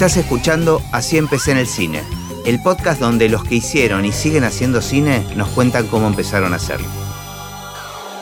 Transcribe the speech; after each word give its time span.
Estás 0.00 0.16
escuchando 0.16 0.80
Así 0.92 1.18
empecé 1.18 1.50
en 1.50 1.58
el 1.58 1.66
cine, 1.66 2.00
el 2.46 2.62
podcast 2.62 2.98
donde 3.02 3.28
los 3.28 3.44
que 3.44 3.56
hicieron 3.56 4.06
y 4.06 4.12
siguen 4.12 4.44
haciendo 4.44 4.80
cine 4.80 5.26
nos 5.36 5.50
cuentan 5.50 5.88
cómo 5.88 6.06
empezaron 6.06 6.54
a 6.54 6.56
hacerlo. 6.56 6.88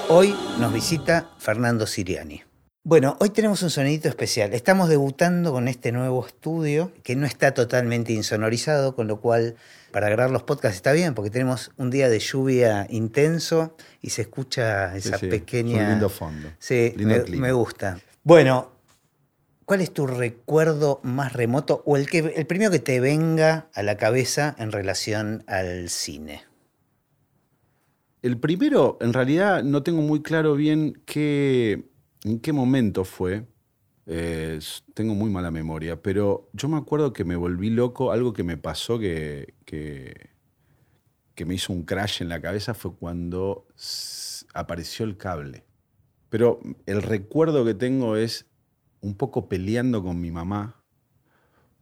Hoy 0.09 0.35
nos 0.59 0.72
visita 0.72 1.30
Fernando 1.39 1.86
Siriani. 1.86 2.43
Bueno, 2.82 3.17
hoy 3.21 3.30
tenemos 3.30 3.62
un 3.62 3.71
sonidito 3.71 4.09
especial. 4.09 4.54
Estamos 4.54 4.89
debutando 4.89 5.53
con 5.53 5.68
este 5.68 5.93
nuevo 5.93 6.27
estudio 6.27 6.91
que 7.04 7.14
no 7.14 7.27
está 7.27 7.54
totalmente 7.54 8.13
insonorizado, 8.13 8.96
con 8.96 9.07
lo 9.07 9.21
cual 9.21 9.54
para 9.93 10.08
grabar 10.08 10.32
los 10.32 10.43
podcasts 10.43 10.75
está 10.79 10.90
bien, 10.90 11.14
porque 11.14 11.31
tenemos 11.31 11.71
un 11.76 11.90
día 11.90 12.08
de 12.08 12.18
lluvia 12.18 12.89
intenso 12.90 13.76
y 14.03 14.11
se 14.11 14.22
escucha 14.22 14.96
esa 14.96 15.17
Sí, 15.17 15.26
sí, 15.26 15.31
pequeña. 15.31 15.76
es 15.76 15.82
un 15.85 15.90
lindo 15.90 16.08
fondo. 16.08 16.49
Sí, 16.58 16.93
Lindo 16.96 17.25
me, 17.29 17.36
me 17.36 17.53
gusta. 17.53 18.00
Bueno, 18.25 18.78
¿cuál 19.68 19.82
es 19.82 19.93
tu 19.93 20.07
recuerdo 20.07 20.99
más 21.03 21.35
remoto 21.35 21.82
o 21.85 21.99
el, 21.99 22.08
que, 22.08 22.21
el 22.21 22.46
primero 22.46 22.71
que 22.71 22.79
te 22.79 23.00
venga 23.00 23.68
a 23.75 23.82
la 23.82 23.99
cabeza 23.99 24.57
en 24.58 24.72
relación 24.72 25.44
al 25.46 25.91
cine? 25.91 26.41
El 28.22 28.39
primero, 28.39 28.96
en 29.03 29.13
realidad, 29.13 29.63
no 29.63 29.82
tengo 29.82 30.00
muy 30.00 30.22
claro 30.22 30.54
bien 30.54 31.03
qué, 31.04 31.85
en 32.25 32.41
qué 32.41 32.55
momento 32.55 33.05
fue. 33.05 33.44
Eh, 34.06 34.58
tengo 34.94 35.14
muy 35.14 35.28
mala 35.28 35.50
memoria, 35.50 36.00
pero 36.00 36.48
yo 36.55 36.70
me 36.70 36.78
acuerdo 36.78 37.12
que 37.12 37.25
me 37.25 37.36
volví 37.36 37.69
loco. 37.69 38.11
Algo 38.11 38.33
que 38.33 38.44
me 38.44 38.56
pasó 38.56 38.98
que, 38.98 39.53
que, 39.66 41.44
me 41.44 41.55
hizo 41.55 41.75
un 41.75 41.83
crash 41.83 42.22
en 42.22 42.30
la 42.30 42.41
cabeza 42.41 42.72
fue 42.72 42.94
cuando 42.94 43.66
apareció 44.55 45.05
el 45.05 45.19
cable. 45.19 45.62
Pero 46.30 46.58
el 46.86 47.03
recuerdo 47.03 47.66
que 47.66 47.75
tengo 47.75 48.16
es 48.16 48.47
un 49.00 49.14
poco 49.14 49.48
peleando 49.48 50.02
con 50.02 50.20
mi 50.20 50.30
mamá, 50.30 50.82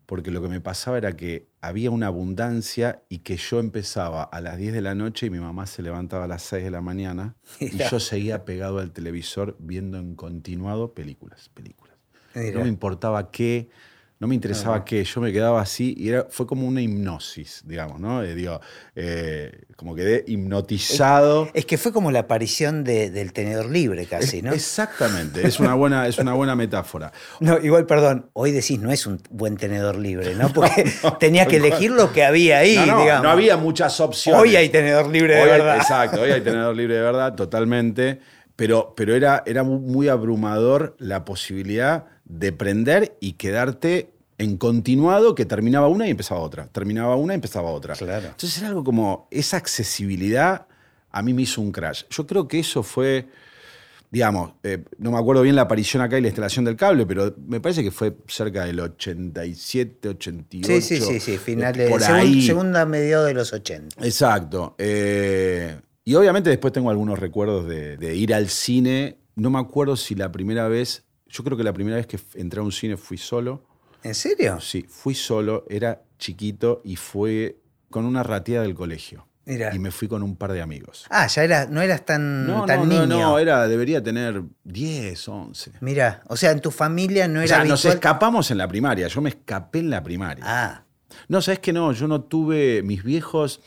porque 0.06 0.30
lo 0.30 0.40
que 0.40 0.48
me 0.48 0.60
pasaba 0.60 0.98
era 0.98 1.16
que 1.16 1.48
había 1.60 1.90
una 1.90 2.06
abundancia 2.06 3.02
y 3.08 3.18
que 3.18 3.36
yo 3.36 3.58
empezaba 3.58 4.22
a 4.22 4.40
las 4.40 4.56
10 4.56 4.72
de 4.72 4.80
la 4.80 4.94
noche 4.94 5.26
y 5.26 5.30
mi 5.30 5.40
mamá 5.40 5.66
se 5.66 5.82
levantaba 5.82 6.24
a 6.24 6.28
las 6.28 6.42
6 6.42 6.64
de 6.64 6.70
la 6.70 6.80
mañana 6.80 7.34
y 7.60 7.76
yo 7.76 7.98
seguía 7.98 8.44
pegado 8.44 8.78
al 8.78 8.92
televisor 8.92 9.56
viendo 9.58 9.98
en 9.98 10.14
continuado 10.14 10.94
películas, 10.94 11.48
películas. 11.48 11.96
No 12.34 12.60
me 12.60 12.68
importaba 12.68 13.30
qué, 13.30 13.70
no 14.18 14.26
me 14.26 14.34
interesaba 14.34 14.82
qué, 14.84 15.04
yo 15.04 15.20
me 15.20 15.30
quedaba 15.30 15.60
así 15.60 15.94
y 15.98 16.08
era, 16.08 16.26
fue 16.30 16.46
como 16.46 16.66
una 16.66 16.80
hipnosis, 16.80 17.62
digamos, 17.66 18.00
¿no? 18.00 18.22
Eh, 18.22 18.34
digo, 18.34 18.60
eh, 18.94 19.64
como 19.76 19.94
quedé 19.94 20.24
hipnotizado. 20.26 21.48
Es 21.54 21.66
que 21.66 21.78
fue 21.78 21.92
como 21.92 22.10
la 22.10 22.20
aparición 22.20 22.82
de- 22.84 23.10
del 23.10 23.32
tenedor 23.32 23.66
libre 23.70 24.06
casi, 24.06 24.38
Es- 24.38 24.42
¿no? 24.42 24.52
Exactamente, 24.52 25.46
es 25.46 25.60
una 25.60 25.74
buena, 25.74 26.06
es 26.06 26.18
una 26.18 26.32
buena 26.34 26.56
metáfora. 26.56 27.12
No, 27.40 27.58
igual, 27.58 27.86
perdón, 27.86 28.30
hoy 28.32 28.52
decís 28.52 28.78
no 28.80 28.90
es 28.90 29.06
un 29.06 29.20
buen 29.30 29.56
tenedor 29.56 29.96
libre, 29.98 30.34
¿no? 30.34 30.52
Porque 30.52 30.90
tenías 31.20 31.46
que 31.48 31.56
elegir 31.56 31.90
lo 31.90 32.12
que 32.12 32.24
había 32.24 32.58
ahí, 32.58 32.74
no, 32.76 32.86
no, 32.86 33.00
digamos. 33.02 33.22
no 33.24 33.30
había 33.30 33.56
muchas 33.56 34.00
opciones. 34.00 34.40
Hoy 34.42 34.56
hay 34.56 34.68
tenedor 34.70 35.08
libre 35.08 35.34
de 35.36 35.42
Hoy 35.42 35.50
hay- 35.50 35.58
verdad. 35.58 35.76
Exacto, 35.76 36.22
hoy 36.22 36.30
hay 36.30 36.40
tenedor 36.42 36.74
libre 36.74 36.94
de 36.94 37.02
verdad, 37.02 37.34
totalmente. 37.34 38.20
Pero, 38.56 38.94
pero 38.96 39.14
era, 39.14 39.42
era 39.44 39.62
mu- 39.62 39.78
muy 39.80 40.08
abrumador 40.08 40.96
la 40.98 41.26
posibilidad 41.26 42.06
de 42.26 42.52
prender 42.52 43.16
y 43.20 43.32
quedarte 43.34 44.10
en 44.38 44.58
continuado 44.58 45.34
que 45.34 45.46
terminaba 45.46 45.88
una 45.88 46.06
y 46.06 46.10
empezaba 46.10 46.40
otra. 46.40 46.66
Terminaba 46.68 47.16
una 47.16 47.32
y 47.32 47.36
empezaba 47.36 47.70
otra. 47.70 47.94
Claro. 47.94 48.26
Entonces 48.26 48.58
era 48.58 48.68
algo 48.68 48.84
como 48.84 49.28
esa 49.30 49.56
accesibilidad 49.56 50.66
a 51.10 51.22
mí 51.22 51.32
me 51.32 51.42
hizo 51.42 51.62
un 51.62 51.72
crash. 51.72 52.02
Yo 52.10 52.26
creo 52.26 52.46
que 52.46 52.58
eso 52.58 52.82
fue, 52.82 53.26
digamos, 54.10 54.52
eh, 54.62 54.84
no 54.98 55.10
me 55.12 55.18
acuerdo 55.18 55.40
bien 55.40 55.56
la 55.56 55.62
aparición 55.62 56.02
acá 56.02 56.18
y 56.18 56.20
la 56.20 56.26
instalación 56.28 56.66
del 56.66 56.76
cable, 56.76 57.06
pero 57.06 57.34
me 57.46 57.58
parece 57.60 57.82
que 57.82 57.90
fue 57.90 58.14
cerca 58.28 58.66
del 58.66 58.80
87, 58.80 60.08
88. 60.10 60.80
Sí, 60.82 60.96
sí, 60.98 61.00
sí, 61.00 61.20
sí, 61.20 61.38
final 61.38 61.74
de 61.74 61.88
por 61.88 62.02
segun- 62.02 62.14
ahí. 62.16 62.42
segunda 62.46 62.84
mediados 62.84 63.26
de 63.28 63.32
los 63.34 63.52
80. 63.54 64.04
Exacto. 64.04 64.74
Eh, 64.76 65.80
y 66.04 66.14
obviamente 66.14 66.50
después 66.50 66.72
tengo 66.74 66.90
algunos 66.90 67.18
recuerdos 67.18 67.66
de, 67.66 67.96
de 67.96 68.14
ir 68.14 68.34
al 68.34 68.48
cine. 68.50 69.16
No 69.36 69.48
me 69.48 69.58
acuerdo 69.58 69.96
si 69.96 70.14
la 70.14 70.30
primera 70.30 70.68
vez, 70.68 71.04
yo 71.28 71.44
creo 71.44 71.56
que 71.56 71.64
la 71.64 71.72
primera 71.72 71.96
vez 71.96 72.06
que 72.06 72.18
entré 72.34 72.60
a 72.60 72.62
un 72.62 72.72
cine 72.72 72.96
fui 72.96 73.18
solo. 73.18 73.62
¿En 74.02 74.14
serio? 74.14 74.60
Sí, 74.60 74.84
fui 74.88 75.14
solo, 75.14 75.64
era 75.68 76.02
chiquito 76.18 76.80
y 76.84 76.96
fue 76.96 77.56
con 77.90 78.04
una 78.04 78.22
ratía 78.22 78.62
del 78.62 78.74
colegio. 78.74 79.26
Mira. 79.44 79.72
Y 79.74 79.78
me 79.78 79.92
fui 79.92 80.08
con 80.08 80.24
un 80.24 80.34
par 80.36 80.52
de 80.52 80.60
amigos. 80.60 81.06
Ah, 81.08 81.28
ya 81.28 81.44
era, 81.44 81.66
no 81.66 81.80
eras 81.80 82.04
tan, 82.04 82.46
No, 82.48 82.64
tan 82.66 82.80
no, 82.80 82.86
niño. 82.86 83.06
no, 83.06 83.20
no, 83.20 83.38
era, 83.38 83.68
debería 83.68 84.02
tener 84.02 84.42
10, 84.64 85.28
11. 85.28 85.72
Mira, 85.80 86.22
o 86.26 86.36
sea, 86.36 86.50
en 86.50 86.60
tu 86.60 86.72
familia 86.72 87.28
no 87.28 87.38
O 87.38 87.42
era 87.42 87.48
sea, 87.56 87.64
nos 87.64 87.84
habitual- 87.84 87.94
escapamos 87.94 88.50
en 88.50 88.58
la 88.58 88.66
primaria. 88.66 89.06
Yo 89.06 89.20
me 89.20 89.28
escapé 89.30 89.78
en 89.80 89.90
la 89.90 90.02
primaria. 90.02 90.44
Ah, 90.46 90.82
No, 91.28 91.40
sabes 91.40 91.60
que 91.60 91.72
no, 91.72 91.92
yo 91.92 92.08
no 92.08 92.22
tuve, 92.22 92.82
mis 92.82 93.04
viejos, 93.04 93.60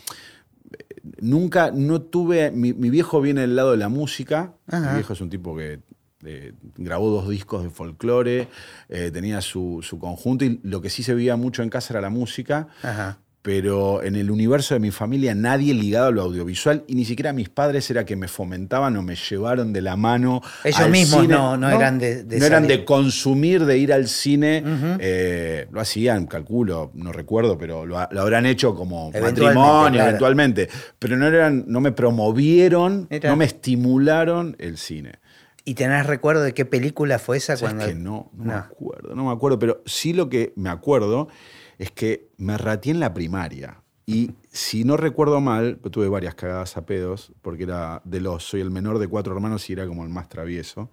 eh, 0.78 0.84
nunca, 1.22 1.72
no 1.74 2.02
tuve, 2.02 2.52
mi, 2.52 2.74
mi 2.74 2.90
viejo 2.90 3.22
viene 3.22 3.42
del 3.42 3.56
lado 3.56 3.72
de 3.72 3.78
la 3.78 3.88
música, 3.90 4.54
Ajá. 4.68 4.90
mi 4.90 4.96
viejo 4.96 5.14
es 5.14 5.22
un 5.22 5.30
tipo 5.30 5.56
que 5.56 5.80
eh, 6.26 6.54
grabó 6.78 7.10
dos 7.10 7.30
discos 7.30 7.64
de 7.64 7.70
folclore, 7.70 8.48
eh, 8.90 9.10
tenía 9.14 9.42
su, 9.42 9.80
su 9.82 10.00
conjunto 10.00 10.46
y 10.46 10.60
lo 10.64 10.82
que 10.82 10.90
sí 10.90 11.04
se 11.04 11.14
veía 11.14 11.36
mucho 11.38 11.64
en 11.64 11.70
casa 11.70 11.94
era 11.94 12.02
la 12.02 12.10
música, 12.10 12.68
ajá. 12.84 13.20
pero 13.42 14.04
en 14.04 14.18
el 14.18 14.30
universo 14.30 14.74
de 14.74 14.82
mi 14.82 14.92
familia 14.92 15.34
nadie 15.34 15.74
ligado 15.74 16.08
a 16.08 16.12
lo 16.12 16.24
audiovisual 16.24 16.84
y 16.88 16.96
ni 16.96 17.06
siquiera 17.06 17.32
mis 17.32 17.48
padres 17.48 17.90
era 17.90 18.04
que 18.06 18.18
me 18.18 18.28
fomentaban 18.28 18.98
o 18.98 19.02
me 19.02 19.16
llevaron 19.16 19.72
de 19.72 19.82
la 19.82 19.96
mano. 19.96 20.42
Ellos 20.66 20.80
al 20.82 20.92
mismos 20.92 21.22
cine. 21.22 21.34
no- 21.36 21.56
no 21.56 21.70
eran 21.70 21.98
de- 22.00 22.24
de 22.26 22.38
no 22.38 22.46
eran 22.46 22.68
de 22.68 22.84
consumir, 22.84 23.64
de 23.64 23.78
ir 23.78 23.94
al 23.94 24.10
cine. 24.10 24.62
Eh, 25.00 25.68
lo 25.72 25.80
hacían, 25.80 26.28
calculo, 26.28 26.92
no 26.96 27.14
recuerdo, 27.14 27.58
pero 27.58 27.86
lo, 27.86 27.96
lo 28.12 28.22
habrán 28.22 28.46
hecho 28.46 28.76
como 28.76 29.08
Eventualmente, 29.14 29.42
matrimonio, 29.46 29.92
claro. 29.94 30.10
eventualmente. 30.10 30.70
Pero 31.00 31.16
no, 31.16 31.28
eran, 31.28 31.64
no 31.68 31.80
me 31.80 31.94
promovieron, 31.94 33.08
no 33.24 33.36
me 33.38 33.46
estimularon 33.46 34.58
el 34.60 34.78
cine. 34.78 35.14
¿Y 35.66 35.76
tenés 35.76 36.06
recuerdo 36.06 36.42
de 36.42 36.54
qué 36.54 36.66
película 36.66 37.20
fue 37.20 37.38
esa? 37.38 37.58
¿Sabes 37.58 37.76
cuando... 37.76 37.86
que 37.88 37.96
no, 37.96 38.32
no, 38.34 38.44
me 38.46 38.54
acuerdo, 38.54 39.16
no 39.16 39.26
me 39.26 39.32
acuerdo, 39.32 39.60
pero 39.60 39.82
sí 39.86 40.14
lo 40.14 40.30
que 40.30 40.54
me 40.56 40.70
acuerdo 40.70 41.28
es 41.78 41.92
que 41.92 42.30
me 42.38 42.58
rateé 42.58 42.92
en 42.92 43.00
la 43.00 43.14
primaria. 43.14 43.82
Y 44.06 44.32
si 44.52 44.84
no 44.86 44.98
recuerdo 44.98 45.40
mal, 45.40 45.78
pues 45.78 45.92
tuve 45.92 46.10
varias 46.10 46.34
cagadas 46.34 46.76
a 46.78 46.86
pedos, 46.86 47.32
porque 47.44 47.64
era 47.64 48.02
de 48.06 48.20
los, 48.22 48.44
soy 48.44 48.62
el 48.62 48.72
menor 48.72 48.98
de 48.98 49.08
cuatro 49.08 49.36
hermanos 49.36 49.70
y 49.70 49.74
era 49.74 49.86
como 49.86 50.04
el 50.04 50.10
más 50.10 50.28
travieso. 50.30 50.90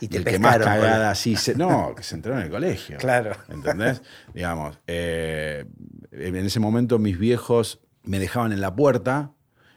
Y 0.00 0.08
te 0.08 0.18
el 0.18 0.24
que 0.24 0.38
más 0.38 0.58
cagada, 0.58 1.14
sí, 1.14 1.34
se- 1.34 1.54
no, 1.54 1.94
que 1.96 2.02
se 2.02 2.14
entró 2.14 2.34
en 2.34 2.40
el 2.40 2.50
colegio. 2.50 2.98
Claro. 2.98 3.32
¿Entendés? 3.48 4.02
Digamos, 4.34 4.78
eh, 4.86 5.64
en 6.12 6.36
ese 6.36 6.60
momento 6.60 6.98
mis 6.98 7.18
viejos 7.18 7.80
me 8.04 8.18
dejaban 8.18 8.52
en 8.52 8.60
la 8.60 8.76
puerta 8.76 9.32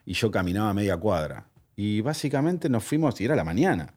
y 0.06 0.14
yo 0.14 0.30
caminaba 0.30 0.74
media 0.74 0.98
cuadra. 0.98 1.48
Y 1.76 2.02
básicamente 2.02 2.70
nos 2.70 2.84
fuimos, 2.84 3.20
y 3.22 3.26
era 3.26 3.36
la 3.36 3.44
mañana. 3.46 3.96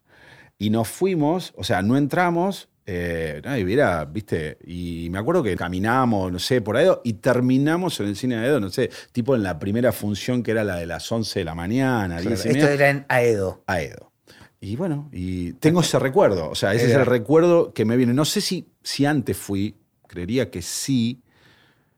Y 0.65 0.71
nos 0.71 0.89
fuimos, 0.89 1.53
o 1.57 1.63
sea, 1.63 1.83
no 1.83 1.95
entramos, 1.99 2.71
eh, 2.87 3.43
no, 3.45 3.59
y 3.59 3.71
era, 3.71 4.07
viste, 4.07 4.57
y 4.67 5.09
me 5.11 5.19
acuerdo 5.19 5.43
que 5.43 5.55
caminamos, 5.57 6.33
no 6.33 6.39
sé, 6.39 6.63
por 6.63 6.79
ahí, 6.79 6.89
y 7.05 7.15
terminamos 7.15 8.01
en 8.01 8.07
el 8.07 8.17
cine 8.17 8.37
de 8.37 8.47
Edo, 8.47 8.61
no 8.61 8.71
sé, 8.71 8.89
tipo 9.13 9.35
en 9.35 9.43
la 9.43 9.59
primera 9.59 9.93
función 9.93 10.43
que 10.43 10.53
era 10.53 10.65
la 10.65 10.77
de 10.77 10.87
las 10.87 11.11
11 11.13 11.41
de 11.41 11.45
la 11.45 11.55
mañana, 11.55 12.17
Claro, 12.17 12.31
10 12.31 12.47
y 12.47 12.49
Esto 12.49 12.61
media, 12.61 12.73
era 12.73 12.89
en 12.89 13.05
Aedo. 13.09 13.63
a 13.67 13.83
Edo. 13.83 14.11
Y 14.59 14.77
bueno, 14.77 15.11
y 15.13 15.53
tengo 15.55 15.83
ese 15.83 15.99
recuerdo, 15.99 16.49
o 16.49 16.55
sea, 16.55 16.73
ese 16.73 16.87
es 16.87 16.95
el 16.95 17.05
recuerdo 17.05 17.75
que 17.75 17.85
me 17.85 17.99
viene. 17.99 18.15
No 18.15 18.25
sé 18.25 18.41
si, 18.41 18.67
si 18.83 19.05
antes 19.05 19.37
fui, 19.37 19.77
creería 20.07 20.51
que 20.51 20.63
sí, 20.63 21.21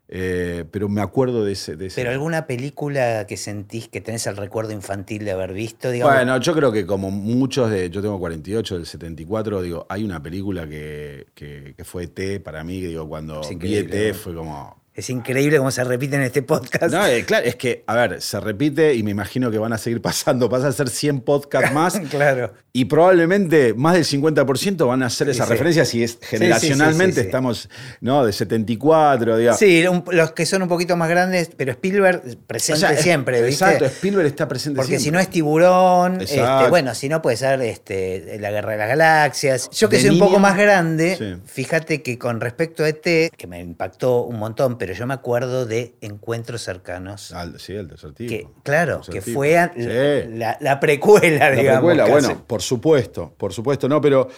eh, 0.09 0.65
pero 0.71 0.89
me 0.89 1.01
acuerdo 1.01 1.45
de 1.45 1.53
ese. 1.53 1.77
de 1.77 1.87
ese- 1.87 2.01
Pero 2.01 2.11
alguna 2.13 2.47
película 2.47 3.27
que 3.27 3.37
sentís 3.37 3.89
que 3.89 4.01
tenés 4.01 4.27
el 4.27 4.37
recuerdo 4.37 4.73
infantil 4.73 5.25
de 5.25 5.33
haber 5.33 5.53
visto, 5.53 5.91
digamos. 5.91 6.15
Bueno, 6.15 6.39
yo 6.39 6.55
creo 6.55 6.71
que 6.73 6.87
como 6.87 7.11
muchos 7.11 7.71
de. 7.71 7.91
Yo 7.91 8.01
tengo 8.03 8.19
48, 8.19 8.77
del 8.77 8.87
74, 8.87 9.63
digo, 9.63 9.87
hay 9.89 10.05
una 10.05 10.23
película 10.23 10.69
que, 10.69 11.27
que, 11.35 11.75
que 11.77 11.85
fue 11.85 12.05
ET 12.05 12.41
para 12.41 12.63
mí, 12.65 12.81
que 12.81 12.89
digo, 12.89 13.09
cuando 13.09 13.41
vi 13.57 13.77
ET 13.77 14.09
¿no? 14.09 14.15
fue 14.15 14.35
como. 14.35 14.86
Es 14.97 15.11
increíble 15.11 15.59
cómo 15.59 15.71
se 15.71 15.85
repite 15.85 16.17
en 16.17 16.23
este 16.23 16.41
podcast. 16.43 16.91
No, 16.93 17.07
eh, 17.07 17.23
claro, 17.27 17.45
es 17.45 17.55
que, 17.57 17.85
a 17.87 17.95
ver, 17.95 18.23
se 18.23 18.41
repite 18.41 18.95
y 18.95 19.03
me 19.03 19.11
imagino 19.11 19.51
que 19.51 19.59
van 19.59 19.75
a 19.75 19.79
seguir 19.79 20.01
pasando. 20.03 20.49
Pasa 20.49 20.69
a 20.69 20.73
ser 20.73 20.89
100 20.89 21.21
podcasts 21.21 21.71
más 21.73 21.99
claro. 22.11 22.55
y 22.73 22.87
probablemente 22.87 23.75
más 23.75 23.93
del 23.95 24.05
50% 24.07 24.87
van 24.89 25.03
a 25.03 25.07
hacer 25.07 25.27
Sí, 25.27 25.33
esa 25.33 25.45
sí. 25.45 25.51
referencia 25.53 25.85
si 25.85 26.03
es 26.03 26.19
generacionalmente 26.23 27.21
sí, 27.21 27.27
estamos, 27.27 27.69
¿no? 28.01 28.25
De 28.25 28.33
74, 28.33 29.37
digamos. 29.37 29.59
Sí, 29.59 29.87
un- 29.87 30.03
los 30.13 30.33
que 30.33 30.47
son 30.47 30.63
un 30.63 30.69
poquito 30.69 30.97
más 30.97 31.09
grandes, 31.11 31.51
pero 31.57 31.73
Spielberg 31.73 32.23
presente 32.47 32.79
O 32.79 32.81
sea, 32.89 32.93
es- 32.93 33.03
siempre, 33.03 33.43
¿viste? 33.43 33.65
Exacto, 33.65 33.85
Spielberg 33.87 34.27
está 34.27 34.49
presente 34.49 34.79
Porque 34.79 34.99
si 34.99 35.11
no 35.11 35.19
es 35.21 35.29
tiburón, 35.29 36.23
este, 36.23 36.41
bueno, 36.71 36.95
si 36.95 37.09
no 37.11 37.21
puede 37.21 37.37
ser 37.37 37.61
este, 37.61 38.39
la 38.41 38.51
guerra 38.51 38.73
de 38.73 38.79
las 38.79 38.89
galaxias. 38.89 39.69
Yo 39.73 39.89
que 39.91 39.97
De 39.97 40.03
soy 40.03 40.11
un 40.13 40.19
poco 40.19 40.39
más 40.39 40.57
grande, 40.57 41.39
fíjate 41.45 42.03
que 42.03 42.19
con 42.19 42.41
respecto 42.41 42.83
a 42.85 42.89
ET, 42.89 43.03
que 43.37 43.47
me 43.47 43.61
impactó 43.61 44.23
un 44.23 44.39
montón, 44.39 44.79
pero 44.79 44.86
yo 44.93 45.07
me 45.07 45.15
acuerdo 45.15 45.67
de 45.67 45.97
encuentros 46.01 46.63
cercanos. 46.63 47.33
Sí, 47.59 47.73
el 47.75 47.89
que, 48.17 48.49
claro, 48.63 49.01
que 49.11 49.21
fue 49.21 49.59
a- 49.59 49.73
Sí. 49.75 50.29
la, 50.37 50.57
la 50.61 50.81
precuela, 50.81 51.51
La 51.51 51.57
digamos. 51.57 51.79
precuela, 51.81 52.05
casi. 52.07 52.27
bueno, 52.27 52.45
por 52.47 52.63
supuesto, 52.63 53.35
por 53.37 53.53
supuesto, 53.53 53.89
no, 53.89 54.01
pero 54.01 54.29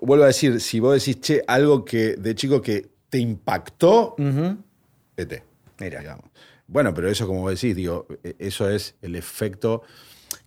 vuelvo 0.00 0.24
a 0.24 0.28
decir, 0.28 0.60
si 0.60 0.80
vos 0.80 0.94
decís, 0.94 1.20
che, 1.20 1.42
algo 1.46 1.84
que 1.84 2.16
de 2.16 2.34
chico 2.34 2.60
que 2.60 2.86
te 3.08 3.18
impactó 3.18 4.14
Ujú. 4.18 4.56
ET. 5.16 5.42
Mira. 5.78 6.00
digamos. 6.00 6.24
Bueno, 6.66 6.92
pero 6.94 7.08
eso, 7.08 7.26
como 7.26 7.48
decís, 7.48 7.76
digo, 7.76 8.06
e- 8.24 8.34
eso 8.38 8.68
es 8.68 8.94
el 9.02 9.14
efecto 9.14 9.82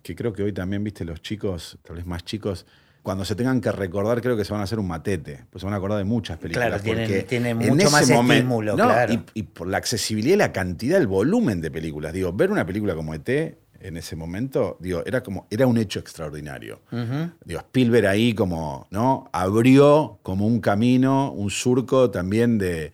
que 0.02 0.14
creo 0.14 0.32
que 0.32 0.42
hoy 0.42 0.52
también, 0.52 0.84
viste, 0.84 1.04
los 1.04 1.22
chicos, 1.22 1.78
tal 1.82 1.96
vez 1.96 2.06
más 2.06 2.24
chicos, 2.24 2.66
cuando 3.02 3.24
se 3.24 3.34
tengan 3.34 3.60
que 3.60 3.72
recordar, 3.72 4.20
creo 4.20 4.36
que 4.36 4.44
se 4.44 4.52
van 4.52 4.60
a 4.60 4.64
hacer 4.64 4.78
un 4.78 4.86
matete, 4.88 5.44
pues 5.50 5.60
se 5.60 5.66
van 5.66 5.74
a 5.74 5.78
acordar 5.78 5.98
de 5.98 6.04
muchas 6.04 6.38
películas. 6.38 6.68
Claro, 6.68 6.82
tienen- 6.82 7.06
porque 7.08 7.22
tienen 7.22 7.62
en 7.62 7.68
mucho 7.70 7.90
más 7.90 8.08
momento- 8.10 8.32
estímulo, 8.34 8.76
no, 8.76 8.84
claro. 8.84 9.12
Y, 9.14 9.22
y 9.34 9.42
por 9.44 9.66
la 9.68 9.78
accesibilidad 9.78 10.34
y 10.34 10.38
la 10.38 10.52
cantidad, 10.52 10.98
el 11.00 11.06
volumen 11.06 11.60
de 11.60 11.70
películas. 11.70 12.12
Digo, 12.12 12.32
ver 12.32 12.50
una 12.50 12.66
película 12.66 12.94
como 12.94 13.14
ET 13.14 13.58
en 13.82 13.96
ese 13.96 14.14
momento, 14.14 14.76
digo, 14.80 15.02
era 15.06 15.22
como, 15.22 15.46
era 15.50 15.66
un 15.66 15.78
hecho 15.78 15.98
extraordinario. 16.00 16.80
Digo, 17.44 17.60
Spielberg 17.60 18.06
ahí 18.06 18.34
como, 18.34 18.86
¿no? 18.90 19.30
Abrió 19.32 20.18
como 20.22 20.46
un 20.46 20.60
camino, 20.60 21.32
un 21.32 21.48
surco 21.50 22.10
también 22.10 22.58
de, 22.58 22.92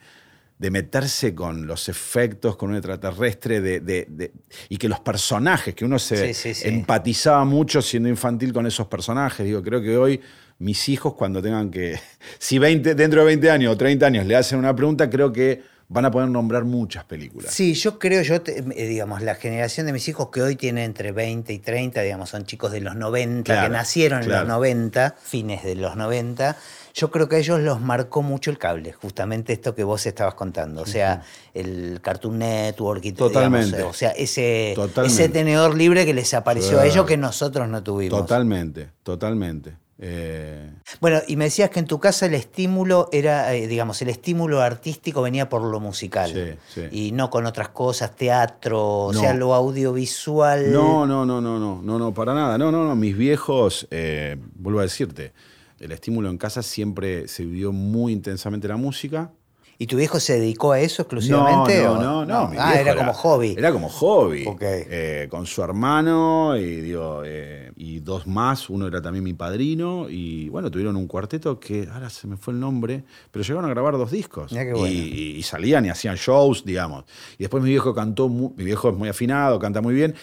de 0.58 0.70
meterse 0.70 1.34
con 1.34 1.66
los 1.66 1.88
efectos, 1.88 2.56
con 2.56 2.70
un 2.70 2.76
extraterrestre, 2.76 3.60
de, 3.60 3.80
de- 3.80 4.06
de- 4.08 4.32
y 4.70 4.78
que 4.78 4.88
los 4.88 5.00
personajes, 5.00 5.74
que 5.74 5.84
uno 5.84 5.98
se 5.98 6.28
Sí, 6.28 6.34
sí, 6.34 6.54
sí. 6.54 6.68
empatizaba 6.68 7.44
mucho 7.44 7.82
siendo 7.82 8.08
infantil 8.08 8.52
con 8.52 8.66
esos 8.66 8.86
personajes. 8.86 9.44
Digo, 9.44 9.62
creo 9.62 9.82
que 9.82 9.96
hoy 9.98 10.20
mis 10.58 10.88
hijos 10.88 11.12
cuando 11.14 11.42
tengan 11.42 11.70
que, 11.70 11.98
si 12.38 12.58
20, 12.58 12.94
dentro 12.94 13.20
de 13.20 13.26
20 13.26 13.50
años 13.50 13.74
o 13.74 13.76
30 13.76 14.06
años 14.06 14.26
le 14.26 14.34
hacen 14.36 14.58
una 14.58 14.74
pregunta, 14.74 15.10
creo 15.10 15.30
que 15.32 15.62
van 15.88 16.04
a 16.04 16.10
poder 16.10 16.28
nombrar 16.30 16.64
muchas 16.64 17.04
películas. 17.04 17.52
Sí, 17.54 17.74
yo 17.74 17.98
creo, 17.98 18.20
yo 18.22 18.40
te- 18.40 18.58
eh, 18.58 18.88
digamos, 18.88 19.22
la 19.22 19.34
generación 19.36 19.86
de 19.86 19.92
mis 19.92 20.08
hijos 20.08 20.30
que 20.32 20.42
hoy 20.42 20.56
tiene 20.56 20.82
entre 20.84 21.12
20 21.12 21.52
y 21.52 21.58
30, 21.60 22.00
digamos, 22.02 22.30
son 22.30 22.44
chicos 22.44 22.72
de 22.72 22.80
los 22.80 22.96
90, 22.96 23.44
Claro, 23.52 23.68
que 23.68 23.72
nacieron 23.72 24.22
en 24.24 24.30
los 24.30 24.48
90, 24.48 25.14
fines 25.22 25.62
de 25.62 25.76
los 25.76 25.94
90, 25.96 26.56
yo 26.96 27.10
creo 27.10 27.28
que 27.28 27.36
a 27.36 27.38
ellos 27.40 27.60
los 27.60 27.78
marcó 27.82 28.22
mucho 28.22 28.50
el 28.50 28.56
cable, 28.56 28.92
justamente 28.94 29.52
esto 29.52 29.74
que 29.74 29.84
vos 29.84 30.06
estabas 30.06 30.34
contando, 30.34 30.80
o 30.80 30.86
sea, 30.86 31.22
el 31.52 32.00
Cartoon 32.00 32.38
Network 32.38 33.04
y 33.04 33.12
todo, 33.12 33.28
Totalmente. 33.28 33.82
o 33.82 33.92
sea, 33.92 34.12
ese, 34.12 34.72
Totalmente. 34.74 35.22
ese 35.22 35.28
tenedor 35.30 35.76
libre 35.76 36.06
que 36.06 36.14
les 36.14 36.32
apareció 36.32 36.80
a 36.80 36.86
ellos 36.86 37.04
que 37.04 37.18
nosotros 37.18 37.68
no 37.68 37.82
tuvimos. 37.82 38.18
Totalmente, 38.20 38.88
totalmente. 39.02 39.76
Eh, 39.98 40.70
Bueno, 41.00 41.20
y 41.26 41.36
me 41.36 41.44
decías 41.44 41.68
que 41.68 41.80
en 41.80 41.86
tu 41.86 41.98
casa 42.00 42.24
el 42.26 42.34
estímulo 42.34 43.10
era, 43.12 43.52
eh, 43.54 43.66
digamos, 43.66 44.00
el 44.00 44.08
estímulo 44.08 44.62
artístico 44.62 45.20
venía 45.20 45.50
por 45.50 45.62
lo 45.62 45.80
musical. 45.80 46.32
Sí, 46.32 46.80
sí. 46.80 46.88
Y 47.08 47.12
no 47.12 47.28
con 47.28 47.44
otras 47.44 47.68
cosas, 47.70 48.16
teatro, 48.16 49.04
o 49.04 49.12
sea, 49.12 49.34
lo 49.34 49.52
audiovisual. 49.54 50.72
No, 50.72 51.06
no, 51.06 51.26
no, 51.26 51.40
no, 51.42 51.58
no, 51.58 51.80
no, 51.82 51.98
no, 51.98 52.14
para 52.14 52.32
nada. 52.34 52.56
No, 52.58 52.72
no, 52.72 52.84
no. 52.86 52.96
Mis 52.96 53.16
viejos, 53.16 53.86
eh, 53.90 54.36
vuelvo 54.54 54.80
a 54.80 54.82
decirte, 54.82 55.32
el 55.80 55.92
estímulo 55.92 56.30
en 56.30 56.38
casa 56.38 56.62
siempre 56.62 57.28
se 57.28 57.44
vivió 57.44 57.72
muy 57.72 58.12
intensamente 58.12 58.68
la 58.68 58.76
música. 58.76 59.32
¿Y 59.78 59.86
tu 59.86 59.96
viejo 59.96 60.18
se 60.20 60.38
dedicó 60.38 60.72
a 60.72 60.80
eso 60.80 61.02
exclusivamente? 61.02 61.82
No, 61.82 61.96
no, 61.96 62.24
no, 62.24 62.44
no. 62.44 62.48
mi 62.48 62.56
Ah, 62.58 62.80
era 62.80 62.96
como 62.96 63.12
hobby. 63.12 63.54
Era 63.58 63.72
como 63.72 63.90
hobby. 63.90 64.46
Ok. 64.46 64.62
Eh, 64.62 65.26
con 65.30 65.44
su 65.44 65.62
hermano 65.62 66.56
y, 66.56 66.80
digo, 66.80 67.22
eh, 67.26 67.72
y 67.76 68.00
dos 68.00 68.26
más. 68.26 68.70
Uno 68.70 68.86
era 68.86 69.02
también 69.02 69.22
mi 69.22 69.34
padrino. 69.34 70.06
Y 70.08 70.48
bueno, 70.48 70.70
tuvieron 70.70 70.96
un 70.96 71.06
cuarteto 71.06 71.60
que 71.60 71.86
ahora 71.92 72.08
se 72.08 72.26
me 72.26 72.38
fue 72.38 72.54
el 72.54 72.60
nombre, 72.60 73.04
pero 73.30 73.44
llegaron 73.44 73.66
a 73.66 73.68
grabar 73.68 73.98
dos 73.98 74.10
discos. 74.10 74.50
Qué 74.50 74.72
bueno. 74.72 74.86
y, 74.86 75.36
y 75.36 75.42
salían 75.42 75.84
y 75.84 75.90
hacían 75.90 76.16
shows, 76.16 76.64
digamos. 76.64 77.04
Y 77.34 77.42
después 77.42 77.62
mi 77.62 77.68
viejo 77.68 77.94
cantó, 77.94 78.30
mi 78.30 78.64
viejo 78.64 78.88
es 78.88 78.96
muy 78.96 79.10
afinado, 79.10 79.58
canta 79.58 79.82
muy 79.82 79.94
bien. 79.94 80.14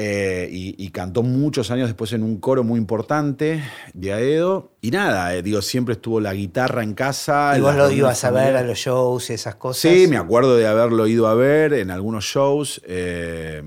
Eh, 0.00 0.48
y, 0.48 0.76
y 0.78 0.90
cantó 0.90 1.24
muchos 1.24 1.72
años 1.72 1.88
después 1.88 2.12
en 2.12 2.22
un 2.22 2.38
coro 2.38 2.62
muy 2.62 2.78
importante 2.78 3.64
de 3.94 4.12
Aedo. 4.12 4.70
Y 4.80 4.92
nada, 4.92 5.34
eh, 5.34 5.42
digo, 5.42 5.60
siempre 5.60 5.94
estuvo 5.94 6.20
la 6.20 6.34
guitarra 6.34 6.84
en 6.84 6.94
casa. 6.94 7.54
¿Y 7.58 7.60
vos 7.60 7.74
lo 7.74 7.90
ibas 7.90 8.22
a 8.22 8.30
ver 8.30 8.56
a 8.56 8.62
los 8.62 8.78
shows 8.78 9.28
y 9.30 9.32
esas 9.32 9.56
cosas? 9.56 9.90
Sí, 9.90 10.06
me 10.06 10.16
acuerdo 10.16 10.56
de 10.56 10.68
haberlo 10.68 11.08
ido 11.08 11.26
a 11.26 11.34
ver 11.34 11.72
en 11.72 11.90
algunos 11.90 12.24
shows. 12.24 12.80
eh, 12.86 13.60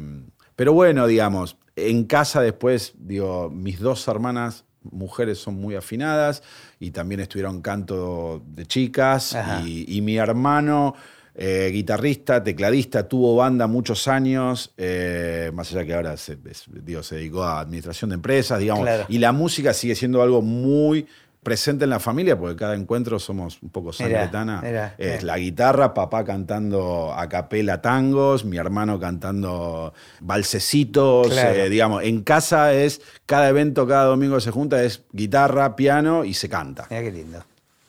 pero 0.56 0.72
bueno, 0.72 1.06
digamos, 1.06 1.58
en 1.76 2.06
casa 2.06 2.42
después, 2.42 2.94
digo, 2.98 3.50
mis 3.50 3.82
dos 3.82 4.08
hermanas 4.08 4.64
mujeres 4.84 5.38
son 5.38 5.56
muy 5.56 5.76
afinadas 5.76 6.44
y 6.80 6.92
también 6.92 7.20
estuvieron 7.20 7.62
canto 7.62 8.42
de 8.46 8.66
chicas. 8.66 9.38
Y, 9.66 9.98
y 9.98 10.02
mi 10.02 10.16
hermano, 10.16 10.96
eh, 11.44 11.72
guitarrista, 11.72 12.44
tecladista, 12.44 13.08
tuvo 13.08 13.36
banda 13.36 13.66
muchos 13.66 14.08
años, 14.08 14.74
eh, 14.78 15.50
más 15.56 15.72
allá 15.72 15.84
que 15.86 15.94
ahora 15.96 16.16
se, 16.16 16.38
es- 16.50 16.66
digo, 16.72 17.02
se 17.02 17.16
dedicó 17.16 17.44
a 17.44 17.60
administración 17.62 18.10
de 18.12 18.16
empresas, 18.16 18.60
digamos. 18.60 18.84
Claro. 18.84 19.06
Y 19.10 19.18
la 19.18 19.32
música 19.32 19.74
sigue 19.74 19.96
siendo 19.96 20.22
algo 20.22 20.44
muy 20.44 21.08
presente 21.42 21.86
en 21.86 21.90
la 21.90 22.00
familia, 22.00 22.38
porque 22.38 22.56
cada 22.56 22.76
encuentro 22.76 23.18
somos 23.18 23.58
un 23.64 23.70
poco 23.72 23.92
sangretana. 23.92 24.62
Es 25.00 25.24
mirá. 25.24 25.24
la 25.24 25.40
guitarra, 25.40 25.92
papá 25.96 26.24
cantando 26.24 27.12
a 27.12 27.28
capela 27.28 27.82
tangos, 27.82 28.46
mi 28.46 28.58
hermano 28.58 29.00
cantando 29.00 29.92
balsecitos, 30.20 31.30
Claro. 31.30 31.56
eh, 31.56 31.70
digamos, 31.70 32.04
en 32.04 32.22
casa 32.22 32.74
es, 32.74 33.02
cada 33.26 33.50
evento, 33.50 33.88
cada 33.88 34.06
domingo 34.06 34.40
se 34.40 34.52
junta, 34.52 34.84
es 34.84 35.04
guitarra, 35.12 35.76
piano 35.76 36.24
y 36.26 36.36
se 36.36 36.48
canta. 36.50 36.86
Mirá 36.92 37.02
qué 37.02 37.12
lindo. 37.12 37.44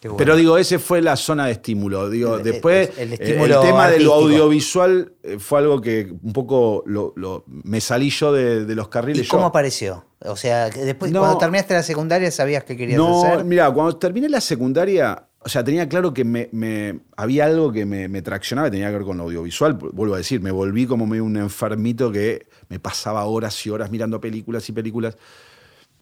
Bueno. 0.09 0.17
Pero 0.17 0.37
digo, 0.37 0.59
ese 0.59 0.79
fue 0.79 1.01
la 1.01 1.17
zona 1.17 1.47
de 1.47 1.53
estímulo. 1.53 2.11
Digo, 2.11 2.37
El- 2.39 2.43
después 2.43 2.91
el- 2.99 3.13
el 3.15 3.21
eh, 3.21 3.57
tema 3.63 3.89
de 3.89 4.01
lo 4.01 4.15
audiovisual 4.15 5.13
eh, 5.23 5.39
fue 5.39 5.61
algo 5.61 5.81
que 5.81 6.13
un 6.23 6.33
poco 6.33 6.83
lo- 6.87 7.13
lo- 7.17 7.45
me 7.47 7.81
salí 7.81 8.11
yo 8.11 8.33
de, 8.33 8.65
de 8.65 8.75
los 8.75 8.87
¿Y 8.87 8.91
carriles. 8.91 9.29
cómo 9.29 9.43
yo. 9.45 9.47
apareció? 9.47 10.05
O 10.25 10.37
sea, 10.37 10.71
después, 10.71 11.11
No. 11.13 11.21
cuando 11.21 11.39
terminaste 11.39 11.75
la 11.75 11.83
secundaria, 11.83 12.31
¿sabías 12.31 12.65
qué 12.65 12.77
querías 12.77 12.99
No, 12.99 13.25
hacer? 13.25 13.45
mira, 13.45 13.71
cuando 13.71 13.97
terminé 13.97 14.29
la 14.29 14.41
secundaria, 14.41 15.27
o 15.41 15.49
sea, 15.49 15.65
tenía 15.65 15.89
claro 15.89 16.13
que 16.15 16.25
me, 16.25 16.49
me- 16.53 17.01
había 17.17 17.47
algo 17.47 17.73
que 17.73 17.85
me, 17.87 18.09
me 18.09 18.23
traccionaba, 18.23 18.71
tenía 18.71 18.89
que 18.89 18.95
ver 18.99 19.03
con 19.05 19.17
lo 19.19 19.25
audiovisual. 19.25 19.75
Vuelvo 19.75 20.15
a 20.15 20.19
decir, 20.19 20.41
me 20.41 20.51
volví 20.51 20.87
como 20.87 21.07
medio 21.07 21.25
un 21.25 21.37
enfermito 21.37 22.11
que 22.13 22.47
me 22.69 22.79
pasaba 22.81 23.25
horas 23.25 23.65
y 23.67 23.71
horas 23.71 23.91
mirando 23.91 24.21
películas 24.21 24.69
y 24.69 24.73
películas. 24.73 25.17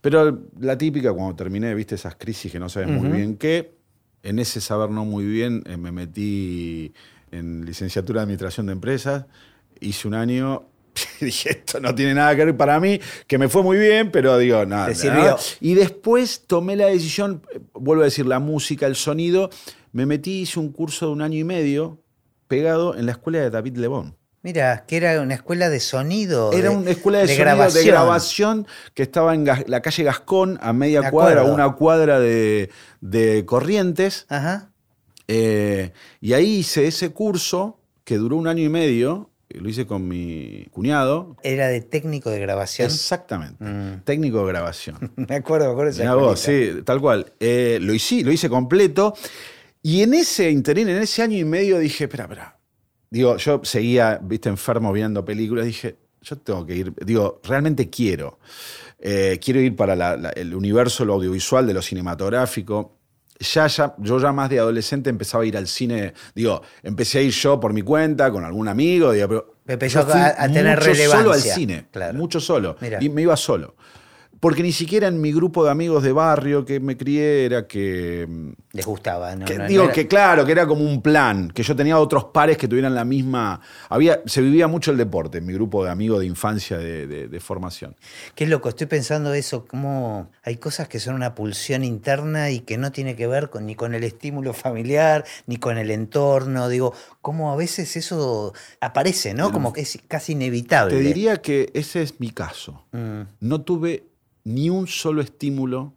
Pero 0.01 0.39
la 0.59 0.79
típica, 0.79 1.13
cuando 1.13 1.35
terminé, 1.37 1.75
viste 1.75 1.95
esas 1.97 2.17
crisis 2.17 2.51
que 2.51 2.59
no 2.59 2.69
sabes 2.71 2.89
muy 2.89 3.09
bien 3.11 3.37
qué, 3.37 3.80
en 4.23 4.39
ese 4.39 4.61
saber 4.61 4.91
no 4.91 5.05
muy 5.05 5.25
bien, 5.25 5.63
eh, 5.67 5.77
me 5.77 5.93
metí 5.93 6.93
en 7.31 7.65
licenciatura 7.65 8.21
de 8.21 8.25
administración 8.25 8.67
de 8.67 8.73
empresas, 8.73 9.27
hice 9.81 10.09
un 10.09 10.15
año. 10.15 10.65
y 11.21 11.25
Dije, 11.27 11.51
esto 11.51 11.81
no 11.81 11.95
tiene 11.95 12.15
nada 12.15 12.35
que 12.37 12.45
ver 12.45 12.57
para 12.57 12.81
mí, 12.81 13.01
que 13.27 13.39
me 13.39 13.49
fue 13.49 13.63
muy 13.63 13.79
bien, 13.79 14.11
pero 14.11 14.37
digo, 14.39 14.65
nada. 14.67 14.93
Nada. 15.05 15.39
Y 15.61 15.75
después 15.75 16.45
tomé 16.47 16.77
la 16.77 16.87
decisión, 16.87 17.43
vuelvo 17.73 18.03
a 18.03 18.07
decir, 18.07 18.27
la 18.27 18.41
música, 18.41 18.87
el 18.87 18.97
sonido, 18.97 19.51
me 19.93 20.07
metí, 20.07 20.41
hice 20.43 20.61
un 20.61 20.73
curso 20.73 21.07
de 21.07 21.13
un 21.13 21.23
año 21.23 21.39
y 21.39 21.45
medio 21.45 22.03
pegado 22.49 22.97
en 22.97 23.07
la 23.07 23.13
escuela 23.13 23.39
de 23.39 23.51
David 23.51 23.77
Lebón. 23.77 24.17
Mira, 24.43 24.85
que 24.87 24.97
era 24.97 25.21
una 25.21 25.35
escuela 25.35 25.69
de 25.69 25.81
sonido. 25.81 26.53
Era 26.53 26.71
de- 26.71 26.77
una 26.77 26.91
escuela 26.91 27.19
de, 27.19 27.27
sonido 27.27 27.45
grabación. 27.45 27.85
de 27.85 27.91
grabación 27.91 28.67
que 28.95 29.03
estaba 29.03 29.35
en 29.35 29.45
la 29.45 29.81
calle 29.83 30.03
Gascón, 30.05 30.59
a 30.63 30.73
media 30.73 31.03
Me 31.03 31.11
cuadra, 31.11 31.41
acuerdo. 31.43 31.55
una 31.55 31.73
cuadra 31.75 32.21
de, 32.21 32.71
Corrientes. 33.47 34.27
Ajá. 34.29 34.71
Eh, 35.29 35.93
y 36.21 36.33
ahí 36.33 36.57
hice 36.59 36.87
ese 36.87 37.11
curso 37.11 37.79
que 38.05 38.17
duró 38.17 38.37
un 38.37 38.49
año 38.49 38.65
y 38.65 38.69
medio. 38.69 39.31
Lo 39.51 39.69
hice 39.69 39.85
con 39.85 40.07
mi 40.07 40.67
cuñado. 40.71 41.37
Era 41.43 41.67
de 41.69 41.81
técnico 41.81 42.31
de 42.31 42.39
grabación. 42.39 42.87
Exactamente. 42.89 43.63
Mm. 43.65 44.03
Técnico 44.05 44.39
de 44.47 44.53
grabación. 44.53 45.13
Me 45.17 45.35
acuerdo, 45.37 45.67
me 45.67 45.73
acuerdo 45.73 45.91
esa 45.91 46.15
vos, 46.15 46.39
sí, 46.39 46.71
tal 46.85 47.01
cual. 47.01 47.33
Eh, 47.41 47.79
lo, 47.81 47.93
hice, 47.93 48.23
lo 48.23 48.31
hice 48.31 48.49
completo. 48.49 49.13
Y 49.83 50.03
en 50.03 50.15
ese 50.15 50.51
interín, 50.51 50.89
en 50.89 50.99
ese 51.03 51.23
año 51.23 51.37
y 51.37 51.45
medio, 51.45 51.79
dije, 51.81 52.05
espera, 52.05 52.25
espera. 52.25 52.57
Digo, 53.11 53.37
yo 53.39 53.61
seguía, 53.65 54.21
viste, 54.23 54.49
enfermo 54.49 54.93
viendo 54.93 55.25
películas. 55.25 55.67
Dije, 55.67 55.97
yo 56.23 56.37
tengo 56.39 56.65
que 56.65 56.77
ir. 56.77 56.95
Digo, 57.05 57.41
realmente 57.43 57.91
quiero. 57.91 58.39
Eh, 59.01 59.39
quiero 59.43 59.61
ir 59.61 59.75
para 59.75 59.97
la- 59.97 60.17
la- 60.17 60.31
el 60.31 60.55
universo, 60.55 61.05
lo 61.05 61.15
audiovisual, 61.15 61.67
de 61.67 61.75
lo 61.75 61.83
cinematográfico. 61.83 62.97
Ya, 63.41 63.67
ya, 63.69 63.95
yo 63.99 64.19
ya 64.21 64.33
más 64.33 64.51
de 64.51 64.59
adolescente 64.59 65.09
empezaba 65.09 65.43
a 65.45 65.47
ir 65.47 65.57
al 65.57 65.67
cine. 65.67 66.13
Digo, 66.35 66.61
empecé 66.83 67.19
a 67.19 67.23
ir 67.23 67.33
yo 67.33 67.59
por 67.59 67.73
mi 67.73 67.81
cuenta, 67.83 68.31
con 68.31 68.45
algún 68.45 68.69
amigo. 68.69 69.13
Digo, 69.13 69.29
pero 69.29 69.55
Empezó 69.67 70.01
a- 70.01 70.35
a 70.37 70.49
tener 70.49 70.79
mucho 70.79 70.95
solo 70.95 71.15
al 71.15 71.17
relevancia. 71.17 71.55
cine. 71.55 71.87
Claro. 71.91 72.19
Mucho 72.19 72.39
solo. 72.39 72.77
Y 73.01 73.09
me 73.09 73.23
iba 73.23 73.37
solo. 73.37 73.75
Porque 74.41 74.63
ni 74.63 74.73
siquiera 74.73 75.07
en 75.07 75.21
mi 75.21 75.33
grupo 75.33 75.63
de 75.65 75.71
amigos 75.71 76.03
de 76.03 76.13
barrio 76.13 76.65
que 76.65 76.81
me 76.81 76.97
crié 76.97 77.45
era 77.45 77.67
que. 77.67 78.27
Les 78.73 78.87
gustaba, 78.87 79.37
¿no? 79.37 79.45
que- 79.45 79.57
no- 79.59 79.65
no 79.65 79.69
digo 79.69 79.85
era- 79.85 79.93
que 79.93 80.09
claro, 80.09 80.47
que 80.47 80.53
era 80.53 80.67
como 80.67 80.83
un 80.83 81.03
plan, 81.03 81.51
que 81.51 81.63
yo 81.63 81.77
tenía 81.77 81.99
otros 81.99 82.25
pares 82.33 82.57
que 82.57 82.67
tuvieran 82.67 82.95
la 82.95 83.05
misma. 83.05 83.61
Había, 83.91 84.23
se 84.25 84.41
vivía 84.41 84.67
mucho 84.67 84.93
el 84.93 84.97
deporte 84.97 85.39
en 85.39 85.47
mi 85.47 85.53
grupo 85.53 85.85
de 85.85 85.91
amigos 85.91 86.21
de 86.21 86.27
infancia 86.27 86.79
de, 86.79 87.07
de- 87.07 87.29
de 87.29 87.41
formación. 87.41 87.95
Qué 88.35 88.47
loco, 88.47 88.71
estoy 88.71 88.87
pensando 88.87 89.35
eso, 89.35 89.67
cómo 89.67 90.31
hay 90.43 90.57
cosas 90.57 90.89
que 90.89 91.01
son 91.01 91.17
una 91.17 91.35
pulsión 91.35 91.85
interna 91.85 92.51
y 92.51 92.61
que 92.61 92.79
no 92.79 92.93
tiene 92.93 93.17
que 93.17 93.27
ver 93.27 93.51
con, 93.51 93.67
ni 93.67 93.75
con 93.75 93.95
el 93.95 94.05
estímulo 94.05 94.55
familiar, 94.55 95.25
ni 95.47 95.59
con 95.59 95.77
el 95.77 95.91
entorno. 95.91 96.69
Digo, 96.71 96.95
cómo 97.21 97.53
a 97.53 97.57
veces 97.57 97.95
eso 97.97 98.55
aparece, 98.81 99.35
¿no? 99.35 99.53
Como 99.53 99.75
que 99.75 99.83
es 99.83 99.99
casi 100.09 100.33
inevitable. 100.33 100.97
Te 100.97 101.03
diría 101.03 101.43
que 101.43 101.71
ese 101.75 102.01
es 102.03 102.19
mi 102.21 102.31
caso. 102.31 102.85
Mm, 102.93 103.23
No 103.41 103.61
tuve 103.61 104.05
ni 104.45 104.71
un 104.71 104.87
solo 104.87 105.21
estímulo 105.23 105.93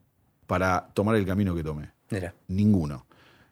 para 0.48 0.90
tomar 0.94 1.16
el 1.16 1.26
camino 1.26 1.56
que 1.56 1.64
tomé. 1.64 1.90
mira. 2.10 2.34
Ninguno. 2.48 3.06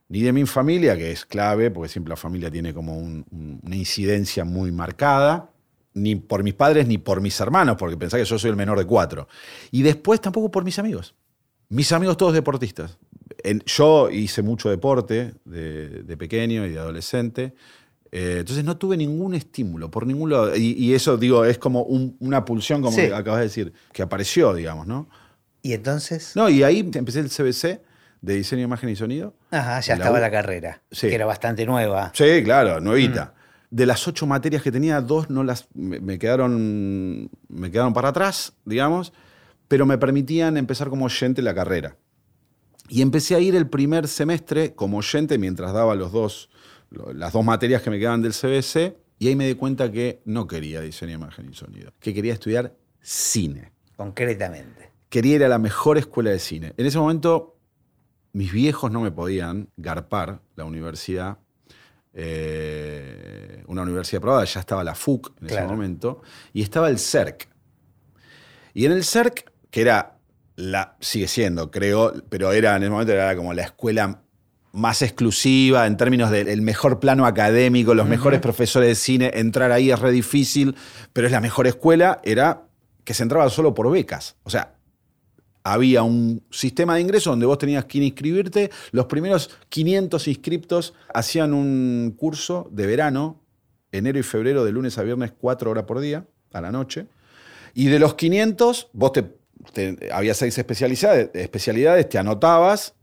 ni 0.10 0.22
de 0.22 0.34
mi 0.34 0.46
familia, 0.46 0.98
que 0.98 1.10
es 1.12 1.26
clave, 1.26 1.72
porque 1.72 1.88
siempre 1.88 2.10
la 2.10 2.18
familia 2.18 2.52
tiene 2.52 2.74
como 2.74 2.98
un- 2.98 3.26
un- 3.32 3.62
una 3.64 3.76
incidencia 3.78 4.44
muy 4.44 4.70
marcada, 4.70 5.50
ni 5.94 6.16
por 6.18 6.44
mis 6.44 6.54
padres 6.54 6.86
ni 6.86 6.98
por 6.98 7.22
mis 7.22 7.40
hermanos, 7.40 7.78
porque 7.80 7.96
pensá 7.96 8.18
que 8.18 8.26
yo 8.26 8.38
soy 8.38 8.50
el 8.50 8.58
menor 8.58 8.78
de 8.78 8.84
cuatro. 8.86 9.30
Y 9.72 9.84
después 9.84 10.20
tampoco 10.20 10.52
por 10.52 10.66
mis 10.66 10.78
amigos. 10.80 11.16
Mis 11.70 11.94
amigos 11.94 12.18
todos 12.18 12.34
deportistas. 12.34 12.98
Yo 13.66 14.10
hice 14.10 14.42
mucho 14.42 14.70
deporte 14.70 15.34
de, 15.46 16.04
de 16.04 16.18
pequeño 16.18 16.66
y 16.66 16.72
de 16.72 16.80
adolescente. 16.80 17.56
Eh, 18.12 18.38
entonces 18.40 18.64
no 18.66 18.78
tuve 18.78 18.98
ningún 18.98 19.34
estímulo 19.36 19.90
por 19.90 20.06
ningún 20.06 20.30
lado. 20.32 20.56
Y, 20.56 20.74
y 20.74 20.94
eso, 20.94 21.18
digo, 21.18 21.46
es 21.46 21.58
como 21.58 21.84
un- 21.84 22.18
una 22.20 22.44
pulsión, 22.46 22.82
como 22.82 22.96
Sí. 22.98 23.06
acabas 23.06 23.40
de 23.40 23.46
decir, 23.46 23.74
que 23.94 24.02
apareció, 24.02 24.54
digamos, 24.54 24.86
¿no? 24.88 25.08
¿Y 25.62 25.74
entonces? 25.74 26.36
No, 26.36 26.50
y 26.50 26.64
ahí 26.64 26.80
empecé 26.94 27.20
el 27.20 27.30
CBC 27.30 27.82
de 28.22 28.36
diseño, 28.36 28.64
imagen 28.64 28.90
y 28.90 28.96
sonido. 28.96 29.34
Ajá, 29.52 29.80
ya 29.80 29.96
la 29.96 30.04
estaba 30.04 30.18
U. 30.18 30.22
la 30.22 30.30
carrera, 30.32 30.82
Sí. 30.92 31.08
que 31.08 31.16
era 31.16 31.26
bastante 31.26 31.66
nueva. 31.66 32.12
Sí, 32.16 32.44
claro, 32.44 32.80
nuevita. 32.82 33.34
De 33.70 33.86
las 33.86 34.06
ocho 34.08 34.28
materias 34.28 34.62
que 34.62 34.72
tenía, 34.72 35.00
dos 35.00 35.30
no 35.30 35.44
las 35.44 35.68
me, 35.74 36.00
me 36.02 36.20
quedaron 36.20 37.30
me 37.48 37.72
quedaron 37.72 37.94
para 37.94 38.10
atrás, 38.10 38.54
digamos, 38.66 39.14
pero 39.70 39.86
me 39.86 39.98
permitían 39.98 40.58
empezar 40.58 40.90
como 40.90 41.06
oyente 41.06 41.42
la 41.42 41.56
carrera. 41.56 41.96
Y 42.90 43.02
empecé 43.02 43.36
a 43.36 43.40
ir 43.40 43.56
el 43.56 43.70
primer 43.70 44.08
semestre 44.10 44.74
como 44.76 44.98
oyente 44.98 45.38
mientras 45.38 45.72
daba 45.74 45.96
los 45.96 46.12
dos, 46.12 46.50
las 46.92 47.34
dos 47.34 47.44
materias 47.44 47.82
que 47.82 47.90
me 47.90 48.00
quedaban 48.00 48.22
del 48.22 48.34
CBC, 48.34 48.96
y 49.20 49.28
ahí 49.28 49.36
me 49.36 49.48
di 49.48 49.56
cuenta 49.56 49.92
que 49.92 50.22
no 50.26 50.48
quería 50.48 50.82
diseño, 50.82 51.14
imagen 51.14 51.50
y 51.50 51.54
sonido, 51.54 51.94
que 52.00 52.14
quería 52.14 52.34
estudiar 52.34 52.76
cine. 53.02 53.72
Concretamente. 53.96 54.92
Quería 55.10 55.36
ir 55.36 55.44
a 55.44 55.50
la 55.50 55.58
mejor 55.60 55.98
escuela 55.98 56.32
de 56.32 56.40
cine. 56.40 56.74
En 56.78 56.86
ese 56.86 56.98
momento, 56.98 57.58
mis 58.34 58.52
viejos 58.52 58.92
no 58.92 59.02
me 59.02 59.12
podían 59.12 59.70
garpar 59.78 60.42
la 60.56 60.66
universidad, 60.66 61.38
eh, 62.14 63.64
una 63.68 63.84
universidad 63.84 64.22
privada, 64.22 64.44
ya 64.46 64.60
estaba 64.60 64.84
la 64.84 64.96
FUC 64.96 65.34
en 65.42 65.48
Claro. 65.48 65.66
ese 65.66 65.74
momento, 65.74 66.22
y 66.54 66.62
estaba 66.62 66.90
el 66.90 66.98
CERC. 67.00 67.48
Y 68.74 68.86
en 68.86 68.92
el 68.94 69.04
CERC, 69.04 69.52
que 69.70 69.82
era 69.82 70.18
la, 70.56 70.98
sigue 71.00 71.28
siendo, 71.28 71.72
creo, 71.72 72.14
pero 72.30 72.52
era 72.52 72.76
en 72.76 72.84
ese 72.84 72.90
momento 72.92 73.14
era 73.14 73.36
como 73.36 73.54
la 73.54 73.64
escuela 73.64 74.24
más 74.74 75.02
exclusiva 75.02 75.86
en 75.88 75.98
términos 75.98 76.32
del 76.32 76.62
mejor 76.62 77.00
plano 77.00 77.26
académico, 77.26 77.94
los 77.94 78.08
mejores 78.08 78.40
profesores 78.40 78.88
de 78.90 78.96
cine, 78.96 79.32
entrar 79.34 79.72
ahí 79.72 79.92
es 79.92 80.00
re 80.00 80.12
difícil, 80.12 80.76
pero 81.14 81.28
es 81.28 81.32
la 81.34 81.42
mejor 81.42 81.68
escuela, 81.68 82.22
era 82.24 82.64
que 83.04 83.14
se 83.14 83.24
entraba 83.24 83.50
solo 83.50 83.74
por 83.74 83.92
becas. 83.92 84.36
O 84.44 84.50
sea, 84.50 84.76
había 85.64 86.04
un 86.04 86.42
sistema 86.50 86.96
de 86.96 87.02
ingreso 87.02 87.30
donde 87.32 87.46
vos 87.46 87.58
tenías 87.58 87.86
que 87.86 88.00
inscribirte. 88.00 88.72
Los 88.92 89.06
primeros 89.06 89.50
500 89.70 90.28
inscriptos 90.28 90.94
hacían 91.14 91.54
un 91.54 92.16
curso 92.18 92.68
de 92.72 92.88
verano, 92.88 93.42
enero 93.92 94.18
y 94.20 94.24
febrero, 94.24 94.64
de 94.64 94.72
lunes 94.72 94.98
a 94.98 95.04
viernes, 95.04 95.34
cuatro 95.38 95.70
horas 95.70 95.84
por 95.84 96.00
día, 96.00 96.26
a 96.54 96.62
la 96.62 96.72
noche. 96.72 97.08
Y 97.74 97.88
de 97.88 98.00
los 98.00 98.16
500, 98.16 98.88
vos 98.94 99.12
te, 99.12 99.24
te- 99.74 100.10
había 100.12 100.34
seis 100.34 100.58
especialidades, 100.58 101.30
especialidades, 101.34 102.08
te 102.10 102.18
anotabas, 102.18 102.96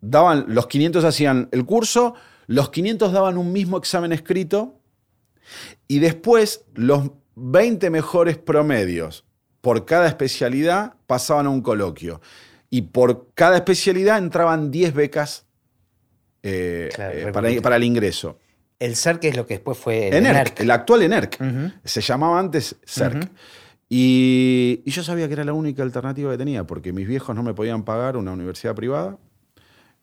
daban, 0.00 0.46
los 0.48 0.66
500 0.66 1.04
hacían 1.04 1.48
el 1.52 1.64
curso, 1.64 2.14
los 2.46 2.70
500 2.70 3.12
daban 3.12 3.38
un 3.38 3.52
mismo 3.52 3.76
examen 3.76 4.12
escrito 4.12 4.80
y 5.88 5.98
después 5.98 6.64
los 6.74 7.10
20 7.36 7.90
mejores 7.90 8.38
promedios 8.38 9.24
por 9.60 9.84
cada 9.84 10.06
especialidad 10.06 10.94
pasaban 11.06 11.46
a 11.46 11.50
un 11.50 11.60
coloquio. 11.60 12.20
Y 12.70 12.82
por 12.82 13.28
cada 13.34 13.56
especialidad 13.56 14.18
entraban 14.18 14.70
10 14.70 14.94
becas 14.94 15.46
eh, 16.42 16.88
Claro, 16.94 17.18
eh, 17.18 17.32
para, 17.32 17.60
para 17.60 17.76
el 17.76 17.84
ingreso. 17.84 18.38
El 18.78 18.94
CERC 18.94 19.24
es 19.24 19.36
lo 19.36 19.46
que 19.46 19.54
después 19.54 19.78
fue 19.78 20.08
el 20.08 20.14
ENERC, 20.14 20.36
ENERC. 20.36 20.60
el 20.60 20.70
actual 20.70 21.02
ENERC. 21.02 21.38
Se 21.84 22.00
llamaba 22.00 22.38
antes 22.38 22.76
CERC. 22.84 23.30
Y 23.88 24.82
yo 24.90 25.02
sabía 25.02 25.26
que 25.28 25.34
era 25.34 25.44
la 25.44 25.52
única 25.52 25.82
alternativa 25.82 26.30
que 26.32 26.38
tenía, 26.38 26.64
porque 26.64 26.92
mis 26.92 27.06
viejos 27.06 27.34
no 27.34 27.42
me 27.42 27.54
podían 27.54 27.84
pagar 27.84 28.16
una 28.16 28.32
universidad 28.32 28.74
privada. 28.74 29.18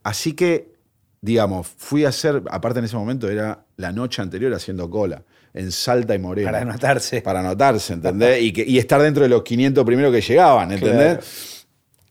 Así 0.03 0.33
que, 0.33 0.73
digamos, 1.21 1.67
fui 1.67 2.05
a 2.05 2.09
hacer, 2.09 2.43
aparte 2.51 2.79
en 2.79 2.85
ese 2.85 2.95
momento 2.95 3.29
era 3.29 3.65
la 3.77 3.91
noche 3.91 4.21
anterior 4.21 4.53
haciendo 4.53 4.89
cola, 4.89 5.23
en 5.53 5.71
Salta 5.71 6.15
y 6.15 6.19
Moreno. 6.19 6.47
Para 6.47 6.61
anotarse. 6.61 7.21
Para 7.21 7.39
anotarse, 7.39 7.93
¿entendés? 7.93 8.41
y, 8.41 8.51
que- 8.51 8.65
y 8.67 8.77
estar 8.79 9.01
dentro 9.01 9.23
de 9.23 9.29
los 9.29 9.43
500 9.43 9.85
primeros 9.85 10.11
que 10.13 10.21
llegaban, 10.21 10.71
¿entendés? 10.71 11.13
Claro. 11.17 11.21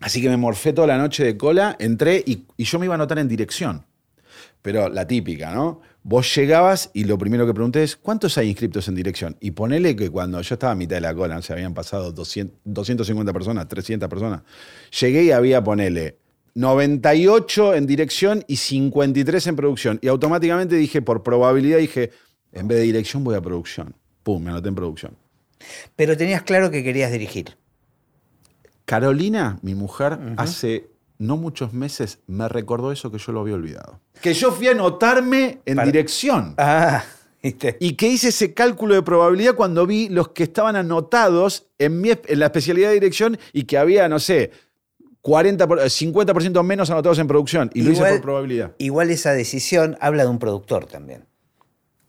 Así 0.01 0.21
que 0.21 0.29
me 0.29 0.37
morfé 0.37 0.73
toda 0.73 0.89
la 0.89 0.99
noche 0.99 1.25
de 1.25 1.37
cola, 1.37 1.77
entré 1.79 2.23
y, 2.27 2.45
y 2.57 2.65
yo 2.65 2.79
me 2.79 2.87
iba 2.87 2.95
a 2.95 2.97
anotar 2.97 3.19
en 3.19 3.29
dirección. 3.29 3.85
Pero 4.61 4.89
la 4.89 5.07
típica, 5.07 5.53
¿no? 5.53 5.81
Vos 6.05 6.33
llegabas 6.37 6.91
y 6.95 7.05
lo 7.05 7.19
primero 7.19 7.47
que 7.47 7.55
pregunté 7.55 7.83
es, 7.83 7.97
¿cuántos 7.97 8.39
hay 8.39 8.49
inscriptos 8.49 8.87
en 8.89 8.95
dirección? 8.95 9.37
Y 9.41 9.53
ponele 9.53 9.95
que 9.97 10.09
cuando 10.11 10.41
yo 10.41 10.55
estaba 10.55 10.73
a 10.73 10.77
mitad 10.77 10.97
de 10.97 11.01
la 11.01 11.15
cola, 11.15 11.41
se 11.43 11.53
habían 11.53 11.75
pasado 11.75 12.13
200, 12.13 12.59
250 12.65 13.33
personas, 13.33 13.69
300 13.69 14.09
personas, 14.09 14.43
llegué 15.01 15.25
y 15.25 15.31
había, 15.33 15.63
ponele, 15.63 16.17
98 16.55 17.75
en 17.75 17.87
dirección 17.87 18.45
y 18.47 18.57
53 18.57 19.47
en 19.47 19.57
producción. 19.57 19.99
Y 20.03 20.09
automáticamente 20.09 20.77
dije, 20.77 21.03
por 21.03 21.23
probabilidad, 21.23 21.79
dije, 21.79 22.11
en 22.53 22.69
vez 22.69 22.79
de 22.79 22.85
dirección 22.85 23.25
voy 23.25 23.35
a 23.35 23.41
producción. 23.41 23.95
Pum, 24.23 24.43
me 24.43 24.51
anoté 24.51 24.69
en 24.69 24.75
producción. 24.75 25.17
Pero 25.97 26.17
tenías 26.17 26.43
claro 26.43 26.71
que 26.71 26.83
querías 26.83 27.11
dirigir. 27.13 27.57
Carolina, 28.85 29.59
mi 29.63 29.75
mujer, 29.75 30.19
hace 30.37 30.91
no 31.19 31.37
muchos 31.37 31.73
meses 31.73 32.19
me 32.27 32.49
recordó 32.49 32.91
eso 32.93 33.11
que 33.13 33.19
yo 33.19 33.33
lo 33.33 33.41
había 33.41 33.55
olvidado. 33.55 34.01
Que 34.21 34.35
yo 34.35 34.51
fui 34.51 34.67
a 34.69 34.73
anotarme 34.73 35.61
en 35.65 35.77
Para- 35.77 35.87
dirección. 35.87 36.55
Ah, 36.59 37.05
¿viste? 37.43 37.77
Y 37.81 37.93
que 37.95 38.09
hice 38.09 38.29
ese 38.29 38.53
cálculo 38.55 38.95
de 38.95 39.03
probabilidad 39.03 39.55
cuando 39.55 39.87
vi 39.87 40.09
los 40.09 40.29
que 40.31 40.43
estaban 40.43 40.75
anotados 40.75 41.69
en, 41.79 42.01
mi, 42.01 42.11
en 42.11 42.39
la 42.41 42.47
especialidad 42.47 42.89
de 42.89 42.95
dirección 42.95 43.39
y 43.53 43.65
que 43.65 43.79
había, 43.79 44.09
no 44.09 44.19
sé, 44.19 44.51
40, 45.23 45.67
por- 45.69 45.81
50% 45.81 46.63
menos 46.63 46.91
anotados 46.91 47.19
en 47.19 47.27
producción. 47.27 47.71
Y 47.75 47.83
lo 47.83 47.91
hice 47.93 48.01
Igual- 48.03 48.13
por 48.15 48.21
probabilidad. 48.23 48.73
Igual 48.79 49.11
esa 49.11 49.33
decisión 49.33 49.97
habla 50.01 50.25
de 50.25 50.29
un 50.29 50.39
productor 50.39 50.87
también. 50.87 51.25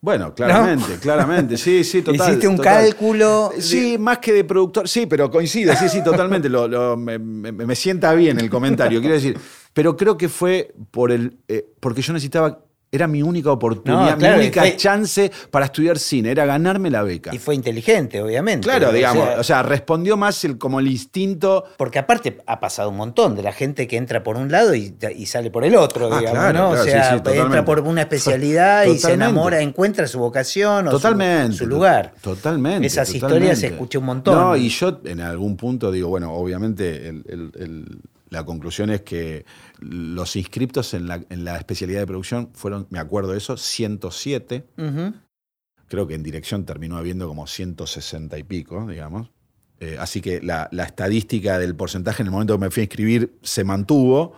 Bueno, 0.01 0.36
claramente, 0.36 0.98
claramente. 1.00 1.55
Sí, 1.55 1.84
sí, 1.86 2.01
total. 2.03 2.27
Hiciste 2.32 2.48
un 2.50 2.58
total. 2.58 2.84
cálculo 2.89 3.51
de- 3.55 3.62
Sí, 3.62 3.98
más 3.98 4.17
que 4.17 4.34
de 4.34 4.43
productor. 4.43 4.89
Sí, 4.89 5.05
pero 5.05 5.32
coincide, 5.32 5.75
sí, 5.77 5.88
sí, 5.88 6.03
totalmente. 6.03 6.50
Lo- 6.50 6.67
lo- 6.67 6.98
me, 6.98 7.17
me- 7.17 7.51
me 7.53 7.75
sienta 7.75 8.13
bien 8.13 8.38
el 8.39 8.50
comentario, 8.50 9.00
quiero 9.00 9.15
decir. 9.15 9.38
Pero 9.74 9.96
creo 9.96 10.17
que 10.17 10.27
fue 10.27 10.74
por 10.91 11.12
el, 11.12 11.38
eh, 11.48 11.65
porque 11.79 12.01
yo 12.01 12.12
necesitaba, 12.12 12.60
era 12.93 13.07
mi 13.07 13.21
única 13.23 13.51
oportunidad, 13.51 14.12
No, 14.12 14.17
claro, 14.19 14.38
mi 14.38 14.43
única 14.43 14.62
fue- 14.62 14.77
chance 14.77 15.31
para 15.51 15.65
estudiar 15.65 15.97
cine, 16.00 16.29
era 16.31 16.45
ganarme 16.45 16.89
la 16.91 17.01
beca. 17.03 17.33
Y 17.33 17.39
fue 17.39 17.55
inteligente, 17.55 18.21
obviamente. 18.21 18.65
Claro, 18.67 18.91
digamos, 18.91 19.25
sea, 19.27 19.39
o 19.39 19.43
sea, 19.43 19.63
respondió 19.63 20.15
más 20.15 20.43
el, 20.45 20.57
como 20.57 20.79
el 20.79 20.88
instinto. 20.88 21.65
porque 21.77 22.00
aparte 22.00 22.38
ha 22.45 22.59
pasado 22.59 22.89
un 22.89 22.97
montón 22.97 23.35
de 23.35 23.41
la 23.43 23.51
gente 23.51 23.88
que 23.88 23.97
entra 23.97 24.21
por 24.23 24.38
un 24.38 24.51
lado 24.51 24.75
y, 24.75 24.95
y 25.15 25.25
sale 25.25 25.50
por 25.51 25.63
el 25.65 25.75
otro, 25.75 26.05
Ah, 26.13 26.19
digamos, 26.19 26.39
claro, 26.39 26.59
¿no? 26.59 26.69
claro, 26.69 26.81
o 26.81 26.85
sea, 26.85 27.17
sí, 27.17 27.31
entra 27.39 27.65
por 27.65 27.79
una 27.81 28.01
especialidad 28.01 28.85
y 28.85 28.97
se 29.00 29.13
enamora, 29.13 29.59
encuentra 29.62 30.07
su 30.07 30.19
vocación 30.19 30.88
o 30.88 30.91
Totalmente. 30.91 31.57
su, 31.57 31.65
lugar. 31.65 32.13
Totalmente. 32.21 32.85
Esas 32.85 33.07
totalmente. 33.12 33.35
historias 33.53 33.63
escuché 33.71 33.97
un 33.97 34.05
montón. 34.05 34.35
No, 34.35 34.55
y 34.55 34.69
yo 34.69 35.00
en 35.05 35.21
algún 35.21 35.57
punto 35.57 35.91
digo, 35.91 36.09
bueno, 36.09 36.31
obviamente 36.33 37.07
el- 37.09 37.23
el- 37.27 37.51
el- 37.59 38.00
la 38.33 38.43
conclusión 38.43 38.89
es 38.89 39.01
que 39.01 39.45
los 39.79 40.35
inscriptos 40.35 40.93
en 40.93 41.07
la, 41.07 41.23
en 41.29 41.45
la 41.45 41.55
especialidad 41.57 42.01
de 42.01 42.07
producción 42.07 42.49
fueron, 42.53 42.87
me 42.89 42.99
acuerdo 42.99 43.31
de 43.31 43.37
eso, 43.37 43.55
107. 43.55 44.65
Ujú. 44.77 45.13
Creo 45.87 46.07
que 46.07 46.15
en 46.15 46.23
dirección 46.23 46.65
terminó 46.65 46.97
habiendo 46.97 47.27
como 47.27 47.47
160 47.47 48.37
y 48.37 48.43
pico, 48.43 48.85
digamos. 48.87 49.29
Eh, 49.79 49.97
así 49.99 50.21
que 50.21 50.41
la, 50.41 50.67
la 50.71 50.83
estadística 50.83 51.59
del 51.59 51.75
porcentaje 51.75 52.23
en 52.23 52.27
el 52.27 52.31
momento 52.31 52.55
que 52.55 52.61
me 52.65 52.71
fui 52.71 52.81
a 52.81 52.83
inscribir 52.85 53.37
se 53.41 53.63
mantuvo. 53.63 54.33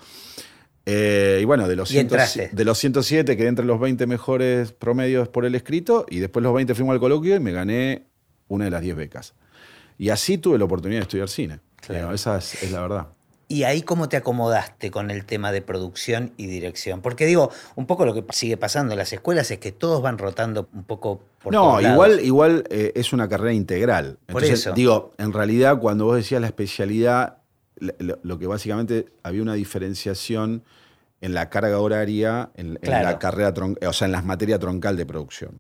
Eh, 0.86 1.40
y 1.42 1.46
bueno, 1.46 1.68
de 1.68 1.76
los, 1.76 1.90
Y 1.90 1.94
100 1.94 2.02
entraste. 2.06 2.50
de 2.52 2.66
los 2.66 2.78
107 2.78 3.36
quedé 3.38 3.48
entre 3.48 3.66
los 3.66 3.80
20 3.80 4.06
mejores 4.08 4.72
promedios 4.72 5.30
por 5.30 5.46
el 5.46 5.56
escrito 5.56 6.06
y 6.10 6.20
después 6.20 6.44
los 6.44 6.54
20 6.54 6.76
fuimos 6.76 6.94
al 6.94 7.00
coloquio 7.00 7.36
y 7.36 7.40
me 7.40 7.52
gané 7.52 8.08
una 8.48 8.66
de 8.66 8.72
las 8.72 8.82
10 8.82 8.96
becas. 8.96 9.34
Y 9.98 10.10
así 10.10 10.38
tuve 10.38 10.58
la 10.60 10.66
oportunidad 10.66 11.00
de 11.00 11.04
estudiar 11.04 11.30
cine. 11.30 11.60
Claro. 11.78 12.14
Esa 12.14 12.38
es, 12.38 12.62
es 12.64 12.72
la 12.72 12.82
verdad. 12.82 13.08
¿Y 13.48 13.64
ahí 13.64 13.84
cómo 13.84 14.10
te 14.10 14.18
acomodaste 14.18 14.90
con 14.90 15.12
el 15.12 15.26
tema 15.26 15.52
de 15.52 15.62
producción 15.62 16.34
y 16.36 16.48
dirección? 16.48 17.02
Porque 17.02 17.28
digo, 17.28 17.52
un 17.76 17.86
poco 17.86 18.06
lo 18.06 18.14
que 18.14 18.24
sigue 18.32 18.58
pasando 18.58 18.94
en 18.94 18.98
las 18.98 19.14
escuelas 19.14 19.52
es 19.52 19.60
que 19.60 19.72
todos 19.72 20.02
van 20.02 20.18
rotando 20.18 20.68
un 20.74 20.84
poco 20.84 21.22
por 21.44 21.54
no, 21.54 21.62
todos 21.62 21.84
lados. 21.84 21.94
igual, 21.94 22.26
igual 22.26 22.64
eh, 22.72 22.92
es 22.96 23.14
una 23.14 23.30
carrera 23.30 23.54
integral. 23.54 24.18
Por 24.26 24.44
eso. 24.44 24.72
digo, 24.74 25.14
en 25.20 25.32
realidad 25.32 25.78
cuando 25.80 26.06
vos 26.06 26.16
decías 26.16 26.42
la 26.42 26.48
especialidad, 26.48 27.38
lo, 27.78 28.40
que 28.40 28.48
básicamente 28.48 29.06
había 29.22 29.44
una 29.44 29.54
diferenciación 29.54 30.64
en 31.22 31.34
la 31.34 31.50
carga 31.50 31.80
horaria, 31.80 32.50
en, 32.56 32.80
la 32.82 33.20
carrera, 33.20 33.54
tron- 33.54 33.78
o 33.86 33.94
sea, 33.94 34.06
en 34.06 34.12
las 34.12 34.26
materias 34.26 34.60
troncal 34.60 34.98
de 34.98 35.06
producción. 35.06 35.58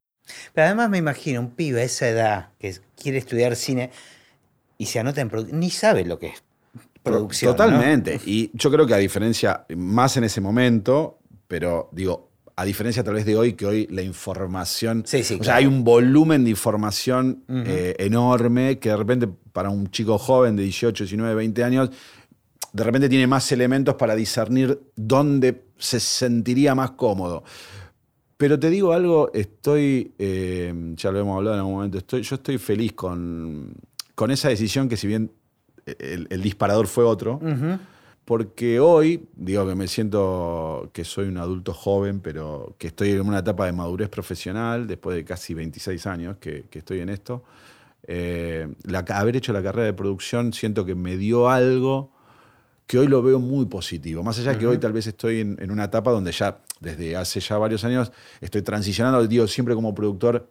Pero 0.53 0.65
además 0.65 0.89
me 0.89 0.97
imagino 0.97 1.39
un 1.39 1.51
pibe 1.51 1.81
a 1.81 1.83
esa 1.83 2.07
edad 2.07 2.49
que 2.57 2.75
quiere 2.99 3.19
estudiar 3.19 3.55
cine 3.55 3.91
y 4.79 4.87
se 4.87 4.99
anota 4.99 5.21
en 5.21 5.29
producción, 5.29 5.59
ni 5.59 5.69
sabe 5.69 6.03
lo 6.03 6.17
que 6.17 6.27
es 6.27 6.43
producción. 7.05 7.51
¿no? 7.51 7.55
Totalmente. 7.55 8.19
Y 8.25 8.51
yo 8.53 8.69
creo 8.69 8.85
que 8.85 8.93
a 8.93 8.97
diferencia, 8.97 9.65
más 9.77 10.17
en 10.17 10.25
ese 10.25 10.41
momento, 10.41 11.19
pero 11.47 11.89
digo, 11.93 12.31
a 12.57 12.63
diferencia 12.63 13.03
tal 13.03 13.15
vez 13.15 13.25
de 13.25 13.35
hoy, 13.35 13.53
que 13.53 13.65
hoy 13.65 13.88
la 13.91 14.01
información. 14.01 15.03
Sí, 15.05 15.24
sí, 15.24 15.38
o 15.39 15.43
sea, 15.43 15.55
hay 15.55 15.65
un 15.65 15.83
volumen 15.83 16.43
de 16.43 16.50
información 16.50 17.43
eh, 17.50 17.95
enorme 18.00 18.79
que 18.79 18.89
de 18.89 18.97
repente 18.97 19.27
para 19.51 19.69
un 19.69 19.89
chico 19.89 20.17
joven 20.17 20.55
de 20.55 20.63
18, 20.63 21.03
19, 21.03 21.35
20 21.35 21.63
años, 21.63 21.89
de 22.71 22.83
repente 22.83 23.09
tiene 23.09 23.27
más 23.27 23.51
elementos 23.51 23.95
para 23.95 24.15
discernir 24.15 24.79
dónde 24.95 25.65
se 25.77 26.00
sentiría 26.00 26.75
más 26.75 26.91
cómodo. 26.91 27.43
Pero 28.38 28.59
te 28.59 28.69
digo 28.69 28.93
algo, 28.93 29.31
estoy, 29.33 30.13
eh, 30.17 30.74
ya 30.95 31.12
lo 31.12 31.19
hemos 31.19 31.38
hablado 31.38 31.55
en 31.55 31.59
algún 31.59 31.75
momento, 31.75 31.97
estoy, 31.97 32.21
yo 32.21 32.35
estoy 32.35 32.57
feliz 32.57 32.93
con, 32.93 33.74
con 34.13 34.31
esa 34.31 34.50
decisión 34.50 34.89
que 34.89 34.97
si 34.97 35.07
bien 35.07 35.31
el, 35.85 36.27
el 36.29 36.41
disparador 36.41 36.87
fue 36.87 37.03
otro, 37.03 37.39
porque 38.25 38.79
hoy, 38.79 39.27
digo 39.35 39.67
que 39.67 39.75
me 39.75 39.87
siento 39.87 40.89
que 40.93 41.03
soy 41.03 41.27
un 41.27 41.37
adulto 41.37 41.73
joven, 41.73 42.21
pero 42.21 42.73
que 42.79 42.87
estoy 42.87 43.11
en 43.11 43.21
una 43.21 43.39
etapa 43.39 43.65
de 43.67 43.71
madurez 43.71 44.09
profesional, 44.09 44.87
después 44.87 45.15
de 45.15 45.23
casi 45.23 45.53
26 45.53 46.07
años 46.07 46.37
que, 46.39 46.65
que 46.69 46.79
estoy 46.79 47.01
en 47.01 47.09
esto, 47.09 47.43
eh, 48.07 48.67
la- 48.83 48.99
haber 49.09 49.35
hecho 49.35 49.53
la 49.53 49.61
carrera 49.61 49.85
de 49.85 49.93
producción 49.93 50.53
siento 50.53 50.85
que 50.85 50.95
me 50.95 51.17
dio 51.17 51.49
algo 51.49 52.11
que 52.87 52.99
hoy 52.99 53.07
lo 53.07 53.21
veo 53.23 53.39
muy 53.39 53.65
positivo. 53.65 54.21
Más 54.23 54.37
allá 54.39 54.57
que 54.57 54.67
hoy 54.67 54.77
tal 54.79 54.93
vez 54.93 55.07
estoy 55.07 55.41
en, 55.41 55.57
en 55.59 55.71
una 55.71 55.85
etapa 55.85 56.11
donde 56.11 56.31
ya, 56.31 56.59
desde 56.79 57.15
hace 57.15 57.39
ya 57.39 57.57
varios 57.57 57.83
años, 57.83 58.11
estoy 58.41 58.61
transicionando, 58.61 59.25
digo, 59.27 59.47
siempre 59.47 59.73
como 59.75 59.93
productor 59.95 60.47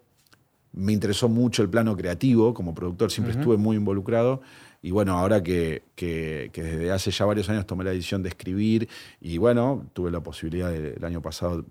me 0.72 0.92
interesó 0.92 1.28
mucho 1.28 1.62
el 1.62 1.68
plano 1.70 1.96
creativo, 1.96 2.52
como 2.52 2.74
productor 2.74 3.10
siempre 3.12 3.34
estuve 3.40 3.56
muy 3.56 3.76
involucrado. 3.76 4.42
Y 4.86 4.90
bueno, 4.90 5.16
ahora 5.16 5.42
que, 5.42 5.82
que- 5.94 6.50
que 6.52 6.62
desde 6.62 6.92
hace 6.92 7.10
ya 7.10 7.24
varios 7.24 7.48
años 7.48 7.64
tomé 7.66 7.84
la 7.84 7.90
decisión 7.92 8.22
de 8.22 8.28
escribir 8.28 8.86
y 9.18 9.38
bueno, 9.38 9.86
tuve 9.94 10.10
la 10.10 10.20
posibilidad 10.20 10.70
de- 10.70 10.92
el 10.98 11.04
año 11.06 11.22
pasado 11.22 11.64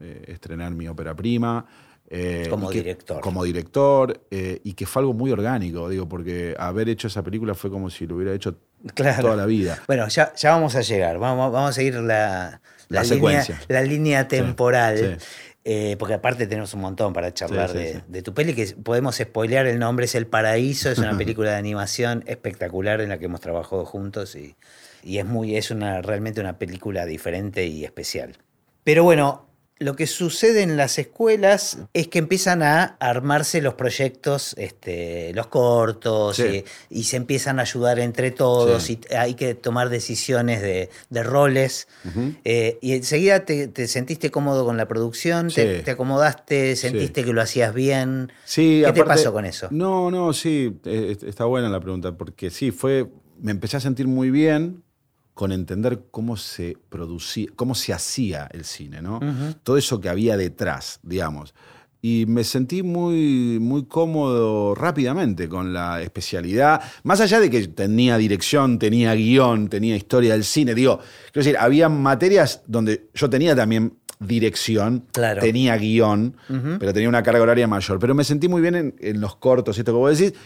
eh, 0.00 0.22
estrenar 0.28 0.70
mi 0.72 0.86
ópera 0.86 1.16
prima. 1.16 1.66
eh, 2.12 2.46
Como 2.48 2.68
que- 2.70 2.78
director. 2.78 3.20
Como 3.20 3.42
director, 3.44 4.20
eh, 4.30 4.60
y 4.64 4.72
que 4.74 4.84
fue 4.86 5.00
algo 5.02 5.14
muy 5.14 5.30
orgánico, 5.32 5.88
digo, 5.88 6.08
porque 6.08 6.54
haber 6.58 6.88
hecho 6.88 7.06
esa 7.08 7.22
película 7.22 7.54
fue 7.54 7.70
como 7.70 7.88
si 7.90 8.06
lo 8.06 8.16
hubiera 8.16 8.32
hecho 8.34 8.56
Claro. 8.94 9.22
toda 9.22 9.36
la 9.36 9.46
vida. 9.46 9.78
Bueno, 9.88 10.06
ya, 10.08 10.32
ya 10.34 10.52
vamos 10.52 10.74
a 10.76 10.80
llegar. 10.82 11.18
Vamos, 11.18 11.52
vamos 11.52 11.70
a 11.70 11.72
seguir 11.72 11.94
la, 11.96 12.60
La 12.88 13.02
línea, 13.02 13.04
secuencia. 13.04 13.60
la 13.68 13.82
línea 13.82 14.26
temporal. 14.28 15.18
sí. 15.18 15.26
Eh, 15.64 15.96
porque 15.98 16.14
aparte 16.14 16.46
tenemos 16.46 16.72
un 16.74 16.80
montón 16.80 17.12
para 17.12 17.34
charlar 17.34 17.70
Sí, 17.70 17.78
sí, 17.78 17.84
de, 17.84 17.92
sí. 17.94 18.00
de 18.08 18.22
tu 18.22 18.32
peli, 18.34 18.54
que 18.54 18.66
podemos 18.82 19.16
spoilear, 19.16 19.66
el 19.66 19.78
nombre 19.78 20.06
es 20.06 20.14
El 20.14 20.26
Paraíso, 20.26 20.90
es 20.90 20.98
una 20.98 21.16
película 21.18 21.50
de 21.50 21.56
animación 21.56 22.24
espectacular 22.26 23.00
en 23.00 23.10
la 23.10 23.18
que 23.18 23.26
hemos 23.26 23.40
trabajado 23.40 23.84
juntos 23.84 24.34
y, 24.36 24.56
y 25.02 25.18
es, 25.18 25.26
muy, 25.26 25.56
es 25.56 25.70
una, 25.70 26.00
realmente 26.02 26.40
una 26.40 26.58
película 26.58 27.04
diferente 27.04 27.66
y 27.66 27.84
especial. 27.84 28.36
Pero 28.84 29.04
bueno, 29.04 29.49
lo 29.80 29.96
que 29.96 30.06
sucede 30.06 30.60
en 30.60 30.76
las 30.76 30.98
escuelas 30.98 31.78
es 31.94 32.06
que 32.08 32.18
empiezan 32.18 32.62
a 32.62 32.84
armarse 33.00 33.62
los 33.62 33.74
proyectos, 33.74 34.54
este, 34.58 35.32
los 35.32 35.46
cortos, 35.46 36.36
Sí. 36.36 36.64
y, 36.90 37.00
y 37.00 37.04
se 37.04 37.16
empiezan 37.16 37.58
a 37.58 37.62
ayudar 37.62 37.98
entre 37.98 38.30
todos, 38.30 38.82
Sí. 38.82 39.00
y 39.10 39.14
hay 39.14 39.32
que 39.34 39.54
tomar 39.54 39.88
decisiones 39.88 40.60
de, 40.60 40.90
de 41.08 41.22
roles. 41.22 41.88
Eh, 42.44 42.78
y 42.82 42.92
enseguida 42.92 43.46
te, 43.46 43.68
te 43.68 43.88
sentiste 43.88 44.30
cómodo 44.30 44.66
con 44.66 44.76
la 44.76 44.86
producción, 44.86 45.48
te, 45.48 45.78
Sí. 45.78 45.82
te 45.82 45.90
acomodaste, 45.92 46.76
sentiste 46.76 47.24
que 47.24 47.32
lo 47.32 47.40
hacías 47.40 47.72
bien. 47.72 48.30
Sí, 48.44 48.82
¿Qué 48.84 48.92
te 48.92 49.02
pasó 49.04 49.32
con 49.32 49.46
eso? 49.46 49.68
No, 49.70 50.10
no, 50.10 50.34
sí, 50.34 50.78
eh, 50.84 51.16
está 51.26 51.46
buena 51.46 51.70
la 51.70 51.80
pregunta, 51.80 52.12
porque 52.18 52.50
sí, 52.50 52.70
fue, 52.70 53.06
me 53.40 53.50
empecé 53.52 53.78
a 53.78 53.80
sentir 53.80 54.06
muy 54.06 54.30
bien 54.30 54.82
con 55.40 55.52
entender 55.52 56.02
cómo 56.10 56.36
se 56.36 56.76
producía, 56.90 57.48
cómo 57.56 57.74
se 57.74 57.94
hacía 57.94 58.46
el 58.52 58.66
cine, 58.66 59.00
¿no? 59.00 59.20
Todo 59.62 59.78
eso 59.78 59.98
que 59.98 60.10
había 60.10 60.36
detrás, 60.36 61.00
digamos. 61.02 61.54
Y 62.02 62.26
me 62.28 62.44
sentí 62.44 62.82
muy, 62.82 63.56
muy 63.58 63.86
cómodo 63.86 64.74
rápidamente 64.74 65.48
con 65.48 65.72
la 65.72 66.02
especialidad, 66.02 66.82
más 67.04 67.22
allá 67.22 67.40
de 67.40 67.48
que 67.48 67.68
tenía 67.68 68.18
dirección, 68.18 68.78
tenía 68.78 69.14
guion, 69.14 69.68
tenía 69.70 69.96
historia 69.96 70.34
del 70.34 70.44
cine, 70.44 70.74
digo, 70.74 70.98
quiero 71.32 71.42
decir, 71.46 71.56
había 71.58 71.88
materias 71.88 72.60
donde 72.66 73.08
yo 73.14 73.30
tenía 73.30 73.56
también 73.56 73.94
dirección, 74.18 75.06
Claro. 75.12 75.40
tenía 75.40 75.74
guion, 75.78 76.36
pero 76.78 76.92
tenía 76.92 77.08
una 77.08 77.22
carga 77.22 77.40
horaria 77.40 77.66
mayor. 77.66 77.98
Pero 77.98 78.14
me 78.14 78.24
sentí 78.24 78.46
muy 78.46 78.60
bien 78.60 78.74
en, 78.74 78.94
en 79.00 79.22
los 79.22 79.36
cortos, 79.36 79.78
esto 79.78 79.92
que 79.92 79.96
vos 79.98 80.18
decís. 80.18 80.38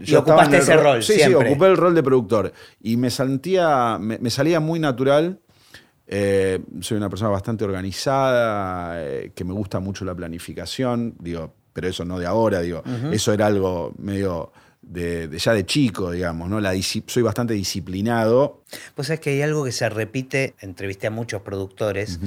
Y 0.00 0.14
ocupaste 0.14 0.56
ese 0.58 0.76
rol, 0.76 1.02
Sí, 1.02 1.14
siempre. 1.14 1.46
sí, 1.46 1.52
ocupé 1.52 1.66
el 1.66 1.76
rol 1.76 1.94
de 1.94 2.02
productor. 2.02 2.52
Y 2.80 2.96
me 2.96 3.10
sentía, 3.10 3.98
me, 4.00 4.18
me 4.18 4.30
salía 4.30 4.60
muy 4.60 4.78
natural. 4.80 5.40
Eh, 6.06 6.60
soy 6.80 6.96
una 6.98 7.08
persona 7.08 7.30
bastante 7.30 7.64
organizada, 7.64 9.02
eh, 9.02 9.32
que 9.34 9.44
me 9.44 9.52
gusta 9.52 9.80
mucho 9.80 10.04
la 10.04 10.14
planificación, 10.14 11.14
digo, 11.18 11.54
pero 11.72 11.88
eso 11.88 12.04
no 12.04 12.18
de 12.18 12.26
ahora, 12.26 12.60
digo, 12.60 12.82
eso 13.10 13.32
era 13.32 13.46
algo 13.46 13.94
medio 13.98 14.52
de, 14.82 15.28
de 15.28 15.38
ya 15.38 15.52
de 15.54 15.64
chico, 15.64 16.10
digamos, 16.10 16.48
¿no? 16.50 16.60
La 16.60 16.72
soy 17.06 17.22
bastante 17.22 17.54
disciplinado. 17.54 18.62
Pues 18.94 19.08
es 19.10 19.18
que 19.18 19.30
hay 19.30 19.42
algo 19.42 19.64
que 19.64 19.72
se 19.72 19.88
repite, 19.88 20.54
entrevisté 20.60 21.06
a 21.06 21.10
muchos 21.10 21.40
productores, 21.42 22.20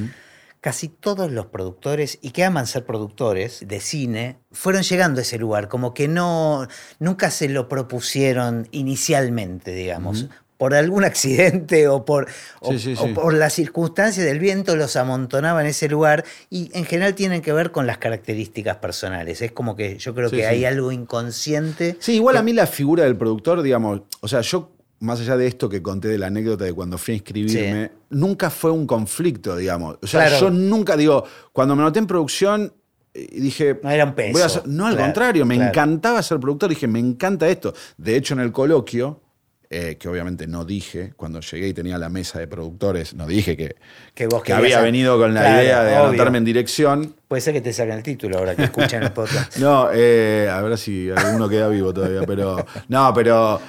casi 0.67 0.89
todos 0.89 1.32
los 1.32 1.45
productores 1.45 2.19
y 2.21 2.32
que 2.32 2.43
aman 2.43 2.67
ser 2.67 2.86
productores 2.86 3.63
de 3.65 3.80
cine, 3.80 4.38
fueron 4.51 4.82
llegando 4.84 5.19
a 5.19 5.21
ese 5.21 5.38
lugar, 5.38 5.69
como 5.69 5.93
que 5.93 6.10
no, 6.10 6.67
nunca 6.99 7.32
se 7.32 7.47
lo 7.47 7.69
propusieron 7.69 8.67
inicialmente, 8.71 9.71
digamos. 9.71 10.25
Por 10.58 10.73
algún 10.73 11.06
accidente 11.12 11.88
o 11.88 12.03
por, 12.03 12.27
o- 12.60 12.71
Sí, 12.73 12.80
sí, 12.80 12.95
o 12.99 13.06
sí. 13.08 13.13
por 13.13 13.34
las 13.34 13.53
circunstancias 13.53 14.25
del 14.25 14.39
viento 14.39 14.75
los 14.75 14.97
amontonaba 14.97 15.62
en 15.62 15.67
ese 15.67 15.88
lugar 15.88 16.25
y 16.49 16.69
en 16.77 16.84
general 16.84 17.15
tienen 17.15 17.41
que 17.41 17.53
ver 17.53 17.71
con 17.71 17.88
las 17.88 17.97
características 17.99 18.75
personales. 18.77 19.41
Es 19.41 19.53
como 19.53 19.77
que 19.77 19.97
yo 19.99 20.13
creo 20.13 20.30
que 20.30 20.47
hay 20.47 20.65
algo 20.65 20.91
inconsciente. 20.91 21.95
Sí, 22.01 22.15
igual 22.15 22.34
que- 22.36 22.39
a 22.39 22.43
mí 22.43 22.51
la 22.51 22.67
figura 22.67 23.06
del 23.06 23.15
productor, 23.15 23.62
digamos, 23.62 24.01
o 24.19 24.27
sea, 24.27 24.41
yo, 24.41 24.71
más 24.99 25.19
allá 25.19 25.38
de 25.38 25.47
esto 25.47 25.69
que 25.69 25.81
conté 25.81 26.07
de 26.07 26.17
la 26.17 26.27
anécdota 26.27 26.63
de 26.65 26.73
cuando 26.73 26.97
fui 26.97 27.13
a 27.13 27.17
inscribirme, 27.17 27.91
nunca 28.10 28.49
fue 28.49 28.71
un 28.71 28.88
conflicto, 28.88 29.55
digamos. 29.55 29.97
O 30.01 30.07
sea, 30.07 30.27
Claro. 30.27 30.39
yo 30.39 30.49
nunca, 30.49 30.97
digo, 30.97 31.23
cuando 31.53 31.75
me 31.75 31.83
noté 31.83 31.99
en 31.99 32.07
producción, 32.07 32.73
eh, 33.13 33.27
dije. 33.39 33.79
No 33.83 33.89
era 33.89 34.05
un 34.05 34.13
peso, 34.15 34.33
voy 34.33 34.41
a 34.41 34.49
ser- 34.49 34.67
no, 34.67 34.88
al 34.88 34.97
contrario, 34.97 35.45
me 35.45 35.55
claro. 35.55 35.69
encantaba 35.71 36.21
ser 36.23 36.39
productor, 36.39 36.69
dije, 36.69 36.88
me 36.88 36.99
encanta 36.99 37.47
esto. 37.47 37.73
De 37.97 38.15
hecho, 38.15 38.33
en 38.33 38.39
el 38.41 38.51
coloquio. 38.51 39.21
eh, 39.69 39.97
que 39.99 40.07
obviamente 40.07 40.47
no 40.47 40.63
dije, 40.63 41.12
cuando 41.17 41.41
llegué 41.41 41.67
y 41.67 41.73
tenía 41.73 41.97
la 41.97 42.07
mesa 42.07 42.39
de 42.39 42.47
productores, 42.47 43.13
no 43.13 43.27
dije 43.27 43.57
que, 43.57 43.75
Que 44.13 44.25
vos 44.25 44.41
que 44.41 44.53
querías 44.53 44.75
había 44.77 44.79
venido 44.81 45.17
con 45.19 45.33
la 45.33 45.41
Claro, 45.41 45.62
idea 45.62 45.83
de 45.83 45.91
obvio. 45.97 46.07
anotarme 46.07 46.38
en 46.38 46.45
dirección. 46.45 47.13
Puede 47.27 47.41
ser 47.41 47.53
que 47.53 47.60
te 47.60 47.73
saquen 47.73 47.95
el 47.97 48.01
título 48.03 48.38
ahora 48.38 48.55
que 48.55 48.63
escuchan 48.63 49.03
el 49.03 49.12
podcast. 49.12 49.57
No, 49.57 49.89
eh, 49.93 50.47
a 50.49 50.62
ver 50.62 50.77
si 50.77 51.10
alguno 51.10 51.49
queda 51.49 51.67
vivo 51.67 51.93
todavía, 51.93 52.21
pero. 52.25 52.65
No, 52.88 53.13
pero. 53.13 53.60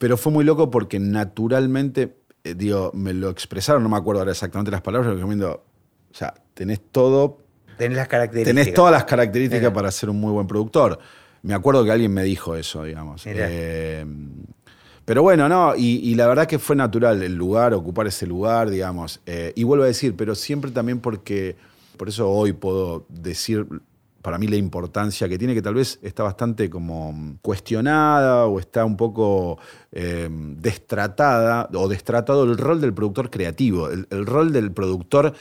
Pero 0.00 0.16
fue 0.16 0.32
muy 0.32 0.46
loco 0.46 0.70
porque 0.70 0.98
naturalmente, 0.98 2.16
eh, 2.42 2.54
digo, 2.54 2.90
me 2.94 3.12
lo 3.12 3.28
expresaron, 3.28 3.82
no 3.82 3.90
me 3.90 3.98
acuerdo 3.98 4.20
ahora 4.20 4.30
exactamente 4.30 4.70
las 4.70 4.80
palabras, 4.80 5.08
pero 5.08 5.16
recomiendo. 5.16 5.62
O 6.10 6.14
sea, 6.14 6.32
tenés 6.54 6.80
todo. 6.90 7.36
Tenés 7.76 7.98
las 7.98 8.08
características. 8.08 8.64
Tenés 8.64 8.74
todas 8.74 8.92
las 8.92 9.04
características 9.04 9.60
Mira. 9.60 9.74
para 9.74 9.90
ser 9.90 10.08
un 10.08 10.18
muy 10.18 10.32
buen 10.32 10.46
productor. 10.46 10.98
Me 11.42 11.52
acuerdo 11.52 11.84
que 11.84 11.92
alguien 11.92 12.14
me 12.14 12.24
dijo 12.24 12.56
eso, 12.56 12.84
digamos. 12.84 13.24
Eh, 13.26 14.06
pero 15.04 15.22
bueno, 15.22 15.50
no, 15.50 15.76
y, 15.76 15.98
y 15.98 16.14
la 16.14 16.26
verdad 16.28 16.46
que 16.46 16.58
fue 16.58 16.76
natural 16.76 17.22
el 17.22 17.34
lugar, 17.34 17.74
ocupar 17.74 18.06
ese 18.06 18.26
lugar, 18.26 18.70
digamos. 18.70 19.20
Eh, 19.26 19.52
y 19.54 19.64
vuelvo 19.64 19.84
a 19.84 19.86
decir, 19.86 20.16
pero 20.16 20.34
siempre 20.34 20.70
también 20.70 21.00
porque, 21.00 21.56
por 21.98 22.08
eso 22.08 22.26
hoy 22.30 22.54
puedo 22.54 23.04
decir 23.10 23.66
para 24.22 24.38
mí 24.38 24.46
la 24.46 24.56
importancia 24.56 25.28
que 25.28 25.38
tiene, 25.38 25.54
que 25.54 25.62
tal 25.62 25.74
vez 25.74 25.98
está 26.02 26.22
bastante 26.22 26.68
como 26.68 27.38
cuestionada 27.42 28.46
o 28.46 28.58
está 28.58 28.84
un 28.84 28.96
poco 28.96 29.58
eh, 29.92 30.28
destratada 30.30 31.68
o 31.72 31.88
destratado 31.88 32.44
el 32.44 32.58
rol 32.58 32.80
del 32.80 32.92
productor 32.92 33.30
creativo, 33.30 33.88
el, 33.88 34.06
el 34.10 34.26
rol 34.26 34.52
del 34.52 34.72
productor 34.72 35.34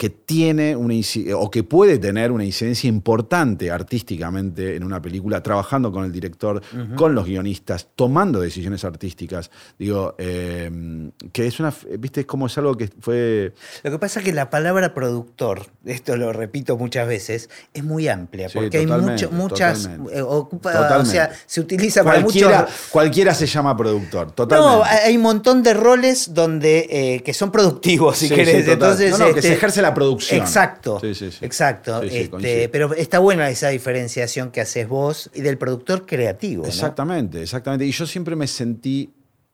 que 0.00 0.08
tiene 0.08 0.74
una 0.76 0.94
o 1.36 1.50
que 1.50 1.62
puede 1.62 1.98
tener 1.98 2.32
una 2.32 2.42
incidencia 2.42 2.88
importante 2.88 3.70
artísticamente 3.70 4.74
en 4.74 4.82
una 4.82 5.02
película, 5.02 5.42
trabajando 5.42 5.92
con 5.92 6.06
el 6.06 6.10
director, 6.10 6.62
con 6.96 7.14
los 7.14 7.26
guionistas, 7.26 7.88
tomando 7.96 8.40
decisiones 8.40 8.82
artísticas. 8.86 9.50
Digo, 9.78 10.14
eh, 10.16 11.10
que 11.34 11.46
es 11.46 11.60
una, 11.60 11.74
viste, 11.98 12.20
es 12.20 12.26
como 12.26 12.46
es 12.46 12.56
algo 12.56 12.78
que 12.78 12.88
fue... 12.98 13.52
Lo 13.82 13.90
que 13.90 13.98
pasa 13.98 14.20
es 14.20 14.24
que 14.24 14.32
la 14.32 14.48
palabra 14.48 14.94
productor, 14.94 15.66
esto 15.84 16.16
lo 16.16 16.32
repito 16.32 16.78
muchas 16.78 17.06
veces, 17.06 17.50
es 17.74 17.84
muy 17.84 18.08
amplia, 18.08 18.48
Sí, 18.48 18.56
porque 18.58 18.78
hay 18.78 18.86
mucho, 18.86 19.30
muchas, 19.30 19.82
totalmente. 19.82 20.16
eh, 20.18 20.22
ocupa, 20.22 20.72
Totalmente. 20.72 21.08
o 21.10 21.12
sea, 21.12 21.30
se 21.44 21.60
utiliza 21.60 22.02
para 22.04 22.22
Cualquiera, 22.22 22.60
muchos... 22.62 22.88
cualquiera 22.90 23.34
se 23.34 23.46
llama 23.46 23.76
productor, 23.76 24.32
totalmente. 24.32 24.76
No, 24.76 24.82
hay 24.82 25.14
un 25.16 25.22
montón 25.22 25.62
de 25.62 25.74
roles 25.74 26.32
donde 26.32 26.86
eh, 26.88 27.22
que 27.22 27.34
son 27.34 27.52
productivos, 27.52 28.16
si 28.16 28.28
Sí, 28.28 28.34
querés. 28.34 28.64
sí. 28.64 28.70
Entonces, 28.70 29.10
No, 29.10 29.18
no, 29.18 29.24
que 29.26 29.40
este, 29.40 29.42
se 29.48 29.52
ejerce 29.52 29.82
la 29.82 29.89
producción. 29.94 30.40
Exacto. 30.40 30.98
Sí, 31.00 31.14
sí, 31.14 31.30
sí. 31.30 31.44
Exacto. 31.44 32.02
Sí, 32.02 32.10
sí, 32.10 32.16
este, 32.18 32.68
pero 32.68 32.94
está 32.94 33.18
buena 33.18 33.48
esa 33.50 33.68
diferenciación 33.68 34.50
que 34.50 34.60
haces 34.60 34.88
vos 34.88 35.30
y 35.34 35.40
del 35.40 35.58
productor 35.58 36.06
creativo. 36.06 36.62
¿no? 36.62 36.68
Exactamente, 36.68 37.42
exactamente. 37.42 37.84
Y 37.84 37.92
yo 37.92 38.06
siempre 38.06 38.36
me 38.36 38.46
sentí 38.46 39.12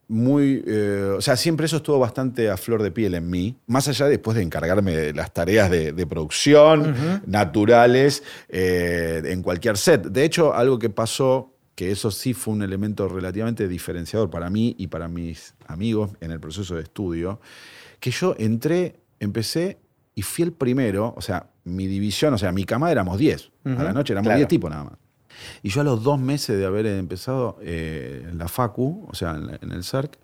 muy, 0.09 0.63
eh, 0.67 1.15
o 1.17 1.21
sea, 1.21 1.37
siempre 1.37 1.67
eso 1.67 1.79
estuvo 1.79 1.99
bastante 1.99 2.49
a 2.49 2.57
flor 2.57 2.83
de 2.83 2.91
piel 2.93 3.15
en 3.15 3.29
mí, 3.29 3.57
más 3.67 3.89
allá 3.89 4.07
después 4.07 4.37
de 4.37 4.43
encargarme 4.43 4.95
de 4.95 5.13
las 5.13 5.33
tareas 5.33 5.71
de, 5.71 6.07
producción 6.07 7.23
naturales 7.27 8.23
eh, 8.49 9.21
en 9.25 9.43
cualquier 9.43 9.77
set. 9.77 10.05
De 10.05 10.25
hecho, 10.25 10.55
algo 10.55 10.79
que 10.79 10.91
pasó, 10.91 11.53
que 11.75 11.91
eso 11.91 12.11
sí 12.13 12.33
fue 12.35 12.55
un 12.55 12.63
elemento 12.63 13.09
relativamente 13.09 13.67
diferenciador 13.67 14.31
para 14.31 14.49
mí 14.49 14.77
y 14.79 14.87
para 14.87 15.09
mis 15.09 15.55
amigos 15.67 16.13
en 16.21 16.31
el 16.31 16.39
proceso 16.39 16.77
de 16.77 16.83
estudio, 16.83 17.41
que 17.99 18.13
yo 18.13 18.37
entré, 18.39 19.01
empecé 19.19 19.79
y 20.19 20.23
fui 20.23 20.45
el 20.45 20.53
primero, 20.53 21.13
o 21.15 21.21
sea, 21.21 21.51
mi 21.65 21.87
división, 21.87 22.33
o 22.33 22.39
sea, 22.39 22.51
mi 22.51 22.65
cama 22.65 22.91
éramos 22.91 23.19
10, 23.19 23.53
a 23.67 23.83
la 23.85 23.93
noche 23.93 24.15
éramos 24.15 24.35
10 24.35 24.49
tipos 24.49 24.71
nada 24.71 24.85
más. 24.85 24.95
Y 25.63 25.69
yo 25.69 25.83
a 25.83 25.85
los 25.85 26.03
dos 26.03 26.19
meses 26.19 26.59
de 26.59 26.65
haber 26.65 26.87
empezado 26.87 27.59
eh, 27.61 28.27
en 28.27 28.39
la 28.39 28.49
FACU, 28.49 29.07
o 29.11 29.15
sea, 29.15 29.33
en, 29.33 29.71
el 29.71 29.85
CERC, 29.85 30.17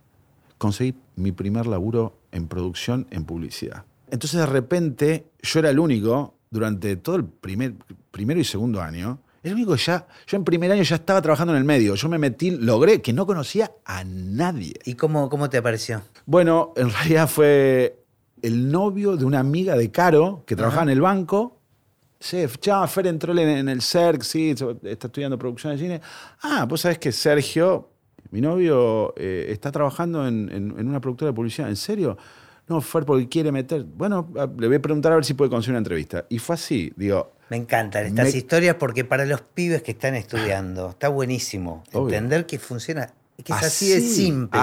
conseguí 0.57 0.94
mi 1.16 1.31
primer 1.31 1.66
laburo 1.66 2.18
en 2.33 2.48
producción 2.48 3.07
en 3.11 3.26
publicidad. 3.26 3.85
Entonces 4.11 4.40
de 4.40 4.46
repente 4.46 5.26
yo 5.42 5.61
era 5.61 5.68
el 5.68 5.78
único, 5.78 6.37
durante 6.50 6.96
todo 6.96 7.16
el 7.16 7.26
primer, 7.26 7.74
primero 8.11 8.40
y 8.40 8.44
segundo 8.44 8.81
año, 8.81 9.18
el 9.42 9.52
único 9.52 9.76
ya, 9.76 10.07
yo 10.26 10.38
en 10.38 10.44
primer 10.44 10.72
año 10.72 10.85
ya 10.85 10.96
estaba 10.96 11.20
trabajando 11.20 11.52
en 11.52 11.59
el 11.59 11.64
medio, 11.64 11.96
yo 11.96 12.09
me 12.09 12.16
metí, 12.16 12.50
logré 12.50 13.02
que 13.02 13.12
no 13.12 13.26
conocía 13.26 13.72
a 13.85 14.05
nadie. 14.05 14.72
¿Y 14.87 14.94
cómo, 14.94 15.28
cómo 15.28 15.50
te 15.50 15.59
apareció? 15.59 16.00
Bueno, 16.24 16.72
en 16.76 16.90
realidad 16.90 17.28
fue 17.28 18.01
el 18.42 18.70
novio 18.70 19.16
de 19.16 19.24
una 19.24 19.38
amiga 19.38 19.76
de 19.76 19.90
Caro 19.90 20.42
que 20.46 20.57
trabajaba 20.57 20.85
en 20.85 20.90
el 20.90 21.00
banco 21.00 21.62
Sí, 22.22 22.44
ya, 22.61 22.87
Fer 22.87 23.09
entró 23.09 23.37
en, 23.37 23.68
el 23.68 23.83
CERC, 23.83 24.22
sí, 24.22 24.55
está 24.85 25.09
estudiando 25.09 25.37
producción 25.37 25.72
de 25.72 25.78
cine. 25.78 26.00
Ah, 26.42 26.66
pues 26.68 26.83
sabes 26.83 26.98
que 26.98 27.11
Sergio, 27.11 27.88
mi 28.31 28.40
novio, 28.40 29.12
eh, 29.16 29.46
está 29.48 29.72
trabajando 29.72 30.28
en, 30.28 30.72
una 30.78 31.00
productora 31.00 31.33
de 31.33 31.35
publicidad. 31.35 31.68
¿En 31.68 31.74
serio? 31.74 32.16
No, 32.68 32.81
Fer, 32.81 33.05
porque 33.05 33.28
quiere 33.28 33.50
meter. 33.50 33.83
Bueno, 33.83 34.33
le 34.57 34.68
voy 34.68 34.76
a 34.76 34.81
preguntar 34.81 35.11
a 35.11 35.16
ver 35.16 35.24
si 35.24 35.35
puede 35.35 35.50
conseguir 35.50 35.72
una 35.72 35.78
entrevista. 35.78 36.24
Y 36.28 36.38
fue 36.38 36.55
así, 36.55 36.92
digo. 36.94 37.33
Me 37.50 37.57
encantan 37.57 38.07
estas 38.07 38.33
historias 38.37 38.76
porque 38.76 39.05
para 39.05 39.26
los 39.26 39.40
pibes 39.40 39.83
que 39.83 39.90
están 39.90 40.14
estudiando 40.14 40.90
está 40.90 41.09
buenísimo 41.09 41.83
entender 41.92 42.46
que 42.46 42.61
funciona 42.61 43.12
que 43.42 43.52
es 43.52 43.62
así, 43.62 43.88
de 43.88 44.00
simple. 44.00 44.60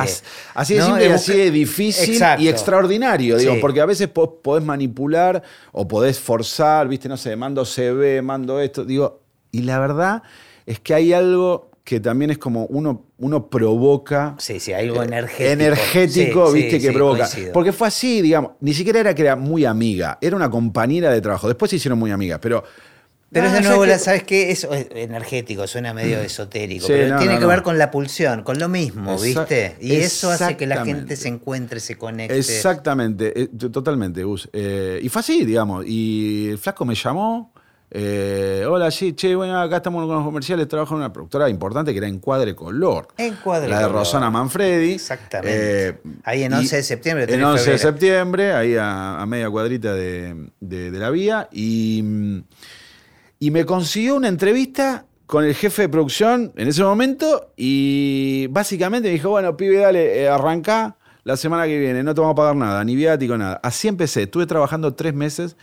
así 0.53 0.73
de 0.75 0.81
simple 0.81 1.07
y 1.07 1.11
así 1.11 1.33
de 1.33 1.51
difícil 1.51 2.21
y 2.39 2.47
extraordinario, 2.47 3.37
digo, 3.37 3.55
porque 3.59 3.81
a 3.81 3.85
veces 3.85 4.07
podés 4.07 4.63
manipular 4.63 5.43
o 5.71 5.87
podés 5.87 6.19
forzar, 6.19 6.87
viste, 6.87 7.09
no 7.09 7.17
sé, 7.17 7.35
mando 7.35 7.65
CV, 7.65 8.21
mando 8.21 8.59
esto, 8.59 8.85
digo, 8.85 9.21
y 9.51 9.63
la 9.63 9.79
verdad 9.79 10.23
es 10.65 10.79
que 10.79 10.93
hay 10.93 11.13
algo 11.13 11.69
que 11.89 11.99
también 11.99 12.29
es 12.29 12.37
como 12.37 12.65
uno, 12.67 13.07
uno 13.17 13.49
provoca. 13.49 14.35
Sí, 14.37 14.59
sí, 14.59 14.71
algo 14.71 15.01
energético. 15.01 15.49
Energético, 15.49 16.51
viste, 16.51 16.79
que 16.79 16.91
provoca. 16.91 17.27
Porque 17.51 17.73
fue 17.73 17.87
así, 17.87 18.21
digamos, 18.21 18.51
ni 18.59 18.75
siquiera 18.75 18.99
era 18.99 19.15
que 19.15 19.23
era 19.23 19.35
muy 19.35 19.65
amiga, 19.65 20.19
era 20.21 20.35
una 20.35 20.51
compañera 20.51 21.09
de 21.11 21.19
trabajo. 21.19 21.47
Después 21.47 21.71
se 21.71 21.77
hicieron 21.77 21.97
muy 21.97 22.11
amigas, 22.11 22.37
pero 22.39 22.63
pero 23.31 23.47
es 23.47 23.53
de 23.53 23.61
nuevo, 23.61 23.85
¿sabes 23.99 24.23
qué? 24.23 24.51
Es 24.51 24.67
energético, 24.91 25.67
suena 25.67 25.93
medio 25.93 26.17
mm. 26.17 26.25
esotérico, 26.25 26.87
pero 26.87 27.17
tiene 27.19 27.37
que 27.37 27.45
ver 27.45 27.61
con 27.61 27.77
la 27.77 27.91
pulsión, 27.91 28.43
con 28.43 28.57
lo 28.57 28.67
mismo, 28.69 29.17
¿viste? 29.19 29.77
Y 29.79 29.95
eso 29.95 30.31
hace 30.31 30.57
que 30.57 30.65
la 30.65 30.83
gente 30.83 31.15
se 31.15 31.27
encuentre, 31.27 31.79
se 31.79 31.97
conecte. 31.97 32.37
Exactamente, 32.37 33.43
eh, 33.43 33.47
totalmente, 33.71 34.23
Gus. 34.23 34.49
Eh, 34.51 34.99
y 35.01 35.09
fue 35.09 35.19
así, 35.19 35.45
digamos. 35.45 35.85
Y 35.85 36.49
el 36.49 36.57
flaco 36.57 36.85
me 36.85 36.95
llamó. 36.95 37.53
Eh, 37.91 38.65
hola, 38.67 38.91
sí, 38.91 39.13
che, 39.13 39.33
bueno, 39.35 39.59
acá 39.59 39.77
estamos 39.77 40.05
con 40.05 40.15
los 40.15 40.23
comerciales, 40.23 40.67
trabajo 40.67 40.93
en 40.93 40.99
una 40.99 41.11
productora 41.11 41.49
importante 41.49 41.91
que 41.91 41.97
era 41.97 42.07
Encuadre 42.07 42.55
Color. 42.55 43.07
Encuadre 43.17 43.67
La 43.67 43.79
de 43.79 43.87
Rosana 43.89 44.29
Manfredi. 44.29 44.93
Exactamente. 44.93 45.99
ahí 46.23 46.43
en 46.43 46.53
11 46.53 46.75
de 46.75 46.83
septiembre. 46.83 47.33
En 47.33 47.43
11 47.43 47.71
de 47.71 47.77
septiembre, 47.77 48.53
ahí 48.53 48.75
a, 48.79 49.23
media 49.27 49.49
cuadrita 49.49 49.93
de, 49.93 50.49
de 50.59 50.91
la 50.91 51.09
vía. 51.09 51.49
Y 51.51 52.01
mm, 52.03 52.39
y 53.39 53.51
me 53.51 53.65
consiguió 53.65 54.15
una 54.15 54.27
entrevista 54.27 55.05
con 55.25 55.45
el 55.45 55.55
jefe 55.55 55.83
de 55.83 55.89
producción 55.89 56.51
en 56.55 56.67
ese 56.67 56.83
momento 56.83 57.53
y 57.55 58.47
básicamente 58.47 59.07
me 59.07 59.13
dijo, 59.13 59.29
bueno, 59.29 59.55
pibe, 59.55 59.77
dale, 59.77 60.21
eh, 60.21 60.27
arranca 60.27 60.97
la 61.23 61.37
semana 61.37 61.65
que 61.65 61.77
viene, 61.79 62.03
no 62.03 62.13
te 62.13 62.21
vamos 62.21 62.33
a 62.33 62.35
pagar 62.35 62.55
nada, 62.55 62.83
ni 62.83 62.95
viático, 62.95 63.37
nada. 63.37 63.59
Así 63.63 63.87
empecé, 63.87 64.23
estuve 64.23 64.45
trabajando 64.45 64.93
tres 64.95 65.13
meses 65.13 65.55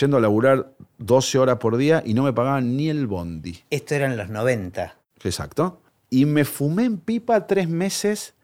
yendo 0.00 0.16
a 0.16 0.20
laburar 0.20 0.72
12 0.98 1.38
horas 1.38 1.58
por 1.58 1.76
día 1.76 2.02
y 2.04 2.14
no 2.14 2.22
me 2.22 2.32
pagaban 2.32 2.76
ni 2.76 2.88
el 2.88 3.06
bondi. 3.06 3.62
Esto 3.70 3.94
era 3.94 4.06
en 4.06 4.16
los 4.16 4.28
90. 4.28 4.96
Exacto. 5.22 5.80
Y 6.10 6.24
me 6.24 6.44
fumé 6.44 6.84
en 6.84 6.98
pipa 6.98 7.46
tres 7.46 7.68
meses 7.68 8.34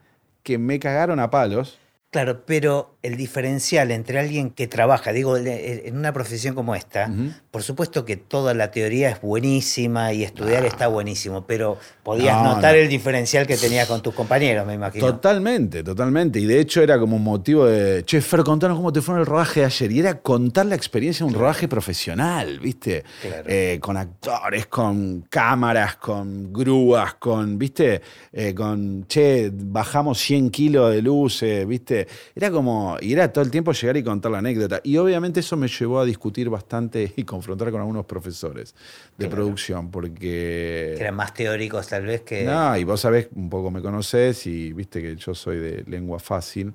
que 0.42 0.58
me 0.58 0.78
cagaron 0.78 1.20
a 1.20 1.30
palos. 1.30 1.78
Claro, 2.10 2.44
pero 2.46 2.97
el 3.02 3.16
diferencial 3.16 3.90
entre 3.92 4.18
alguien 4.18 4.50
que 4.50 4.66
trabaja, 4.66 5.12
digo, 5.12 5.36
en 5.36 5.96
una 5.96 6.12
profesión 6.12 6.54
como 6.54 6.74
esta, 6.74 7.10
por 7.50 7.62
supuesto 7.62 8.04
que 8.04 8.16
toda 8.16 8.54
la 8.54 8.70
teoría 8.70 9.10
es 9.10 9.20
buenísima 9.20 10.12
y 10.12 10.24
estudiar 10.24 10.64
está 10.64 10.88
buenísimo, 10.88 11.46
pero 11.46 11.78
podías 12.02 12.42
notar 12.42 12.74
el 12.74 12.88
diferencial 12.88 13.46
que 13.46 13.56
tenías 13.56 13.86
con 13.86 14.02
tus 14.02 14.14
compañeros, 14.14 14.66
me 14.66 14.74
imagino. 14.74 15.06
Totalmente, 15.06 15.82
totalmente. 15.84 16.40
Y 16.40 16.46
de 16.46 16.60
hecho 16.60 16.82
era 16.82 16.98
como 16.98 17.16
un 17.16 17.24
motivo 17.24 17.66
de, 17.66 18.04
che, 18.04 18.20
Fer, 18.20 18.42
contanos 18.42 18.76
cómo 18.76 18.92
te 18.92 19.00
fue 19.00 19.14
en 19.14 19.20
el 19.20 19.26
rodaje 19.26 19.60
de 19.60 19.66
ayer. 19.66 19.92
Y 19.92 20.00
era 20.00 20.20
contar 20.20 20.66
la 20.66 20.74
experiencia 20.74 21.24
de 21.24 21.32
un 21.32 21.38
rodaje 21.38 21.68
profesional, 21.68 22.58
¿viste? 22.58 23.04
Eh, 23.46 23.78
con 23.80 23.96
actores, 23.96 24.66
con 24.66 25.26
cámaras, 25.28 25.96
con 25.96 26.52
grúas, 26.52 27.14
con, 27.14 27.58
¿viste? 27.58 28.02
Eh, 28.32 28.54
con, 28.54 29.06
che, 29.06 29.50
bajamos 29.52 30.18
100 30.18 30.50
kilos 30.50 30.92
de 30.92 31.02
luces, 31.02 31.66
¿viste? 31.66 32.06
Era 32.34 32.50
como, 32.50 32.97
y 33.00 33.12
era 33.12 33.32
todo 33.32 33.44
el 33.44 33.50
tiempo 33.50 33.72
llegar 33.72 33.96
y 33.96 34.02
contar 34.02 34.32
la 34.32 34.38
anécdota. 34.38 34.80
Y 34.82 34.96
obviamente 34.96 35.40
eso 35.40 35.56
me 35.56 35.68
llevó 35.68 36.00
a 36.00 36.04
discutir 36.04 36.48
bastante 36.48 37.12
y 37.16 37.24
confrontar 37.24 37.70
con 37.70 37.80
algunos 37.80 38.06
profesores 38.06 38.74
de 39.16 39.28
producción, 39.28 39.90
porque... 39.90 40.94
eran 40.98 41.14
más 41.14 41.34
teóricos 41.34 41.86
tal 41.88 42.06
vez 42.06 42.22
que... 42.22 42.44
No, 42.44 42.76
y 42.76 42.84
vos 42.84 43.00
sabés, 43.00 43.28
un 43.34 43.50
poco 43.50 43.70
me 43.70 43.82
conocés 43.82 44.46
y 44.46 44.72
viste 44.72 45.02
que 45.02 45.16
yo 45.16 45.34
soy 45.34 45.58
de 45.58 45.84
lengua 45.86 46.18
fácil 46.18 46.74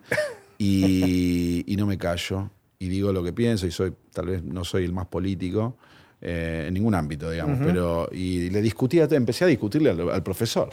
y, 0.58 1.66
no 1.78 1.86
me 1.86 1.98
callo 1.98 2.50
y 2.80 2.88
digo 2.88 3.12
lo 3.12 3.24
que 3.24 3.34
pienso 3.34 3.66
y 3.66 3.72
soy, 3.72 3.94
tal 4.12 4.28
vez 4.28 4.44
no 4.44 4.64
soy 4.64 4.86
el 4.86 4.94
más 4.94 5.08
político. 5.08 5.78
Eh, 6.26 6.66
en 6.70 6.74
ningún 6.74 6.96
ámbito, 6.96 7.30
digamos, 7.30 7.60
pero 7.62 8.08
y 8.10 8.50
le 8.50 8.62
discutía, 8.62 9.10
empecé 9.12 9.44
a 9.44 9.48
discutirle 9.48 9.90
al 9.90 10.24
profesor. 10.24 10.70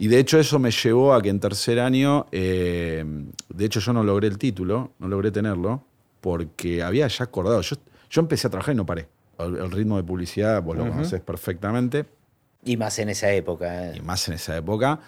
Y 0.00 0.08
de 0.08 0.18
hecho 0.18 0.40
eso 0.40 0.58
me 0.58 0.70
llevó 0.70 1.12
a 1.12 1.20
que 1.20 1.28
en 1.28 1.38
tercer 1.38 1.78
año, 1.78 2.26
eh, 2.32 3.04
de 3.50 3.64
hecho 3.66 3.80
yo 3.80 3.92
no 3.92 4.02
logré 4.02 4.28
el 4.28 4.38
título, 4.38 4.92
no 4.98 5.08
logré 5.08 5.30
tenerlo, 5.30 5.84
porque 6.22 6.82
había 6.82 7.06
ya 7.06 7.24
acordado, 7.24 7.60
yo, 7.60 7.76
yo 8.08 8.22
empecé 8.22 8.46
a 8.46 8.50
trabajar 8.50 8.72
y 8.72 8.78
no 8.78 8.86
paré. 8.86 9.08
El, 9.38 9.70
ritmo 9.70 9.98
de 9.98 10.02
publicidad, 10.02 10.62
vos 10.62 10.78
lo 10.78 10.88
conoces 10.88 11.20
perfectamente. 11.20 12.06
Y 12.64 12.78
más 12.78 12.98
en 12.98 13.10
esa 13.10 13.30
época. 13.32 13.90
Eh. 13.90 13.98
Y 13.98 14.00
más 14.00 14.26
en 14.28 14.34
esa 14.34 14.56
época. 14.56 15.00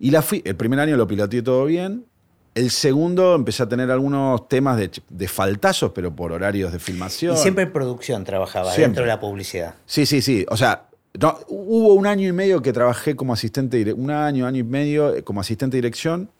Y 0.00 0.10
la 0.10 0.20
fui, 0.20 0.42
el 0.44 0.56
primer 0.56 0.80
año 0.80 0.96
lo 0.96 1.06
piloteé 1.06 1.42
todo 1.42 1.64
bien. 1.66 2.04
El 2.52 2.72
segundo 2.72 3.36
empecé 3.36 3.62
a 3.62 3.68
tener 3.68 3.88
algunos 3.92 4.48
temas 4.48 4.76
de, 4.78 4.90
de 5.08 5.28
faltazos, 5.28 5.92
pero 5.92 6.14
por 6.14 6.32
horarios 6.32 6.72
de 6.72 6.80
filmación. 6.80 7.36
Y 7.36 7.38
siempre 7.38 7.62
en 7.62 7.72
producción 7.72 8.24
trabajaba, 8.24 8.74
dentro 8.74 9.04
de 9.04 9.08
la 9.08 9.20
publicidad. 9.20 9.76
Sí, 9.86 10.06
sí, 10.06 10.20
sí. 10.20 10.44
O 10.48 10.56
sea, 10.56 10.89
no, 11.18 11.38
hubo 11.48 11.94
un 11.94 12.06
año 12.06 12.28
y 12.28 12.32
medio 12.32 12.62
que 12.62 12.72
trabajé 12.72 13.16
como 13.16 13.32
asistente, 13.32 13.92
un 13.92 14.10
año, 14.10 14.46
año 14.46 14.58
y 14.58 14.62
medio 14.62 15.14
eh, 15.14 15.24
como 15.24 15.40
asistente 15.40 15.76
de 15.76 15.78
dirección, 15.78 16.30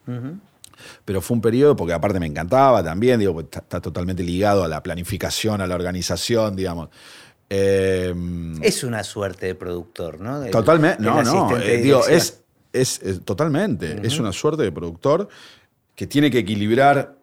pero 1.03 1.21
fue 1.21 1.35
un 1.35 1.41
periodo, 1.41 1.75
porque 1.75 1.93
aparte 1.93 2.19
me 2.19 2.25
encantaba 2.25 2.83
también, 2.83 3.19
digo, 3.19 3.39
está, 3.41 3.59
está, 3.59 3.81
totalmente 3.81 4.23
ligado 4.23 4.63
a 4.63 4.67
la 4.67 4.81
planificación, 4.81 5.61
a 5.61 5.67
la 5.67 5.75
organización, 5.75 6.55
digamos. 6.55 6.89
Em, 7.49 8.63
es 8.63 8.83
una 8.83 9.03
suerte 9.03 9.47
de 9.47 9.55
productor, 9.55 10.21
¿no? 10.21 10.45
totalmente, 10.45 11.03
no, 11.03 11.21
no, 11.21 11.57
eh, 11.57 11.77
digo, 11.77 12.07
es, 12.07 12.41
es, 12.71 13.01
totalmente, 13.25 13.99
es 14.03 14.19
una 14.19 14.31
suerte 14.31 14.63
de 14.63 14.71
productor 14.71 15.27
que 15.93 16.07
tiene 16.07 16.31
que 16.31 16.39
equilibrar 16.39 17.15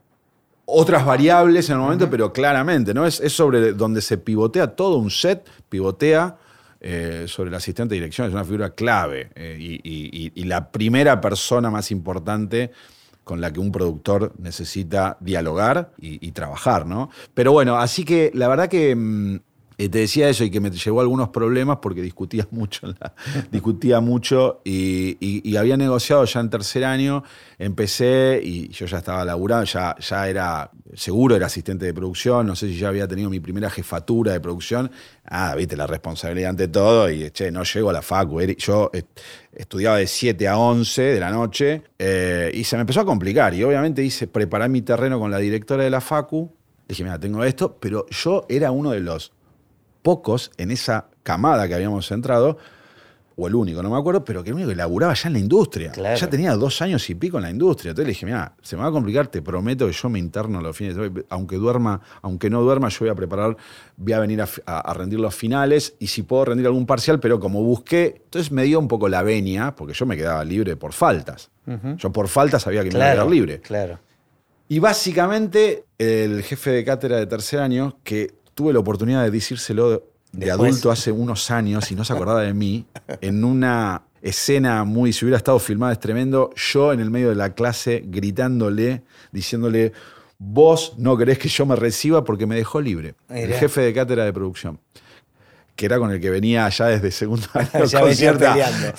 otras 0.67 1.05
variables 1.07 1.71
en 1.71 1.77
el 1.77 1.81
momento, 1.81 2.11
pero 2.11 2.31
claramente, 2.31 2.93
¿no? 2.93 3.07
Es, 3.07 3.21
es 3.21 3.33
sobre 3.33 3.73
donde 3.73 4.03
se 4.03 4.19
pivotea 4.19 4.77
todo 4.77 4.99
un 4.99 5.11
set, 5.11 5.49
pivotea 5.71 6.37
eh, 6.81 7.25
sobre 7.27 7.49
el 7.49 7.55
asistente 7.55 7.95
de 7.95 8.01
dirección, 8.01 8.29
es 8.29 8.33
una 8.33 8.45
figura 8.45 8.71
clave 8.71 9.31
eh, 9.35 9.57
y, 9.61 10.45
la 10.45 10.71
primera 10.71 11.21
persona 11.21 11.71
más 11.71 11.91
importante 11.91 12.71
con 13.25 13.41
la 13.41 13.53
que 13.53 13.61
un 13.61 13.71
productor 13.71 14.33
necesita 14.39 15.19
dialogar 15.21 15.93
y, 15.99 16.31
trabajar, 16.33 16.87
¿no? 16.87 17.11
Pero 17.35 17.53
bueno, 17.53 17.77
así 17.77 18.05
que 18.05 18.31
la 18.33 18.49
verdad 18.49 18.69
que 18.69 18.95
mm, 18.97 19.41
te 19.89 19.99
decía 19.99 20.29
eso 20.29 20.43
y 20.43 20.51
que 20.51 20.61
me 20.61 20.71
llevó 20.71 21.01
algunos 21.01 21.29
problemas 21.29 21.79
porque 21.81 22.03
discutía 22.09 22.49
mucho, 22.51 22.93
discutía 23.53 24.01
mucho 24.01 24.61
y, 24.65 25.57
había 25.57 25.77
negociado 25.77 26.25
ya 26.25 26.41
en 26.41 26.51
tercer 26.51 26.85
año, 26.85 27.25
empecé 27.59 28.41
y 28.43 28.69
yo 28.69 28.87
ya 28.87 28.99
estaba 28.99 29.25
laburando, 29.25 29.65
ya, 29.65 29.97
ya 29.99 30.29
era, 30.29 30.71
seguro 30.95 31.35
era 31.35 31.47
asistente 31.47 31.85
de 31.85 31.93
producción, 31.93 32.47
no 32.47 32.55
sé 32.55 32.69
si 32.69 32.77
ya 32.77 32.89
había 32.89 33.09
tenido 33.09 33.29
mi 33.29 33.41
primera 33.41 33.71
jefatura 33.71 34.33
de 34.33 34.41
producción. 34.41 34.91
Ah, 35.25 35.55
viste, 35.57 35.77
la 35.77 35.87
responsabilidad 35.87 36.51
ante 36.51 36.69
todo 36.69 37.11
y, 37.11 37.31
che, 37.31 37.51
no 37.51 37.63
llego 37.63 37.91
a 37.91 37.93
la 37.93 38.03
facu. 38.03 38.41
Yo 38.41 38.91
estudiaba 39.53 39.99
de 39.99 40.07
7 40.07 40.49
a 40.49 40.57
11 40.59 41.03
de 41.03 41.21
la 41.21 41.31
noche 41.31 41.83
eh, 41.99 42.51
y 42.55 42.65
se 42.65 42.77
me 42.77 42.83
empezó 42.83 43.01
a 43.01 43.05
complicar. 43.05 43.55
Y 43.55 43.63
obviamente 43.63 44.03
hice 44.03 44.27
preparar 44.27 44.71
mi 44.71 44.83
terreno 44.83 45.19
con 45.19 45.31
la 45.31 45.39
directora 45.39 45.85
de 45.85 45.91
la 45.91 46.01
facu. 46.01 46.51
Dije, 46.87 47.05
mira, 47.05 47.19
tengo 47.19 47.45
esto, 47.45 47.77
pero 47.79 48.07
yo 48.09 48.47
era 48.49 48.71
uno 48.71 48.93
de 48.93 49.01
los 49.01 49.33
pocos 50.09 50.51
en 50.57 50.71
esa 50.71 51.05
camada 51.23 51.69
que 51.69 51.75
habíamos 51.75 52.11
entrado 52.13 52.57
o 53.37 53.47
el 53.47 53.55
único, 53.55 53.83
no 53.83 53.91
me 53.91 53.99
acuerdo, 53.99 54.25
pero 54.25 54.43
que 54.43 54.49
el 54.49 54.55
único 54.55 54.71
que 54.71 54.75
laburaba 54.75 55.13
ya 55.13 55.27
en 55.27 55.35
la 55.35 55.39
industria. 55.39 55.93
Ya 55.93 56.31
tenía 56.31 56.55
dos 56.55 56.81
años 56.81 57.11
y 57.11 57.15
pico 57.15 57.37
en 57.37 57.43
la 57.43 57.51
industria. 57.51 57.91
Entonces 57.91 58.07
le 58.07 58.13
dije, 58.15 58.25
mira, 58.25 58.55
se 58.63 58.75
me 58.75 58.81
va 58.85 58.89
a 58.89 58.91
complicar, 58.91 59.27
te 59.27 59.43
prometo 59.43 59.87
que 59.87 59.93
yo 59.93 60.09
me 60.09 60.19
interno 60.19 60.63
los 60.63 60.75
fines 60.75 60.97
de 60.97 61.27
aunque 61.29 61.57
duerma, 61.57 62.01
aunque 62.23 62.49
no 62.49 62.63
duerma, 62.63 62.89
yo 62.89 63.01
voy 63.01 63.11
a 63.11 63.15
preparar, 63.15 63.55
voy 63.99 64.15
a 64.15 64.21
venir 64.21 64.41
a, 64.41 64.95
rendir 64.95 65.21
los 65.21 65.35
finales 65.35 65.95
y 65.99 66.07
si 66.07 66.23
puedo 66.23 66.47
rendir 66.47 66.65
algún 66.65 66.87
parcial, 66.87 67.21
pero 67.21 67.39
como 67.39 67.63
busqué, 67.63 68.23
entonces 68.25 68.51
me 68.51 68.63
dio 68.63 68.79
un 68.79 68.89
poco 68.89 69.11
la 69.11 69.23
venia, 69.23 69.75
porque 69.77 69.93
yo 69.93 70.07
me 70.07 70.17
quedaba 70.17 70.43
libre 70.43 70.75
por 70.77 70.95
faltas. 70.95 71.51
Yo 71.99 72.11
por 72.11 72.29
faltas 72.29 72.63
sabía 72.63 72.83
que 72.83 72.89
me 72.89 72.97
iba 72.97 73.11
a 73.11 73.13
quedar 73.13 73.27
libre. 73.27 73.61
Claro. 73.61 73.99
Y 74.71 74.79
básicamente 74.81 75.85
el 75.97 76.43
jefe 76.43 76.71
de 76.71 76.85
cátedra 76.85 77.17
de 77.17 77.27
tercer 77.27 77.61
año, 77.61 77.97
que 78.05 78.35
tuve 78.59 78.73
la 78.73 78.81
oportunidad 78.81 79.23
de 79.23 79.31
decírselo 79.31 80.03
de 80.33 80.51
adulto 80.51 80.91
hace 80.91 81.13
unos 81.13 81.49
años 81.53 81.93
y 81.93 81.95
no 81.95 82.05
se 82.05 82.13
acordaba 82.13 82.43
de 82.43 82.53
mí, 82.53 82.87
en 83.21 83.45
una 83.45 84.03
escena 84.21 84.83
muy, 84.83 85.13
si 85.13 85.25
hubiera 85.25 85.37
estado 85.37 85.61
filmada 85.61 85.93
es 85.93 86.01
tremendo, 86.01 86.51
yo 86.57 86.93
en 86.93 86.99
el 86.99 87.09
medio 87.09 87.29
de 87.29 87.37
la 87.37 87.55
clase 87.55 88.03
gritándole, 88.05 89.05
diciéndole, 89.31 89.93
vos 90.39 90.95
no 90.99 91.17
querés 91.17 91.39
que 91.39 91.49
yo 91.49 91.67
me 91.67 91.77
reciba 91.77 92.25
porque 92.25 92.47
me 92.47 92.57
dejó 92.57 92.81
libre. 92.81 93.15
El 93.29 93.53
jefe 93.53 93.81
de 93.81 93.95
cátedra 93.95 94.25
de 94.25 94.33
producción 94.33 94.81
que 95.77 95.87
era 95.87 96.01
con 96.01 96.11
el 96.11 96.21
que 96.21 96.29
venía 96.29 96.67
allá 96.67 96.87
desde 96.87 97.13
segundo 97.13 97.47
año. 97.55 97.85
ya 97.85 98.01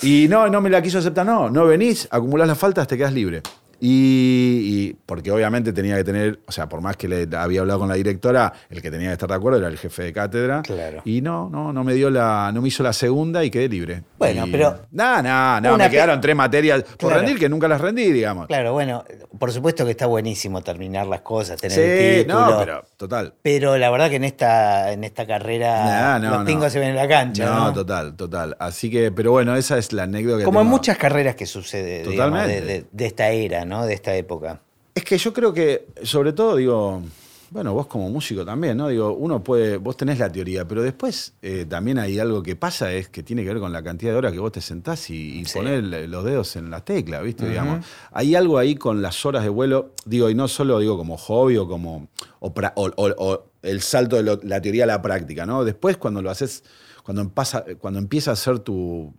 y 0.00 0.26
no, 0.30 0.48
no 0.48 0.62
me 0.62 0.70
la 0.70 0.80
quiso 0.80 0.96
aceptar, 0.96 1.26
no, 1.26 1.50
no 1.50 1.66
venís, 1.66 2.08
acumulás 2.10 2.48
las 2.48 2.56
faltas, 2.56 2.88
te 2.88 2.96
quedas 2.96 3.12
libre. 3.12 3.42
Y, 3.80 4.94
porque 5.06 5.32
obviamente 5.32 5.72
tenía 5.72 5.96
que 5.96 6.04
tener, 6.04 6.40
o 6.46 6.52
sea, 6.52 6.68
por 6.68 6.80
más 6.80 6.96
que 6.96 7.08
le 7.08 7.28
había 7.36 7.60
hablado 7.60 7.80
con 7.80 7.88
la 7.88 7.94
directora, 7.94 8.52
el 8.68 8.82
que 8.82 8.90
tenía 8.90 9.08
que 9.08 9.14
estar 9.14 9.28
de 9.28 9.34
acuerdo 9.34 9.58
era 9.58 9.68
el 9.68 9.78
jefe 9.78 10.02
de 10.04 10.12
cátedra. 10.12 10.62
Claro. 10.62 11.02
Y 11.04 11.22
no, 11.22 11.48
no, 11.48 11.72
no 11.72 11.84
me 11.84 11.94
dio 11.94 12.10
la, 12.10 12.50
no 12.52 12.60
me 12.60 12.68
hizo 12.68 12.82
la 12.82 12.92
segunda 12.92 13.42
y 13.42 13.50
quedé 13.50 13.68
libre. 13.68 14.02
Bueno, 14.18 14.44
pero. 14.50 14.80
No, 14.90 15.22
no, 15.22 15.60
no, 15.60 15.78
me 15.78 15.90
quedaron 15.90 16.20
tres 16.20 16.36
materias 16.36 16.84
por 16.98 17.12
rendir 17.12 17.38
que 17.38 17.48
nunca 17.48 17.68
las 17.68 17.80
rendí, 17.80 18.12
digamos. 18.12 18.46
Claro, 18.48 18.72
bueno, 18.72 19.04
por 19.38 19.50
supuesto 19.52 19.84
que 19.84 19.92
está 19.92 20.06
buenísimo 20.06 20.60
terminar 20.62 21.06
las 21.06 21.22
cosas, 21.22 21.60
tener 21.60 21.78
el 21.78 22.24
título. 22.24 22.50
No, 22.50 22.58
pero 22.58 22.84
total. 22.96 23.34
Pero 23.42 23.78
la 23.78 23.90
verdad 23.90 24.10
que 24.10 24.16
en 24.16 24.24
esta, 24.24 24.92
en 24.92 25.04
esta 25.04 25.26
carrera 25.26 26.18
los 26.18 26.44
tingos 26.44 26.72
se 26.72 26.78
ven 26.78 26.90
en 26.90 26.96
la 26.96 27.08
cancha. 27.08 27.46
No, 27.46 27.72
total, 27.72 28.14
total. 28.14 28.56
Así 28.58 28.90
que, 28.90 29.10
pero 29.10 29.30
bueno, 29.32 29.56
esa 29.56 29.78
es 29.78 29.92
la 29.92 30.02
anécdota. 30.02 30.44
Como 30.44 30.60
en 30.60 30.66
muchas 30.66 30.98
carreras 30.98 31.34
que 31.34 31.46
sucede 31.46 32.04
de, 32.04 32.86
de 32.90 33.06
esta 33.06 33.30
era, 33.30 33.64
¿no? 33.70 33.86
De 33.86 33.94
esta 33.94 34.14
época. 34.14 34.60
Es 34.94 35.04
que 35.04 35.16
yo 35.16 35.32
creo 35.32 35.54
que, 35.54 35.86
sobre 36.02 36.34
todo, 36.34 36.56
digo, 36.56 37.02
bueno, 37.50 37.74
vos 37.74 37.88
como 37.88 38.08
músico 38.10 38.44
también, 38.44 38.76
¿no? 38.76 38.88
Digo, 38.88 39.12
uno 39.12 39.42
puede, 39.42 39.76
vos 39.76 39.96
tenés 39.96 40.20
la 40.20 40.30
teoría, 40.30 40.68
pero 40.68 40.82
después 40.82 41.34
eh, 41.42 41.66
también 41.68 41.98
hay 41.98 42.18
algo 42.20 42.44
que 42.44 42.54
pasa, 42.54 42.92
es 42.92 43.08
que 43.08 43.24
tiene 43.24 43.42
que 43.42 43.48
ver 43.48 43.58
con 43.58 43.72
la 43.72 43.82
cantidad 43.82 44.12
de 44.12 44.18
horas 44.18 44.32
que 44.32 44.38
vos 44.38 44.52
te 44.52 44.60
sentás 44.60 45.10
y, 45.10 45.42
ponés 45.52 45.82
los 46.08 46.24
dedos 46.24 46.54
en 46.54 46.70
la 46.70 46.84
tecla, 46.84 47.20
¿viste? 47.22 47.48
Digamos. 47.48 47.84
Hay 48.12 48.36
algo 48.36 48.58
ahí 48.58 48.76
con 48.76 49.02
las 49.02 49.26
horas 49.26 49.42
de 49.42 49.48
vuelo, 49.48 49.94
digo, 50.04 50.30
y 50.30 50.34
no 50.34 50.46
solo 50.46 50.78
digo 50.78 50.96
como 50.96 51.16
hobby 51.16 51.56
o 51.56 51.66
como, 51.66 52.08
o, 52.40 53.44
el 53.62 53.80
salto 53.80 54.22
de 54.22 54.38
la 54.44 54.60
teoría 54.60 54.84
a 54.84 54.86
la 54.86 55.02
práctica, 55.02 55.44
¿no? 55.44 55.64
Después 55.64 55.96
cuando 55.96 56.22
lo 56.22 56.30
haces, 56.30 56.62
cuando, 57.02 57.28
pasa, 57.30 57.64
cuando 57.80 57.98
empieza 57.98 58.30
a 58.30 58.36
ser 58.36 58.60
tu, 58.60 59.12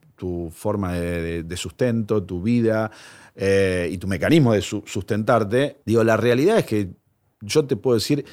forma 0.54 0.94
de 0.94 1.58
sustento, 1.58 2.24
tu 2.24 2.42
vida, 2.42 2.92
eh, 3.36 3.90
y 3.92 3.98
tu 3.98 4.08
mecanismo 4.08 4.54
de 4.54 4.62
sustentarte, 4.62 5.78
digo, 5.86 6.04
la 6.04 6.18
realidad 6.18 6.58
es 6.58 6.66
que 6.66 6.90
yo 7.42 7.66
te 7.66 7.76
puedo 7.76 7.96
decir, 7.96 8.26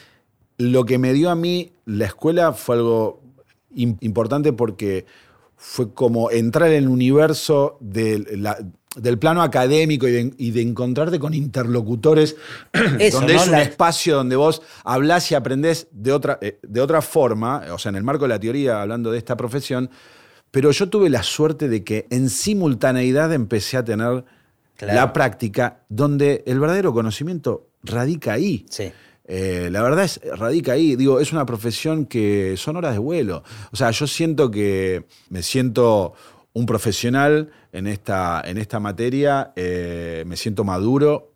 lo 0.59 0.85
que 0.85 0.99
me 0.99 1.13
dio 1.13 1.31
a 1.31 1.35
mí 1.35 1.73
la 1.87 2.07
escuela 2.07 2.53
fue 2.53 2.77
algo 2.77 3.23
importante 3.75 4.53
porque 4.53 5.07
fue 5.57 5.93
como 5.93 6.31
entrar 6.31 6.71
en 6.71 6.85
el 6.85 6.89
universo 6.89 7.79
del 7.81 9.19
plano 9.19 9.43
académico 9.43 10.07
y 10.09 10.51
de, 10.51 10.63
encontrarte 10.63 11.19
con 11.19 11.35
interlocutores, 11.35 12.37
donde 13.13 13.35
es 13.35 13.49
un 13.49 13.55
espacio 13.57 14.17
donde 14.17 14.37
vos 14.37 14.63
hablás 14.85 15.31
y 15.31 15.35
aprendés 15.35 15.89
de 15.91 16.13
otra, 16.13 16.39
eh, 16.41 16.59
de 16.63 16.81
otra 16.81 17.03
forma, 17.03 17.65
o 17.73 17.79
sea, 17.79 17.91
en 17.91 17.97
el 17.97 18.05
marco 18.05 18.25
de 18.25 18.29
la 18.29 18.41
teoría, 18.41 18.83
hablando 18.83 19.11
de 19.11 19.19
esta 19.19 19.37
profesión, 19.37 19.91
pero 20.51 20.71
yo 20.71 20.89
tuve 20.89 21.11
la 21.11 21.23
suerte 21.23 21.69
de 21.69 21.85
que 21.85 22.07
en 22.11 22.31
simultaneidad 22.31 23.33
empecé 23.33 23.77
a 23.77 23.85
tener 23.85 24.25
la 24.81 25.13
práctica, 25.13 25.85
donde 25.89 26.45
el 26.47 26.61
verdadero 26.61 26.93
conocimiento 26.93 27.69
radica 27.83 28.33
ahí. 28.35 28.67
Sí. 28.71 28.93
Eh, 29.25 29.69
la 29.71 29.83
verdad 29.83 30.05
es, 30.05 30.21
radica 30.37 30.73
ahí. 30.73 30.97
Digo, 30.97 31.21
es 31.21 31.33
una 31.33 31.45
profesión 31.45 32.07
que 32.07 32.55
son 32.57 32.77
horas 32.77 32.93
de 32.93 32.99
vuelo. 32.99 33.43
O 33.73 33.77
sea, 33.77 33.91
yo 33.91 34.07
siento 34.07 34.51
que 34.51 35.05
me 35.29 35.43
siento 35.43 36.15
un 36.55 36.67
profesional 36.67 37.51
en 37.73 37.87
esta, 37.87 38.43
en 38.45 38.59
esta 38.59 38.81
materia, 38.81 39.53
eh, 39.55 40.25
me 40.27 40.37
siento 40.37 40.65
maduro, 40.65 41.35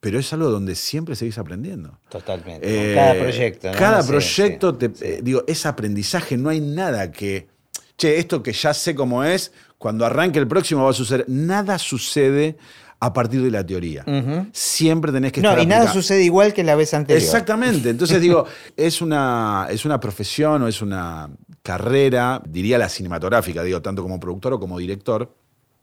pero 0.00 0.18
es 0.18 0.32
algo 0.32 0.50
donde 0.50 0.74
siempre 0.74 1.14
seguís 1.14 1.36
aprendiendo. 1.38 1.98
Totalmente. 2.08 2.92
Eh, 2.92 2.94
cada 2.94 3.14
proyecto. 3.14 3.68
Cada 3.76 4.06
proyecto, 4.06 4.74
te, 4.74 5.20
digo, 5.22 5.44
es 5.46 5.66
aprendizaje, 5.66 6.36
no 6.36 6.48
hay 6.48 6.60
nada 6.60 7.12
que, 7.12 7.48
che, 7.96 8.18
esto 8.18 8.42
que 8.42 8.52
ya 8.52 8.74
sé 8.74 8.94
cómo 8.94 9.24
es, 9.24 9.52
cuando 9.78 10.04
arranque 10.04 10.38
el 10.38 10.48
próximo 10.48 10.84
va 10.84 10.90
a 10.90 10.94
suceder. 10.94 11.24
Nada 11.28 11.78
sucede 11.78 12.56
a 12.98 13.12
partir 13.12 13.42
de 13.42 13.50
la 13.50 13.64
teoría. 13.64 14.04
Siempre 14.52 15.12
tenés 15.12 15.32
que 15.32 15.42
No, 15.42 15.60
y 15.60 15.66
nada 15.66 15.92
sucede 15.92 16.24
igual 16.24 16.54
que 16.54 16.64
la 16.64 16.74
vez 16.74 16.94
anterior. 16.94 17.22
Exactamente. 17.22 17.90
Entonces 17.90 18.20
digo, 18.20 18.46
es 18.76 19.02
una, 19.02 19.66
es 19.70 19.84
una 19.84 20.00
profesión 20.00 20.62
o 20.62 20.68
es 20.68 20.80
una 20.80 21.28
carrera, 21.62 22.42
diría 22.48 22.78
la 22.78 22.88
cinematográfica, 22.88 23.62
digo, 23.62 23.82
tanto 23.82 24.02
como 24.02 24.18
productor 24.18 24.54
o 24.54 24.60
como 24.60 24.78
director, 24.78 25.34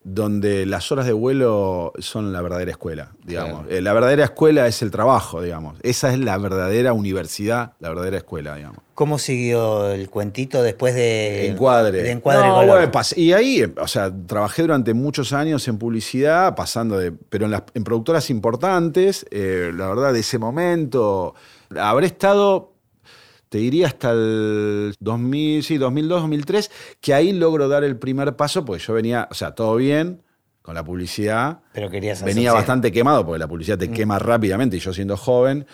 donde 0.04 0.66
las 0.66 0.92
horas 0.92 1.06
de 1.06 1.14
vuelo 1.14 1.94
son 2.00 2.34
la 2.34 2.42
verdadera 2.42 2.72
escuela, 2.72 3.12
digamos. 3.24 3.66
Eh, 3.70 3.82
la 3.82 3.94
verdadera 3.94 4.26
escuela 4.26 4.68
es 4.68 4.82
el 4.82 4.92
trabajo, 4.92 5.42
digamos. 5.42 5.78
Esa 5.82 6.12
es 6.12 6.20
la 6.20 6.38
verdadera 6.38 6.92
universidad, 6.94 7.74
la 7.80 7.90
verdadera 7.90 8.18
escuela, 8.18 8.56
digamos. 8.56 8.80
¿Cómo 8.96 9.18
siguió 9.18 9.90
el 9.92 10.10
cuentito 10.10 10.62
después 10.62 10.94
de 10.94 11.48
Encuadre? 11.48 12.04
De 12.04 12.12
encuadre 12.12 12.92
y 13.16 13.32
ahí, 13.32 13.64
o 13.78 13.88
sea, 13.88 14.12
trabajé 14.28 14.64
durante 14.64 14.94
muchos 14.94 15.34
años 15.34 15.68
en 15.68 15.78
publicidad, 15.78 16.54
pasando 16.56 16.98
de, 16.98 17.12
pero 17.12 17.46
en, 17.46 17.52
las, 17.52 17.64
en 17.74 17.84
productoras 17.84 18.30
importantes. 18.30 19.26
Eh, 19.32 19.72
la 19.74 19.88
verdad, 19.88 20.14
de 20.14 20.20
ese 20.20 20.38
momento, 20.38 21.34
habré 21.76 22.08
estado 22.08 22.73
te 23.54 23.60
diría 23.60 23.86
hasta 23.86 24.10
el 24.10 24.96
2000, 25.00 25.64
sí, 25.64 25.78
2002, 25.78 26.22
2003, 26.22 26.72
que 27.00 27.14
ahí 27.14 27.32
logro 27.34 27.68
dar 27.68 27.84
el 27.84 27.98
primer 27.98 28.36
paso, 28.36 28.66
porque 28.66 28.82
yo 28.82 28.96
venía, 28.96 29.28
o 29.30 29.36
sea, 29.36 29.52
todo 29.52 29.76
bien 29.76 30.24
con 30.64 30.74
la 30.74 30.84
publicidad. 30.84 31.60
Pero 31.72 31.88
querías 31.92 32.24
Venía 32.24 32.52
bastante 32.52 32.92
quemado, 32.92 33.24
porque 33.24 33.38
la 33.38 33.48
publicidad 33.48 33.78
te 33.78 33.90
mm. 33.90 33.94
quema 33.94 34.18
rápidamente 34.18 34.78
y 34.78 34.80
yo 34.80 34.92
siendo 34.92 35.18
joven. 35.18 35.68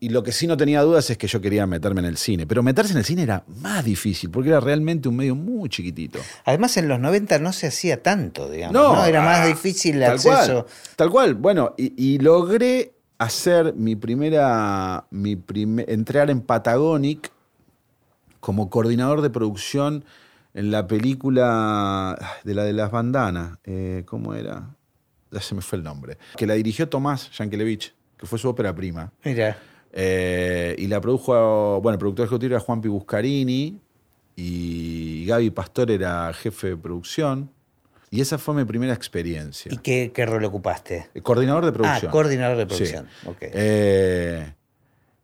Y 0.00 0.08
lo 0.08 0.22
que 0.22 0.32
sí 0.32 0.46
no 0.46 0.56
tenía 0.56 0.80
dudas 0.80 1.10
es 1.10 1.18
que 1.18 1.26
yo 1.26 1.42
quería 1.42 1.66
meterme 1.66 2.00
en 2.00 2.06
el 2.06 2.16
cine. 2.16 2.46
Pero 2.46 2.62
meterse 2.62 2.92
en 2.92 2.98
el 3.00 3.04
cine 3.04 3.24
era 3.24 3.44
más 3.46 3.84
difícil, 3.84 4.30
porque 4.30 4.48
era 4.48 4.60
realmente 4.60 5.06
un 5.06 5.16
medio 5.16 5.34
muy 5.34 5.68
chiquitito. 5.68 6.18
Además, 6.46 6.74
en 6.78 6.88
los 6.88 6.98
90 6.98 7.38
no 7.40 7.52
se 7.52 7.66
hacía 7.66 8.02
tanto, 8.02 8.48
digamos. 8.48 8.72
No, 8.72 9.04
era 9.04 9.20
más 9.20 9.40
ah, 9.40 9.46
difícil 9.46 9.96
el 9.96 10.04
acceso. 10.04 10.64
Cual, 10.64 10.66
tal 10.96 11.10
cual. 11.10 11.34
Bueno, 11.34 11.74
y 11.76 12.18
logré 12.18 12.95
hacer 13.18 13.74
mi 13.74 13.96
primera, 13.96 15.06
mi 15.10 15.38
entrar 15.86 16.30
en 16.30 16.40
Patagonic 16.40 17.30
como 18.40 18.70
coordinador 18.70 19.22
de 19.22 19.30
producción 19.30 20.04
en 20.54 20.70
la 20.70 20.86
película 20.86 22.18
de 22.44 22.54
la 22.54 22.64
de 22.64 22.72
las 22.72 22.90
bandanas. 22.90 23.58
Eh, 23.64 24.04
¿Cómo 24.06 24.34
era? 24.34 24.74
Ya 25.30 25.40
se 25.40 25.54
me 25.54 25.60
fue 25.60 25.78
el 25.78 25.84
nombre. 25.84 26.18
Que 26.36 26.46
la 26.46 26.54
dirigió 26.54 26.88
Tomás 26.88 27.30
Yankelevich, 27.36 27.94
que 28.16 28.26
fue 28.26 28.38
su 28.38 28.48
ópera 28.48 28.74
prima. 28.74 29.12
Mira. 29.24 29.58
Eh, 29.92 30.74
y 30.78 30.86
la 30.88 31.00
produjo, 31.00 31.80
bueno, 31.80 31.94
el 31.94 31.98
productor 31.98 32.26
ejecutivo 32.26 32.54
era 32.54 32.60
Juan 32.60 32.80
Buscarini 32.80 33.80
y 34.36 35.24
Gaby 35.26 35.50
Pastor 35.50 35.90
era 35.90 36.32
jefe 36.32 36.68
de 36.68 36.76
producción. 36.76 37.50
Y 38.16 38.22
esa 38.22 38.38
fue 38.38 38.54
mi 38.54 38.64
primera 38.64 38.94
experiencia. 38.94 39.70
¿Y 39.70 39.76
qué, 39.76 40.26
rol 40.26 40.42
ocupaste? 40.44 41.08
coordinador 41.22 41.66
de 41.66 41.72
producción. 41.72 42.08
Ah, 42.08 42.10
coordinador 42.10 42.56
de 42.56 42.66
producción. 42.66 43.08
Eh, 43.42 44.52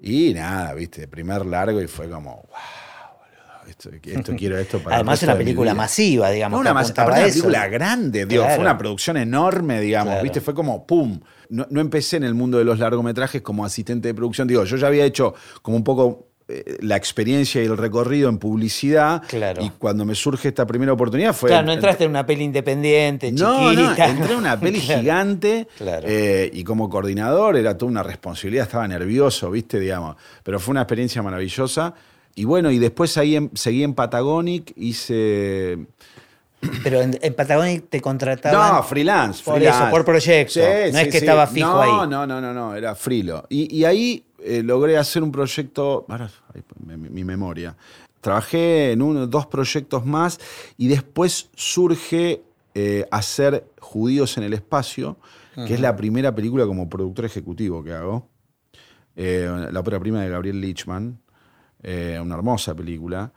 y 0.00 0.34
nada, 0.34 0.74
viste, 0.74 1.08
primer 1.08 1.46
largo 1.46 1.80
y 1.80 1.86
fue 1.86 2.10
como, 2.10 2.30
wow, 2.34 3.16
boludo, 3.18 3.70
esto, 3.70 3.88
esto 4.04 4.32
quiero 4.36 4.58
esto 4.58 4.78
para 4.80 4.96
Además, 4.96 5.22
es 5.22 5.26
una 5.26 5.38
película 5.38 5.72
masiva, 5.72 6.28
digamos. 6.28 6.58
No, 6.58 6.60
una, 6.60 6.74
más, 6.74 6.90
una 6.90 7.06
película 7.06 7.66
grande, 7.68 8.26
digo, 8.26 8.44
fue 8.44 8.58
una 8.58 8.76
producción 8.76 9.16
enorme, 9.16 9.80
digamos, 9.80 10.12
Claro. 10.12 10.22
¿viste? 10.24 10.42
Fue 10.42 10.52
como 10.52 10.86
¡pum! 10.86 11.18
No, 11.48 11.66
no 11.70 11.80
empecé 11.80 12.18
en 12.18 12.24
el 12.24 12.34
mundo 12.34 12.58
de 12.58 12.64
los 12.64 12.78
largometrajes 12.78 13.40
como 13.40 13.64
asistente 13.64 14.08
de 14.08 14.14
producción, 14.14 14.46
digo, 14.48 14.64
yo 14.64 14.76
ya 14.76 14.88
había 14.88 15.06
hecho 15.06 15.34
como 15.62 15.78
un 15.78 15.84
poco 15.84 16.26
eh, 16.28 16.31
la 16.80 16.96
experiencia 16.96 17.62
y 17.62 17.66
el 17.66 17.76
recorrido 17.76 18.28
en 18.28 18.38
publicidad. 18.38 19.22
Claro. 19.28 19.62
Y 19.64 19.70
cuando 19.70 20.04
me 20.04 20.14
surge 20.14 20.48
esta 20.48 20.66
primera 20.66 20.92
oportunidad 20.92 21.34
fue. 21.34 21.50
Claro, 21.50 21.66
no 21.66 21.72
entraste 21.72 22.04
en 22.04 22.10
una 22.10 22.24
peli 22.26 22.44
independiente, 22.44 23.32
No, 23.32 23.72
no, 23.72 23.82
chiquita. 23.88 24.06
entré 24.08 24.32
en 24.32 24.38
una 24.38 24.58
peli 24.60 24.80
Claro. 24.80 25.00
gigante 25.00 25.68
Claro. 25.78 26.06
eh, 26.08 26.50
y 26.52 26.64
como 26.64 26.88
coordinador 26.88 27.56
era 27.56 27.76
toda 27.76 27.90
una 27.90 28.02
responsabilidad, 28.02 28.64
estaba 28.66 28.86
nervioso, 28.88 29.50
¿viste? 29.50 29.78
Digamos. 29.80 30.16
Pero 30.42 30.58
fue 30.60 30.72
una 30.72 30.82
experiencia 30.82 31.22
maravillosa. 31.22 31.94
Y 32.34 32.44
bueno, 32.44 32.70
y 32.70 32.78
después 32.78 33.16
ahí 33.18 33.36
en- 33.36 33.50
seguí 33.54 33.82
en 33.82 33.94
Patagonic, 33.94 34.72
hice. 34.76 35.78
Pero 36.84 37.00
en, 37.02 37.18
en 37.20 37.34
Patagonic 37.34 37.88
te 37.90 38.00
contrataban. 38.00 38.76
No, 38.76 38.82
freelance. 38.84 39.42
Por 39.42 39.56
freelance. 39.56 39.82
eso, 39.82 39.90
por 39.90 40.04
proyecto. 40.04 40.60
No 40.60 40.98
es 41.00 41.08
que 41.08 41.18
estaba 41.18 41.46
fijo 41.48 41.68
no, 41.72 41.80
ahí. 41.80 42.08
No, 42.08 42.24
no, 42.26 42.40
no, 42.40 42.54
no, 42.54 42.74
era 42.76 42.94
frilo. 42.94 43.44
Y, 43.48 43.76
y 43.76 43.84
ahí 43.84 44.24
eh, 44.44 44.62
logré 44.62 44.96
hacer 44.96 45.22
un 45.22 45.32
proyecto. 45.32 46.04
Ahora, 46.08 46.30
mi, 46.84 46.96
mi 46.96 47.24
memoria. 47.24 47.76
Trabajé 48.20 48.92
en 48.92 49.02
uno, 49.02 49.26
dos 49.26 49.46
proyectos 49.46 50.06
más 50.06 50.38
y 50.78 50.86
después 50.86 51.50
surge 51.56 52.42
eh, 52.74 53.06
hacer 53.10 53.66
Judíos 53.80 54.38
en 54.38 54.44
el 54.44 54.54
Espacio, 54.54 55.18
que 55.54 55.74
es 55.74 55.80
la 55.80 55.94
primera 55.94 56.34
película 56.34 56.64
como 56.64 56.88
productor 56.88 57.26
ejecutivo 57.26 57.84
que 57.84 57.92
hago. 57.92 58.28
Eh, 59.14 59.68
la 59.70 59.80
ópera 59.80 60.00
prima 60.00 60.22
de 60.22 60.30
Gabriel 60.30 60.58
Lichman, 60.58 61.20
eh, 61.82 62.18
una 62.22 62.36
hermosa 62.36 62.74
película, 62.74 63.30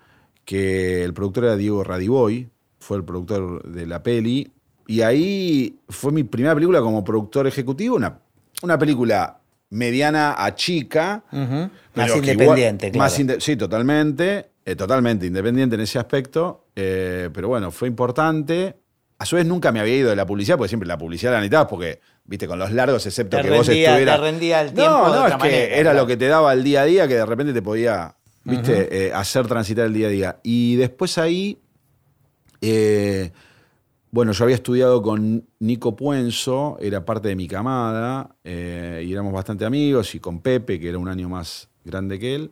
que 0.46 1.04
el 1.04 1.14
productor 1.14 1.46
era 1.46 1.58
Diego 1.58 1.84
Radiboy, 1.84 2.50
fue 2.80 2.98
el 2.98 3.04
productor 3.04 3.64
de 3.64 3.86
la 3.86 4.02
peli, 4.02 4.50
y 4.88 5.02
ahí 5.02 5.80
fue 5.90 6.14
mi 6.14 6.24
primera 6.24 6.54
película 6.54 6.80
como 6.80 7.04
productor 7.04 7.46
ejecutivo, 7.48 7.98
una, 7.98 8.20
una 8.62 8.78
película 8.78 9.42
mediana 9.70 10.36
a 10.38 10.56
chica. 10.56 11.24
Más 11.32 12.16
independiente, 12.16 12.88
igual- 12.88 12.92
claro. 12.92 12.98
más 12.98 13.20
inde- 13.20 13.40
sí, 13.40 13.56
totalmente, 13.56 14.52
eh, 14.66 14.76
totalmente 14.76 15.26
independiente 15.26 15.76
en 15.76 15.82
ese 15.82 16.00
aspecto, 16.00 16.68
eh, 16.76 17.30
pero 17.34 17.48
bueno, 17.50 17.72
fue 17.72 17.88
importante. 17.88 18.76
A 19.18 19.26
su 19.26 19.38
vez 19.38 19.46
nunca 19.46 19.72
me 19.72 19.80
había 19.80 19.96
ido 19.96 20.10
de 20.10 20.16
la 20.16 20.26
publicidad, 20.26 20.58
porque 20.58 20.68
siempre 20.70 20.88
la 20.88 20.98
publicidad 20.98 21.32
la 21.32 21.38
necesitabas, 21.38 21.68
porque, 21.70 22.00
viste, 22.26 22.48
con 22.48 22.60
los 22.60 22.72
largos, 22.72 23.06
excepto 23.06 23.38
Te 23.38 23.44
que 23.44 23.50
vos 23.50 23.66
rendía- 23.68 23.90
estuvieras... 23.92 24.16
te 24.18 24.22
rendía 24.22 24.62
el 24.62 24.74
tiempo 24.74 24.92
No, 24.92 25.06
de 25.14 25.20
no, 25.20 25.24
otra 25.26 25.38
es 25.38 25.44
que 25.44 25.66
era 25.74 25.82
claro. 25.92 26.00
lo 26.00 26.08
que 26.08 26.18
te 26.18 26.28
daba 26.28 26.52
el 26.54 26.64
día 26.64 26.82
a 26.82 26.86
día, 26.86 27.08
que 27.08 27.16
de 27.16 27.26
repente 27.26 27.54
te 27.54 27.62
podía, 27.62 28.16
viste, 28.44 29.08
eh, 29.08 29.14
hacer 29.14 29.48
transitar 29.48 29.86
el 29.86 29.94
día 29.94 30.08
a 30.08 30.10
día. 30.10 30.40
Y 30.44 30.76
después 30.76 31.18
ahí, 31.18 31.60
bueno, 34.16 34.32
yo 34.32 34.46
había 34.46 34.56
estudiado 34.56 35.02
con 35.02 35.46
Nico 35.60 35.98
Puenzo, 35.98 36.78
era 36.80 37.04
parte 37.04 37.28
de 37.28 37.36
mi 37.36 37.50
camada, 37.50 38.34
eh, 38.46 39.04
y 39.06 39.12
éramos 39.12 39.34
bastante 39.34 39.66
amigos, 39.66 40.16
y 40.16 40.22
con 40.22 40.40
Pepe, 40.40 40.80
que 40.80 40.88
era 40.88 40.98
un 40.98 41.10
año 41.10 41.28
más 41.28 41.68
grande 41.84 42.18
que 42.18 42.34
él, 42.34 42.52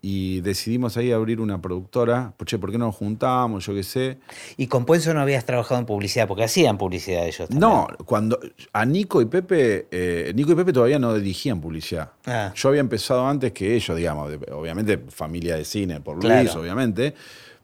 y 0.00 0.40
decidimos 0.40 0.96
ahí 0.96 1.12
abrir 1.12 1.38
una 1.42 1.60
productora. 1.60 2.32
Che, 2.46 2.58
¿por 2.58 2.72
qué 2.72 2.78
no 2.78 2.86
nos 2.86 2.96
juntamos? 2.96 3.66
Yo 3.66 3.74
qué 3.74 3.82
sé. 3.82 4.20
Y 4.56 4.68
con 4.68 4.86
Puenzo 4.86 5.12
no 5.12 5.20
habías 5.20 5.44
trabajado 5.44 5.78
en 5.80 5.84
publicidad, 5.84 6.26
porque 6.26 6.44
hacían 6.44 6.78
publicidad 6.78 7.26
ellos 7.26 7.46
también. 7.46 7.60
No, 7.60 7.86
cuando 8.06 8.40
a 8.72 8.86
Nico 8.86 9.20
y 9.20 9.26
Pepe, 9.26 9.88
eh, 9.90 10.32
Nico 10.34 10.52
y 10.52 10.54
Pepe 10.54 10.72
todavía 10.72 10.98
no 10.98 11.12
dirigían 11.14 11.60
publicidad. 11.60 12.12
Ah. 12.24 12.52
Yo 12.54 12.70
había 12.70 12.80
empezado 12.80 13.26
antes 13.26 13.52
que 13.52 13.76
ellos, 13.76 13.94
digamos, 13.94 14.32
obviamente 14.50 14.96
familia 15.10 15.56
de 15.56 15.66
cine 15.66 16.00
por 16.00 16.14
Luis, 16.14 16.26
Claro. 16.26 16.62
obviamente, 16.62 17.14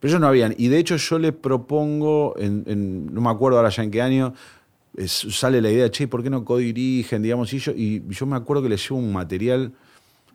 pero 0.00 0.10
ellos 0.10 0.20
no 0.20 0.28
habían. 0.28 0.54
Y 0.56 0.68
de 0.68 0.78
hecho 0.78 0.96
yo 0.96 1.18
le 1.18 1.32
propongo, 1.32 2.34
no 2.38 3.20
me 3.20 3.30
acuerdo 3.30 3.58
ahora 3.58 3.70
ya 3.70 3.82
en 3.82 3.90
qué 3.90 4.02
año, 4.02 4.34
sale 5.06 5.60
la 5.60 5.70
idea, 5.70 5.90
che, 5.90 6.08
¿por 6.08 6.22
qué 6.22 6.30
no 6.30 6.44
codirigen, 6.44 7.22
digamos? 7.22 7.52
Y 7.52 7.58
yo, 7.58 7.72
y 7.72 8.02
yo 8.08 8.26
me 8.26 8.36
acuerdo 8.36 8.62
que 8.62 8.68
le 8.68 8.76
llevo 8.76 8.96
un 8.96 9.12
material 9.12 9.72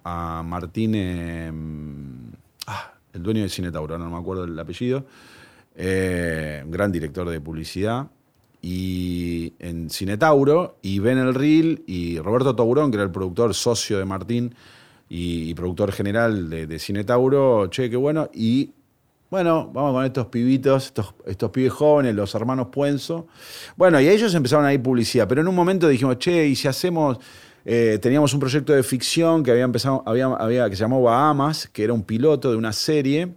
a 0.04 0.44
Martín, 0.46 0.94
eh, 0.96 1.52
ah, 2.68 2.94
el 3.14 3.24
dueño 3.24 3.42
de 3.42 3.50
Cine 3.50 3.72
Tauro, 3.72 3.98
no 3.98 4.10
me 4.10 4.18
acuerdo 4.18 4.44
el 4.44 4.58
apellido, 4.58 5.06
eh, 5.76 6.64
gran 6.68 6.92
director 6.92 7.30
de 7.30 7.42
publicidad, 7.42 8.08
y 8.62 9.54
en 9.60 9.90
Cine 9.90 10.18
Tauro, 10.18 10.78
y 10.82 11.00
ven 11.00 11.18
el 11.18 11.34
reel, 11.34 11.84
y 11.88 12.20
Roberto 12.20 12.56
Taurón, 12.56 12.92
que 12.92 12.96
era 12.96 13.04
el 13.04 13.12
productor 13.12 13.54
socio 13.54 13.98
de 13.98 14.06
Martín 14.06 14.56
y, 15.10 15.54
productor 15.54 15.92
general 15.92 16.50
de, 16.50 16.68
de 16.68 16.80
Cine 16.80 17.04
Tauro, 17.04 17.68
che, 17.68 17.90
qué 17.90 17.98
bueno, 17.98 18.30
y 18.34 18.72
bueno, 19.34 19.68
vamos 19.74 19.94
con 19.94 20.06
estos 20.06 20.28
pibitos, 20.28 20.86
estos, 20.86 21.16
estos 21.26 21.50
pibes 21.50 21.74
jóvenes, 21.74 22.14
los 22.14 22.36
hermanos 22.36 22.68
Puenzo. 22.72 23.26
Bueno, 23.76 24.00
y 24.00 24.08
ellos 24.08 24.32
empezaron 24.36 24.64
a 24.64 24.72
ir 24.72 24.84
publicidad, 24.84 25.28
pero 25.28 25.42
en 25.42 25.48
un 25.48 25.56
momento 25.56 25.88
dijimos, 25.88 26.20
che, 26.20 26.46
¿y 26.46 26.56
si 26.56 26.68
hacemos 26.68 27.18
eh, 27.66 27.98
teníamos 28.00 28.32
un 28.36 28.40
proyecto 28.40 28.74
de 28.74 28.84
ficción 28.84 29.42
que 29.42 29.50
había 29.50 29.64
empezado, 29.64 30.04
había, 30.06 30.28
había, 30.28 30.70
que 30.70 30.76
se 30.76 30.82
llamó 30.82 31.02
Bahamas, 31.02 31.68
que 31.68 31.84
era 31.84 31.94
un 31.94 32.04
piloto 32.04 32.52
de 32.52 32.58
una 32.58 32.74
serie. 32.74 33.34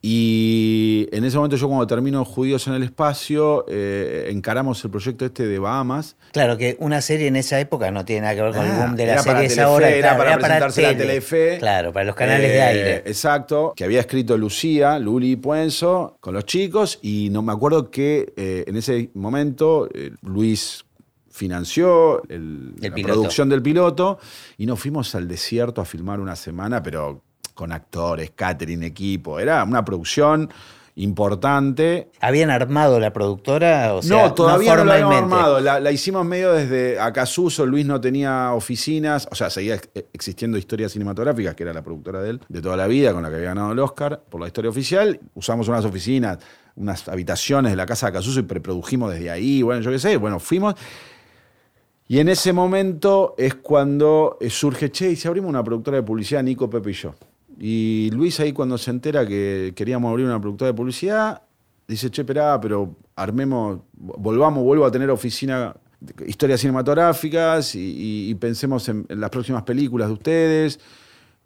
Y 0.00 1.08
en 1.10 1.24
ese 1.24 1.36
momento 1.36 1.56
yo 1.56 1.66
cuando 1.66 1.86
termino 1.86 2.24
Judíos 2.24 2.66
en 2.68 2.74
el 2.74 2.82
Espacio, 2.84 3.64
eh, 3.68 4.28
encaramos 4.30 4.82
el 4.84 4.90
proyecto 4.90 5.24
este 5.24 5.46
de 5.46 5.58
Bahamas. 5.58 6.16
Claro 6.32 6.56
que 6.56 6.76
una 6.78 7.00
serie 7.00 7.26
en 7.26 7.36
esa 7.36 7.58
época 7.58 7.90
no 7.90 8.04
tiene 8.04 8.22
nada 8.22 8.34
que 8.36 8.42
ver 8.42 8.52
con 8.54 8.64
el 8.64 8.70
Ah, 8.72 8.78
boom 8.86 8.96
de 8.96 9.02
era 9.04 9.14
las 9.16 9.26
para 9.26 9.38
series 9.40 9.54
Telefe, 9.54 9.68
ahora. 9.70 9.90
era 9.90 10.00
claro, 10.16 10.18
para 10.18 10.36
presentarse 10.38 10.86
a 10.86 10.88
tele. 10.90 11.00
Telefe. 11.04 11.58
Claro, 11.58 11.92
para 11.92 12.04
los 12.06 12.14
canales 12.14 12.48
de 12.48 12.56
Eh, 12.58 12.62
aire. 12.62 12.94
Exacto, 13.06 13.72
que 13.76 13.84
había 13.84 14.00
escrito 14.00 14.36
Lucía, 14.38 14.98
Luli 15.00 15.36
Puenzo, 15.36 16.16
con 16.20 16.32
los 16.34 16.44
chicos, 16.46 16.98
y 17.02 17.28
no 17.32 17.42
me 17.42 17.52
acuerdo 17.52 17.90
que 17.90 18.32
eh, 18.36 18.64
en 18.68 18.76
ese 18.76 19.10
momento 19.14 19.88
Luis 20.22 20.84
financió 21.30 22.22
el- 22.28 22.74
El 22.80 22.90
la 22.90 22.94
piloto. 22.94 23.14
producción 23.14 23.48
del 23.48 23.62
piloto 23.62 24.18
y 24.56 24.66
nos 24.66 24.80
fuimos 24.80 25.14
al 25.14 25.28
desierto 25.28 25.80
a 25.80 25.84
filmar 25.84 26.18
una 26.20 26.34
semana, 26.36 26.82
pero 26.82 27.22
con 27.58 27.72
actores, 27.72 28.30
catering, 28.36 28.84
equipo. 28.84 29.40
Era 29.40 29.64
una 29.64 29.84
producción 29.84 30.48
importante. 30.94 32.08
¿Habían 32.20 32.50
armado 32.50 33.00
la 33.00 33.12
productora? 33.12 33.94
O 33.94 34.02
sea, 34.02 34.28
no, 34.28 34.32
todavía 34.34 34.76
no, 34.76 34.82
habíamos 34.82 34.96
formalmente. 35.12 35.34
armado. 35.34 35.60
La, 35.60 35.80
la 35.80 35.90
hicimos 35.90 36.24
medio 36.24 36.52
desde 36.52 37.00
Acasuso. 37.00 37.66
Luis 37.66 37.84
no 37.84 38.00
tenía 38.00 38.52
oficinas. 38.52 39.26
O 39.32 39.34
sea, 39.34 39.50
seguía 39.50 39.74
ex- 39.74 39.90
existiendo 40.12 40.56
Historias 40.56 40.92
Cinematográficas, 40.92 41.56
que 41.56 41.64
era 41.64 41.72
la 41.72 41.82
productora 41.82 42.22
de 42.22 42.30
él, 42.30 42.40
de 42.48 42.62
toda 42.62 42.76
la 42.76 42.86
vida, 42.86 43.12
con 43.12 43.24
la 43.24 43.28
que 43.28 43.34
había 43.34 43.48
ganado 43.48 43.72
el 43.72 43.78
Oscar 43.80 44.22
por 44.28 44.40
la 44.40 44.46
historia 44.46 44.70
oficial. 44.70 45.18
Usamos 45.34 45.66
unas 45.66 45.84
oficinas, 45.84 46.38
unas 46.76 47.08
habitaciones 47.08 47.72
de 47.72 47.76
la 47.76 47.86
casa 47.86 48.06
de 48.06 48.10
Acasuso 48.10 48.38
y 48.38 48.44
preprodujimos 48.44 49.12
desde 49.12 49.32
ahí. 49.32 49.62
Bueno, 49.62 49.80
yo 49.80 49.90
qué 49.90 49.98
sé. 49.98 50.16
Bueno, 50.16 50.38
fuimos. 50.38 50.76
Y 52.06 52.20
en 52.20 52.28
ese 52.28 52.52
momento 52.52 53.34
es 53.36 53.56
cuando 53.56 54.38
eh, 54.40 54.48
surge, 54.48 54.90
che, 54.90 55.10
y 55.10 55.16
si 55.16 55.26
abrimos 55.28 55.50
una 55.50 55.62
productora 55.64 55.96
de 55.98 56.02
publicidad, 56.04 56.42
Nico, 56.44 56.70
Pepe 56.70 56.90
y 56.90 56.94
yo. 56.94 57.14
Y 57.58 58.10
Luis 58.12 58.38
ahí 58.40 58.52
cuando 58.52 58.78
se 58.78 58.90
entera 58.90 59.26
que 59.26 59.72
queríamos 59.74 60.10
abrir 60.10 60.26
una 60.26 60.40
productora 60.40 60.68
de 60.70 60.74
publicidad, 60.74 61.42
dice, 61.88 62.10
che, 62.10 62.22
esperá, 62.22 62.60
pero 62.60 62.94
armemos, 63.16 63.80
volvamos, 63.94 64.62
vuelvo 64.62 64.84
a 64.84 64.90
tener 64.90 65.10
oficina, 65.10 65.74
historias 66.26 66.60
cinematográficas 66.60 67.74
y, 67.74 67.80
y- 67.80 68.30
y 68.30 68.34
pensemos 68.36 68.88
en, 68.88 69.06
en 69.08 69.20
las 69.20 69.30
próximas 69.30 69.62
películas 69.64 70.08
de 70.08 70.14
ustedes. 70.14 70.80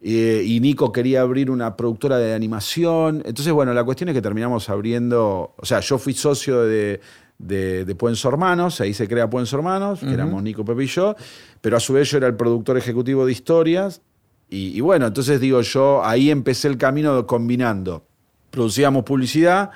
Eh, 0.04 0.42
y 0.44 0.58
Nico 0.60 0.90
quería 0.90 1.20
abrir 1.22 1.48
una 1.50 1.76
productora 1.76 2.18
de 2.18 2.34
animación. 2.34 3.22
Entonces, 3.24 3.52
bueno, 3.52 3.72
la 3.72 3.84
cuestión 3.84 4.08
es 4.08 4.14
que 4.14 4.20
terminamos 4.22 4.68
abriendo, 4.68 5.54
o 5.56 5.64
sea, 5.64 5.78
yo 5.80 5.96
fui 5.96 6.12
socio 6.12 6.62
de, 6.62 7.00
de, 7.38 7.84
de 7.84 7.94
Puenzo 7.94 8.28
Hermanos, 8.28 8.80
ahí 8.80 8.92
se 8.94 9.06
crea 9.06 9.30
Puenzo 9.30 9.56
Hermanos, 9.56 10.00
que 10.00 10.12
éramos 10.12 10.42
Nico, 10.42 10.64
Pepe 10.64 10.82
y 10.84 10.86
yo, 10.88 11.14
pero 11.60 11.76
a 11.76 11.80
su 11.80 11.92
vez 11.92 12.10
yo 12.10 12.18
era 12.18 12.26
el 12.26 12.34
productor 12.34 12.76
ejecutivo 12.76 13.24
de 13.24 13.30
historias. 13.32 14.02
Y, 14.54 14.82
bueno, 14.82 15.06
entonces 15.06 15.40
digo 15.40 15.62
yo, 15.62 16.04
ahí 16.04 16.30
empecé 16.30 16.68
el 16.68 16.76
camino 16.76 17.26
combinando. 17.26 18.04
Producíamos 18.50 19.02
publicidad 19.02 19.70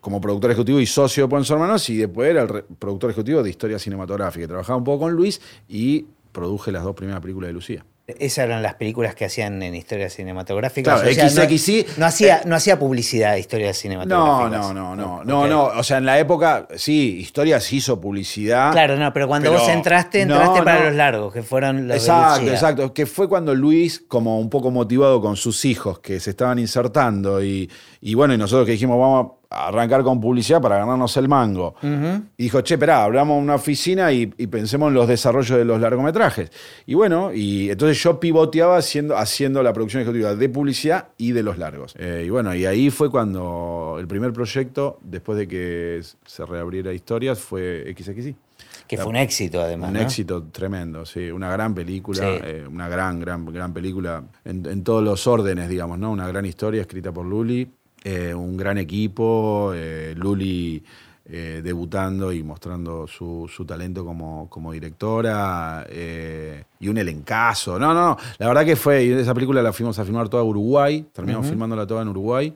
como 0.00 0.20
productor 0.20 0.50
ejecutivo 0.50 0.80
y 0.80 0.86
socio 0.86 1.22
de 1.22 1.28
Puenzo 1.28 1.54
Hermanos, 1.54 1.88
y 1.90 1.98
después 1.98 2.28
era 2.28 2.42
el 2.42 2.64
productor 2.76 3.10
ejecutivo 3.10 3.40
de 3.40 3.50
historia 3.50 3.78
cinematográfica. 3.78 4.48
Trabajaba 4.48 4.78
un 4.78 4.82
poco 4.82 5.04
con 5.04 5.12
Luis 5.12 5.40
y 5.68 6.06
produje 6.32 6.72
las 6.72 6.82
dos 6.82 6.96
primeras 6.96 7.20
películas 7.20 7.50
de 7.50 7.52
Lucía. 7.52 7.86
Esas 8.06 8.44
eran 8.44 8.62
las 8.62 8.74
películas 8.74 9.14
que 9.14 9.24
hacían 9.24 9.62
en 9.62 9.74
historias 9.74 10.12
cinematográficas. 10.12 11.00
Claro, 11.00 11.10
o 11.10 11.30
sea, 11.30 11.48
XXI, 11.48 11.86
no, 11.88 11.94
no 12.00 12.06
hacía, 12.06 12.42
no 12.44 12.54
hacía 12.54 12.78
publicidad 12.78 13.32
de 13.32 13.40
historias 13.40 13.76
No, 13.76 13.80
cinematográficas. 13.80 14.60
no, 14.60 14.74
no, 14.74 14.94
no, 14.94 15.24
no, 15.24 15.40
Ok. 15.40 15.48
no. 15.48 15.64
O 15.78 15.82
sea, 15.82 15.96
en 15.96 16.04
la 16.04 16.18
época, 16.18 16.68
sí, 16.76 17.16
historias 17.20 17.72
hizo 17.72 17.98
publicidad. 17.98 18.72
Claro, 18.72 18.96
no, 18.98 19.10
pero 19.14 19.26
cuando 19.26 19.48
Pero- 19.50 19.60
vos 19.62 19.68
entraste, 19.70 20.26
no, 20.26 20.34
entraste 20.34 20.62
para 20.64 20.80
no. 20.80 20.84
los 20.86 20.94
largos, 20.96 21.32
que 21.32 21.42
fueron 21.42 21.88
los 21.88 21.96
Exacto, 21.96 22.50
exacto. 22.50 22.92
Que 22.92 23.06
fue 23.06 23.26
cuando 23.26 23.54
Luis, 23.54 24.04
como 24.06 24.38
un 24.38 24.50
poco 24.50 24.70
motivado 24.70 25.22
con 25.22 25.36
sus 25.36 25.64
hijos 25.64 25.98
que 26.00 26.20
se 26.20 26.28
estaban 26.30 26.58
insertando 26.58 27.42
y, 27.42 27.70
y 28.02 28.12
bueno, 28.14 28.34
y 28.34 28.36
nosotros 28.36 28.66
que 28.66 28.72
dijimos, 28.72 28.98
vamos 28.98 29.32
arrancar 29.50 30.02
con 30.02 30.20
publicidad 30.20 30.60
para 30.60 30.78
ganarnos 30.78 31.16
el 31.16 31.28
mango. 31.28 31.74
Y 31.82 32.44
dijo, 32.44 32.60
che, 32.62 32.74
esperá, 32.74 33.04
abramos 33.04 33.40
una 33.40 33.54
oficina 33.54 34.12
y, 34.12 34.26
pensemos 34.26 34.88
en 34.88 34.94
los 34.94 35.08
desarrollos 35.08 35.58
de 35.58 35.64
los 35.64 35.80
largometrajes. 35.80 36.50
Y 36.86 36.94
bueno, 36.94 37.32
y 37.32 37.70
entonces 37.70 38.02
yo 38.02 38.20
pivoteaba 38.20 38.76
haciendo, 38.76 39.16
haciendo 39.16 39.62
la 39.62 39.72
producción 39.72 40.02
ejecutiva 40.02 40.34
de 40.34 40.48
publicidad 40.48 41.08
y 41.18 41.32
de 41.32 41.42
los 41.42 41.58
largos. 41.58 41.94
Eh, 41.98 42.24
y 42.26 42.30
bueno, 42.30 42.54
y 42.54 42.66
ahí 42.66 42.90
fue 42.90 43.10
cuando 43.10 43.96
el 43.98 44.06
primer 44.06 44.32
proyecto, 44.32 44.98
después 45.02 45.38
de 45.38 45.48
que 45.48 46.00
se 46.24 46.46
reabriera 46.46 46.92
historias, 46.92 47.38
fue 47.38 47.94
XXI. 47.96 48.36
Que 48.86 48.98
fue 48.98 49.06
un 49.06 49.16
éxito, 49.16 49.62
además. 49.62 49.90
Un 49.90 49.96
éxito 49.96 50.44
tremendo, 50.44 51.06
sí. 51.06 51.30
Una 51.30 51.50
gran 51.50 51.74
película, 51.74 52.36
eh, 52.44 52.64
una 52.70 52.88
gran, 52.88 53.18
gran, 53.18 53.46
gran 53.46 53.72
película 53.72 54.22
en, 54.44 54.66
en, 54.66 54.84
todos 54.84 55.02
los 55.02 55.26
órdenes, 55.26 55.70
digamos, 55.70 55.98
¿no? 55.98 56.10
Una 56.10 56.28
gran 56.28 56.44
historia 56.44 56.82
escrita 56.82 57.10
por 57.10 57.24
Luli. 57.24 57.66
Eh, 58.06 58.34
un 58.34 58.54
gran 58.54 58.76
equipo, 58.76 59.72
eh, 59.74 60.12
Luli 60.14 60.84
eh, 61.24 61.62
debutando 61.64 62.34
y 62.34 62.42
mostrando 62.42 63.06
su, 63.06 63.48
talento 63.66 64.04
como, 64.04 64.46
como 64.50 64.72
directora 64.72 65.86
y 66.78 66.88
un 66.88 66.98
elencazo. 66.98 67.78
No, 67.78 67.94
no, 67.94 68.10
no, 68.10 68.16
la 68.36 68.46
verdad 68.46 68.66
que 68.66 68.76
fue, 68.76 69.18
esa 69.18 69.32
película 69.32 69.62
la 69.62 69.72
fuimos 69.72 69.98
a 69.98 70.04
filmar 70.04 70.28
toda 70.28 70.42
Uruguay, 70.42 71.06
terminamos 71.14 71.46
filmándola 71.46 71.86
toda 71.86 72.02
en 72.02 72.08
Uruguay. 72.08 72.54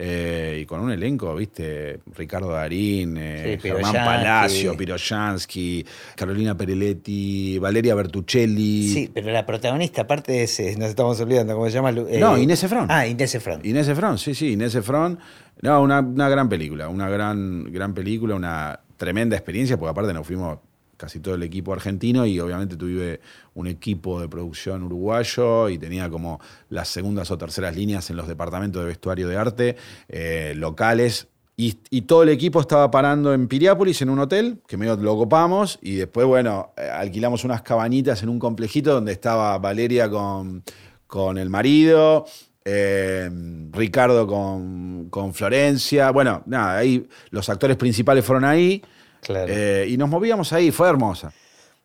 Eh, 0.00 0.60
y 0.62 0.64
con 0.64 0.78
un 0.78 0.92
elenco, 0.92 1.34
¿viste? 1.34 1.98
Ricardo 2.14 2.52
Darín, 2.52 3.16
eh, 3.18 3.58
Germán 3.60 3.92
Palacio, 3.92 4.76
Piroyansky, 4.76 5.84
Carolina 6.14 6.56
Pereletti, 6.56 7.58
Valeria 7.58 7.96
Bertuccelli. 7.96 8.88
Sí, 8.90 9.10
pero 9.12 9.32
la 9.32 9.44
protagonista, 9.44 10.02
aparte 10.02 10.30
de 10.30 10.42
ese, 10.44 10.76
nos 10.76 10.90
estamos 10.90 11.20
olvidando, 11.20 11.52
¿cómo 11.54 11.66
se 11.66 11.72
llama? 11.72 11.90
Eh, 11.90 12.20
no, 12.20 12.38
Inés 12.38 12.62
Efron. 12.62 12.86
Ah, 12.88 13.08
Inés 13.08 13.34
Efron. 13.34 13.60
Inés 13.64 13.88
Efron, 13.88 14.18
sí, 14.18 14.36
sí, 14.36 14.52
Inés 14.52 14.76
Efron. 14.76 15.18
No, 15.62 15.82
una, 15.82 15.98
una 15.98 16.28
gran 16.28 16.48
película, 16.48 16.88
una 16.88 17.08
gran, 17.08 17.64
gran 17.72 17.92
película, 17.92 18.36
una 18.36 18.78
tremenda 18.96 19.34
experiencia, 19.36 19.76
porque 19.76 19.90
aparte 19.90 20.14
nos 20.14 20.24
fuimos 20.24 20.60
casi 20.98 21.20
todo 21.20 21.36
el 21.36 21.42
equipo 21.42 21.72
argentino 21.72 22.26
y 22.26 22.38
obviamente 22.40 22.76
tuve 22.76 23.20
un 23.54 23.66
equipo 23.68 24.20
de 24.20 24.28
producción 24.28 24.82
uruguayo 24.82 25.70
y 25.70 25.78
tenía 25.78 26.10
como 26.10 26.40
las 26.68 26.88
segundas 26.88 27.30
o 27.30 27.38
terceras 27.38 27.74
líneas 27.74 28.10
en 28.10 28.16
los 28.16 28.28
departamentos 28.28 28.82
de 28.82 28.88
vestuario 28.88 29.28
de 29.28 29.36
arte 29.36 29.76
eh, 30.08 30.52
locales. 30.56 31.28
Y, 31.60 31.72
todo 32.02 32.22
el 32.22 32.28
equipo 32.28 32.60
estaba 32.60 32.88
parando 32.88 33.34
en 33.34 33.48
Piriápolis, 33.48 34.00
en 34.00 34.10
un 34.10 34.20
hotel, 34.20 34.60
que 34.68 34.76
medio 34.76 34.94
lo 34.96 35.16
copamos, 35.16 35.80
y 35.82 35.96
después, 35.96 36.24
bueno, 36.24 36.72
eh, 36.76 36.88
alquilamos 36.88 37.42
unas 37.42 37.62
cabañitas 37.62 38.22
en 38.22 38.28
un 38.28 38.38
complejito 38.38 38.94
donde 38.94 39.10
estaba 39.10 39.58
Valeria 39.58 40.08
con, 40.08 40.62
con 41.08 41.36
el 41.36 41.50
marido, 41.50 42.26
eh, 42.64 43.28
Ricardo 43.72 44.24
con, 44.28 45.08
con 45.10 45.34
Florencia. 45.34 46.12
Bueno, 46.12 46.44
nada, 46.46 46.76
ahí 46.76 47.08
los 47.30 47.48
actores 47.48 47.76
principales 47.76 48.24
fueron 48.24 48.44
ahí. 48.44 48.80
Eh, 49.28 49.86
y 49.88 49.96
nos 49.96 50.08
movíamos 50.08 50.52
ahí, 50.52 50.70
fue 50.70 50.88
hermosa. 50.88 51.32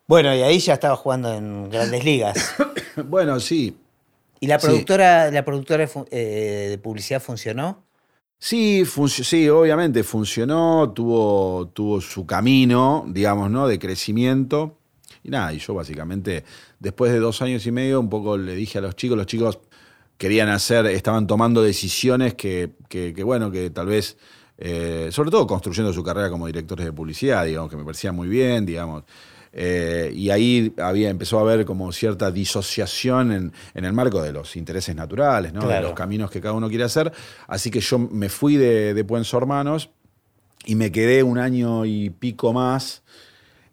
Bueno, 0.06 0.34
y 0.34 0.42
ahí 0.42 0.58
ya 0.58 0.74
estaba 0.74 0.96
jugando 0.96 1.32
en 1.32 1.70
grandes 1.70 2.04
ligas. 2.04 2.54
bueno, 3.06 3.40
sí. 3.40 3.76
¿Y 4.40 4.46
la 4.46 4.58
productora, 4.58 5.30
la 5.30 5.44
productora 5.44 5.88
eh, 6.10 6.66
de 6.70 6.78
publicidad 6.78 7.22
funcionó? 7.22 7.82
Sí, 8.38 8.84
sí, 9.08 9.48
obviamente 9.48 10.02
funcionó, 10.02 10.92
tuvo, 10.94 11.68
tuvo 11.68 12.00
su 12.02 12.26
camino, 12.26 13.04
digamos, 13.08 13.50
¿no? 13.50 13.66
De 13.66 13.78
crecimiento. 13.78 14.76
Y 15.22 15.30
nada, 15.30 15.54
y 15.54 15.58
yo 15.58 15.72
básicamente, 15.72 16.44
después 16.78 17.10
de 17.10 17.20
dos 17.20 17.40
años 17.40 17.64
y 17.66 17.72
medio, 17.72 18.00
un 18.00 18.10
poco 18.10 18.36
le 18.36 18.54
dije 18.54 18.78
a 18.78 18.80
los 18.82 18.96
chicos, 18.96 19.16
los 19.16 19.26
chicos 19.26 19.60
querían 20.18 20.50
hacer, 20.50 20.84
estaban 20.86 21.26
tomando 21.26 21.62
decisiones 21.62 22.34
que, 22.34 22.72
que 22.90 23.24
bueno, 23.24 23.50
que 23.50 23.70
tal 23.70 23.86
vez 23.86 24.18
eh, 24.58 25.08
sobre 25.10 25.30
todo 25.30 25.46
construyendo 25.46 25.92
su 25.92 26.02
carrera 26.02 26.30
como 26.30 26.46
directores 26.46 26.84
de 26.84 26.92
publicidad, 26.92 27.44
digamos, 27.44 27.70
que 27.70 27.76
me 27.76 27.84
parecía 27.84 28.12
muy 28.12 28.28
bien, 28.28 28.66
digamos. 28.66 29.04
Eh, 29.52 30.12
y 30.14 30.30
ahí 30.30 30.74
había, 30.78 31.10
empezó 31.10 31.38
a 31.38 31.42
haber 31.42 31.64
como 31.64 31.92
cierta 31.92 32.30
disociación 32.32 33.52
en, 33.74 33.84
el 33.84 33.92
marco 33.92 34.20
de 34.20 34.32
los 34.32 34.56
intereses 34.56 34.96
naturales, 34.96 35.52
¿no? 35.52 35.68
de 35.68 35.80
los 35.80 35.92
caminos 35.92 36.30
que 36.30 36.40
cada 36.40 36.54
uno 36.54 36.68
quiere 36.68 36.84
hacer. 36.84 37.12
Así 37.46 37.70
que 37.70 37.80
yo 37.80 37.98
me 37.98 38.28
fui 38.28 38.56
de, 38.56 38.94
de 38.94 39.04
Puenzo 39.04 39.38
Hermanos 39.38 39.90
y 40.64 40.74
me 40.74 40.90
quedé 40.90 41.22
un 41.22 41.38
año 41.38 41.84
y 41.84 42.10
pico 42.10 42.52
más 42.52 43.04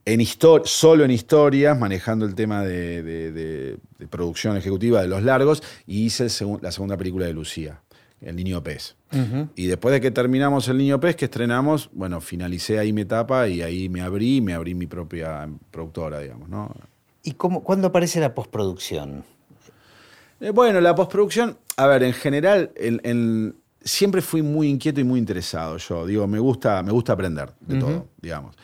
en 0.06 0.26
solo 0.66 1.04
en 1.04 1.12
historias, 1.12 1.78
manejando 1.78 2.26
el 2.26 2.36
tema 2.36 2.64
de, 2.64 3.78
producción 4.10 4.58
ejecutiva 4.58 5.02
de 5.02 5.08
los 5.08 5.24
largos, 5.24 5.62
y 5.86 6.06
hice 6.06 6.28
la 6.62 6.72
segunda 6.72 6.98
película 6.98 7.26
de 7.26 7.34
Lucía. 7.34 7.82
El 8.22 8.36
Niño 8.36 8.64
Pez. 8.64 8.96
Y 9.56 9.68
después 9.68 9.92
de 9.92 10.00
que 10.00 10.12
terminamos 10.12 10.68
El 10.68 10.78
Niño 10.78 11.00
Pez, 11.00 11.16
que 11.16 11.26
estrenamos, 11.26 11.90
bueno, 11.92 12.22
finalicé 12.22 12.80
ahí 12.80 12.94
mi 12.94 13.02
etapa 13.02 13.48
y 13.48 13.62
ahí 13.62 13.90
me 13.90 14.02
abrí, 14.02 14.42
me 14.42 14.54
abrí 14.54 14.76
mi 14.76 14.88
propia 14.88 15.50
productora, 15.72 16.20
digamos, 16.20 16.48
¿no? 16.48 16.74
¿Y 17.24 17.34
cómo, 17.34 17.64
cuándo 17.64 17.88
aparece 17.88 18.20
la 18.20 18.34
postproducción? 18.34 19.24
Eh, 20.40 20.52
bueno, 20.52 20.80
la 20.82 20.96
postproducción, 20.96 21.58
a 21.78 21.88
ver, 21.88 22.04
en 22.04 22.14
general, 22.14 22.72
siempre 23.84 24.22
fui 24.22 24.42
muy 24.42 24.70
inquieto 24.70 25.00
y 25.00 25.04
muy 25.04 25.20
interesado 25.20 25.78
yo. 25.78 26.06
Digo, 26.06 26.28
me 26.28 26.40
gusta, 26.40 26.82
me 26.84 26.92
gusta 26.92 27.14
aprender 27.14 27.52
de 27.60 27.80
todo, 27.80 28.08
digamos. 28.22 28.56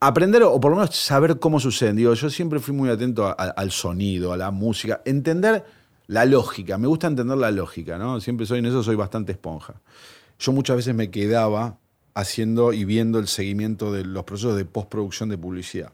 Aprender 0.00 0.42
o 0.42 0.58
por 0.60 0.72
lo 0.72 0.78
menos 0.78 0.96
saber 0.96 1.38
cómo 1.38 1.60
sucede. 1.60 1.92
Digo, 1.92 2.12
yo 2.14 2.28
siempre 2.28 2.58
fui 2.58 2.74
muy 2.74 2.90
atento 2.90 3.34
al 3.38 3.70
sonido, 3.70 4.32
a 4.32 4.36
la 4.36 4.50
música, 4.50 5.00
entender 5.04 5.64
la 6.06 6.24
lógica, 6.24 6.78
me 6.78 6.86
gusta 6.86 7.06
entender 7.06 7.38
la 7.38 7.50
lógica, 7.50 7.98
¿no? 7.98 8.20
Siempre 8.20 8.46
soy 8.46 8.58
en 8.58 8.66
eso, 8.66 8.82
soy 8.82 8.96
bastante 8.96 9.32
esponja. 9.32 9.74
Yo 10.38 10.52
muchas 10.52 10.76
veces 10.76 10.94
me 10.94 11.10
quedaba 11.10 11.78
haciendo 12.14 12.72
y 12.72 12.84
viendo 12.84 13.18
el 13.18 13.28
seguimiento 13.28 13.92
de 13.92 14.04
los 14.04 14.24
procesos 14.24 14.56
de 14.56 14.64
postproducción 14.64 15.28
de 15.28 15.38
publicidad. 15.38 15.92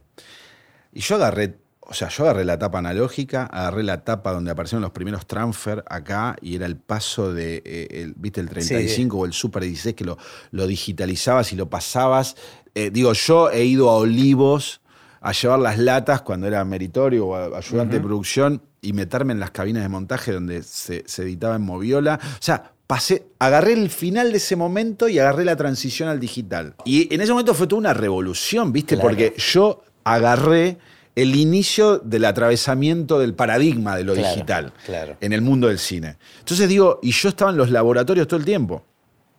Y 0.93 1.01
yo 1.01 1.17
agarré, 1.17 1.59
o 1.81 1.95
sea, 1.95 2.09
yo 2.09 2.25
agarré 2.25 2.45
la 2.45 2.59
tapa 2.59 2.79
analógica, 2.79 3.45
agarré 3.45 3.83
la 3.83 4.05
tapa 4.05 4.33
donde 4.33 4.51
aparecieron 4.51 4.83
los 4.83 4.91
primeros 4.91 5.27
transfer 5.27 5.85
acá 5.89 6.37
y 6.41 6.57
era 6.57 6.67
el 6.67 6.77
paso 6.77 7.33
de, 7.33 7.63
eh, 7.65 8.13
viste, 8.17 8.41
el 8.41 8.49
35 8.49 9.19
o 9.19 9.27
el 9.27 9.33
Super 9.33 9.63
16 9.63 9.95
que 9.95 10.05
lo, 10.05 10.19
lo 10.51 10.67
digitalizabas 10.67 11.53
y 11.53 11.57
lo 11.57 11.69
pasabas. 11.69 12.37
Eh, 12.75 12.91
digo, 12.91 13.13
yo 13.13 13.51
he 13.51 13.65
ido 13.65 13.91
a 13.91 13.97
Olivos 13.97 14.81
a 15.21 15.33
llevar 15.33 15.59
las 15.59 15.79
latas 15.79 16.23
cuando 16.23 16.47
era 16.47 16.65
meritorio 16.65 17.27
o 17.27 17.55
ayudante 17.55 17.97
de 17.97 18.01
producción 18.01 18.63
y 18.81 18.93
meterme 18.93 19.33
en 19.33 19.41
las 19.41 19.51
cabinas 19.51 19.83
de 19.83 19.89
montaje 19.89 20.33
donde 20.33 20.63
se, 20.63 21.05
editaba 21.19 21.57
en 21.57 21.63
Moviola. 21.63 22.19
O 22.23 22.43
sea, 22.43 22.73
pasé, 22.87 23.27
agarré 23.39 23.73
el 23.73 23.91
final 23.91 24.31
de 24.31 24.39
ese 24.39 24.57
momento 24.57 25.09
y 25.09 25.19
agarré 25.19 25.45
la 25.45 25.57
transición 25.57 26.09
al 26.09 26.21
digital. 26.21 26.75
Y 26.85 27.13
en 27.15 27.21
ese 27.21 27.33
momento 27.33 27.55
fue 27.55 27.67
toda 27.67 27.81
una 27.81 27.95
revolución, 27.95 28.73
¿viste? 28.73 28.97
Porque 28.97 29.35
yo 29.37 29.83
agarré 30.05 30.79
el 31.15 31.35
inicio 31.35 31.99
del 31.99 32.25
atravesamiento 32.25 33.19
del 33.19 33.35
paradigma 33.35 33.97
de 33.97 34.05
lo 34.05 34.15
digital 34.15 34.73
en 35.21 35.33
el 35.33 35.43
mundo 35.43 35.67
del 35.67 35.81
cine. 35.81 36.17
Entonces 36.39 36.69
digo, 36.69 37.01
y 37.03 37.11
yo 37.11 37.31
estaba 37.31 37.51
en 37.51 37.57
los 37.57 37.71
laboratorios 37.71 38.29
todo 38.29 38.39
el 38.39 38.47
tiempo. 38.47 38.85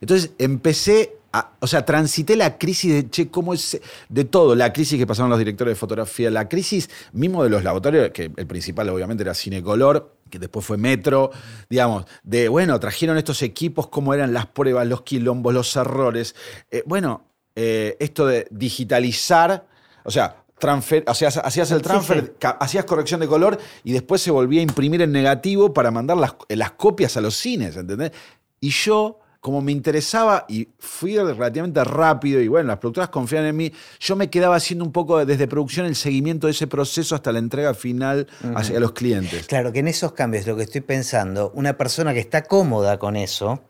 Entonces 0.01 0.31
empecé 0.37 1.18
o 1.59 1.67
sea, 1.67 1.85
transité 1.85 2.35
la 2.35 2.57
crisis 2.57 2.93
de, 2.93 3.09
che, 3.09 3.29
cómo 3.29 3.53
es, 3.53 3.79
de 4.09 4.25
todo, 4.25 4.55
la 4.55 4.73
crisis 4.73 4.97
que 4.97 5.05
pasaron 5.05 5.29
los 5.29 5.37
directores 5.37 5.73
de 5.73 5.75
fotografía, 5.75 6.31
la 6.31 6.49
crisis 6.49 6.89
mismo 7.13 7.43
de 7.43 7.49
los 7.49 7.63
laboratorios, 7.63 8.09
que 8.11 8.31
el 8.35 8.47
principal 8.47 8.89
obviamente 8.89 9.23
era 9.23 9.33
Cinecolor, 9.33 10.15
que 10.29 10.39
después 10.39 10.65
fue 10.65 10.77
Metro, 10.77 11.31
digamos, 11.69 12.05
de, 12.23 12.49
bueno, 12.49 12.79
trajeron 12.79 13.17
estos 13.17 13.41
equipos, 13.41 13.87
cómo 13.89 14.13
eran 14.13 14.33
las 14.33 14.47
pruebas, 14.47 14.87
los 14.87 15.03
quilombos, 15.03 15.53
los 15.53 15.75
errores. 15.75 16.35
Eh, 16.71 16.83
bueno, 16.85 17.25
eh, 17.55 17.95
esto 17.99 18.25
de 18.25 18.47
digitalizar, 18.49 19.67
o 20.03 20.11
sea, 20.11 20.43
transfer, 20.57 21.03
o 21.07 21.13
sea, 21.13 21.29
hacías 21.29 21.71
el 21.71 21.81
transfer, 21.81 22.35
hacías 22.59 22.85
corrección 22.85 23.19
de 23.19 23.27
color 23.27 23.59
y 23.83 23.93
después 23.93 24.21
se 24.21 24.31
volvía 24.31 24.61
a 24.61 24.63
imprimir 24.63 25.01
en 25.01 25.11
negativo 25.11 25.73
para 25.73 25.91
mandar 25.91 26.17
las, 26.17 26.35
las 26.49 26.71
copias 26.71 27.17
a 27.17 27.21
los 27.21 27.35
cines, 27.35 27.77
¿entendés? 27.77 28.11
Y 28.59 28.69
yo 28.71 29.19
como 29.39 29.61
me 29.61 29.71
interesaba 29.71 30.45
y 30.49 30.67
fui 30.79 31.15
relativamente 31.17 31.83
rápido 31.83 32.41
y 32.41 32.47
bueno, 32.47 32.67
las 32.67 32.77
productoras 32.77 33.09
confían 33.09 33.45
en 33.45 33.55
mí, 33.55 33.71
yo 33.99 34.15
me 34.15 34.29
quedaba 34.29 34.55
haciendo 34.55 34.83
un 34.83 34.91
poco 34.91 35.25
desde 35.25 35.47
producción 35.47 35.85
el 35.85 35.95
seguimiento 35.95 36.47
de 36.47 36.51
ese 36.51 36.67
proceso 36.67 37.15
hasta 37.15 37.31
la 37.31 37.39
entrega 37.39 37.73
final 37.73 38.27
hacia 38.55 38.79
los 38.79 38.91
clientes. 38.91 39.47
Claro, 39.47 39.71
que 39.71 39.79
en 39.79 39.87
esos 39.87 40.11
cambios, 40.11 40.45
lo 40.45 40.55
que 40.55 40.63
estoy 40.63 40.81
pensando, 40.81 41.51
una 41.55 41.77
persona 41.77 42.13
que 42.13 42.19
está 42.19 42.43
cómoda 42.43 42.99
con 42.99 43.15
eso, 43.15 43.61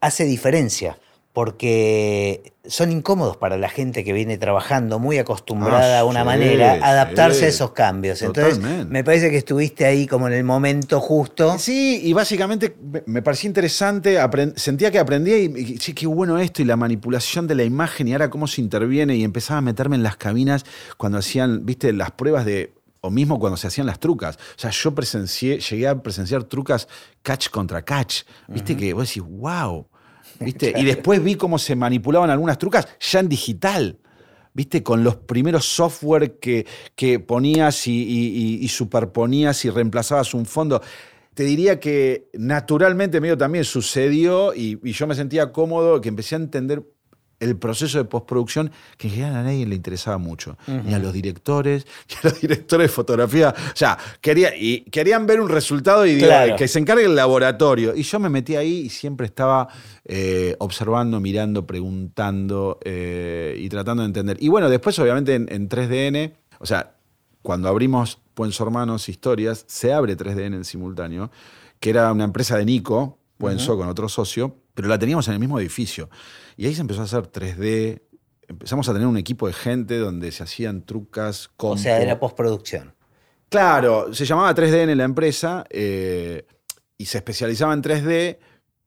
hace 0.00 0.24
diferencia 0.24 0.98
porque 1.34 2.54
son 2.64 2.92
incómodos 2.92 3.36
para 3.36 3.58
la 3.58 3.68
gente 3.68 4.04
que 4.04 4.12
viene 4.12 4.38
trabajando 4.38 5.00
muy 5.00 5.18
acostumbrada 5.18 5.98
a 5.98 6.04
una 6.04 6.20
ah, 6.20 6.24
manera, 6.24 6.74
adaptarse 6.80 7.46
a 7.46 7.48
esos 7.48 7.72
cambios. 7.72 8.22
Entonces, 8.22 8.60
me 8.60 9.02
parece 9.02 9.30
que 9.30 9.38
estuviste 9.38 9.84
ahí 9.84 10.06
como 10.06 10.28
en 10.28 10.34
el 10.34 10.44
momento 10.44 11.00
justo. 11.00 11.58
Sí, 11.58 12.00
y 12.04 12.12
básicamente 12.12 12.76
me 13.06 13.20
parecía 13.20 13.48
interesante, 13.48 14.16
sentía 14.54 14.92
que 14.92 15.00
aprendía 15.00 15.36
y, 15.36 15.76
sí, 15.78 15.92
qué 15.92 16.06
bueno 16.06 16.38
esto 16.38 16.62
y 16.62 16.66
la 16.66 16.76
manipulación 16.76 17.48
de 17.48 17.56
la 17.56 17.64
imagen 17.64 18.06
y 18.06 18.12
ahora 18.12 18.30
cómo 18.30 18.46
se 18.46 18.60
interviene 18.60 19.16
y 19.16 19.24
empezaba 19.24 19.58
a 19.58 19.62
meterme 19.62 19.96
en 19.96 20.04
las 20.04 20.16
cabinas 20.16 20.64
cuando 20.96 21.18
hacían, 21.18 21.66
viste, 21.66 21.92
las 21.92 22.12
pruebas 22.12 22.44
de 22.44 22.74
o 23.00 23.10
mismo 23.10 23.40
cuando 23.40 23.56
se 23.56 23.66
hacían 23.66 23.88
las 23.88 23.98
trucas. 23.98 24.36
O 24.36 24.58
sea, 24.58 24.70
yo 24.70 24.94
presencié, 24.94 25.58
llegué 25.58 25.88
a 25.88 26.00
presenciar 26.00 26.44
trucas 26.44 26.86
catch 27.22 27.50
contra 27.50 27.82
catch. 27.82 28.22
Viste 28.46 28.76
que 28.76 28.94
vos 28.94 29.08
decís, 29.08 29.24
wow. 29.28 29.88
Y 30.40 30.84
después 30.84 31.22
vi 31.22 31.34
cómo 31.36 31.58
se 31.58 31.76
manipulaban 31.76 32.30
algunas 32.30 32.58
trucas 32.58 32.88
ya 33.00 33.20
en 33.20 33.28
digital. 33.28 33.98
¿Viste? 34.52 34.84
Con 34.84 35.02
los 35.02 35.16
primeros 35.16 35.64
software 35.64 36.38
que, 36.38 36.64
que 36.94 37.18
ponías 37.18 37.88
y, 37.88 38.68
superponías 38.68 39.64
y 39.64 39.70
reemplazabas 39.70 40.32
un 40.34 40.46
fondo 40.46 40.80
te 41.34 41.42
diría 41.42 41.80
que 41.80 42.28
naturalmente 42.34 43.20
medio 43.20 43.36
también 43.36 43.64
sucedió 43.64 44.54
y, 44.54 44.78
y, 44.84 44.92
yo 44.92 45.08
me 45.08 45.16
sentía 45.16 45.50
cómodo, 45.50 46.00
que 46.00 46.08
empecé 46.08 46.36
a 46.36 46.38
entender 46.38 46.84
el 47.44 47.56
proceso 47.56 47.98
de 47.98 48.04
postproducción 48.04 48.70
que 48.96 49.08
en 49.08 49.14
general 49.14 49.36
a 49.36 49.42
nadie 49.44 49.66
le 49.66 49.74
interesaba 49.74 50.18
mucho. 50.18 50.56
Ni 50.66 50.94
a 50.94 50.98
los 50.98 51.12
directores, 51.12 51.86
ni 52.08 52.16
a 52.16 52.30
los 52.30 52.40
directores 52.40 52.88
de 52.88 52.92
fotografía. 52.92 53.54
O 53.56 53.76
sea, 53.76 53.98
quería, 54.20 54.56
y 54.56 54.80
querían 54.90 55.26
ver 55.26 55.40
un 55.40 55.48
resultado 55.48 56.06
y 56.06 56.18
que 56.56 56.68
se 56.68 56.78
encargue 56.78 57.04
el 57.04 57.14
laboratorio. 57.14 57.94
Y 57.94 58.02
yo 58.02 58.18
me 58.18 58.28
metí 58.28 58.56
ahí 58.56 58.86
y 58.86 58.88
siempre 58.88 59.26
estaba 59.26 59.68
eh, 60.04 60.56
observando, 60.58 61.20
mirando, 61.20 61.66
preguntando 61.66 62.78
eh, 62.82 63.56
y 63.58 63.68
tratando 63.68 64.02
de 64.02 64.06
entender. 64.06 64.36
Y 64.40 64.48
bueno, 64.48 64.68
después 64.68 64.98
obviamente 64.98 65.34
en, 65.34 65.68
3DN, 65.68 66.32
o 66.58 66.66
sea, 66.66 66.94
cuando 67.42 67.68
abrimos 67.68 68.18
Puenzo 68.34 68.64
Hermanos 68.64 69.08
Historias, 69.08 69.64
se 69.68 69.92
abre 69.92 70.16
3DN 70.16 70.54
en 70.54 70.64
simultáneo, 70.64 71.30
que 71.78 71.90
era 71.90 72.10
una 72.10 72.24
empresa 72.24 72.56
de 72.56 72.64
Nico, 72.64 73.18
Puenzo, 73.36 73.76
con 73.76 73.88
otro 73.88 74.08
socio, 74.08 74.56
pero 74.74 74.88
la 74.88 74.98
teníamos 74.98 75.28
en 75.28 75.34
el 75.34 75.40
mismo 75.40 75.58
edificio. 75.58 76.08
Y 76.56 76.66
ahí 76.66 76.74
se 76.74 76.80
empezó 76.80 77.00
a 77.00 77.04
hacer 77.04 77.30
3D. 77.30 78.02
Empezamos 78.48 78.88
a 78.88 78.92
tener 78.92 79.08
un 79.08 79.16
equipo 79.16 79.46
de 79.46 79.52
gente 79.52 79.98
donde 79.98 80.30
se 80.32 80.42
hacían 80.42 80.84
trucas. 80.84 81.50
O 81.56 81.76
sea, 81.76 82.00
era 82.00 82.18
postproducción. 82.18 82.94
Claro, 83.48 84.12
se 84.12 84.24
llamaba 84.24 84.54
3D 84.54 84.90
en 84.90 84.98
la 84.98 85.04
empresa 85.04 85.64
eh, 85.70 86.46
y 86.98 87.06
se 87.06 87.18
especializaba 87.18 87.72
en 87.72 87.82
3D, 87.82 88.38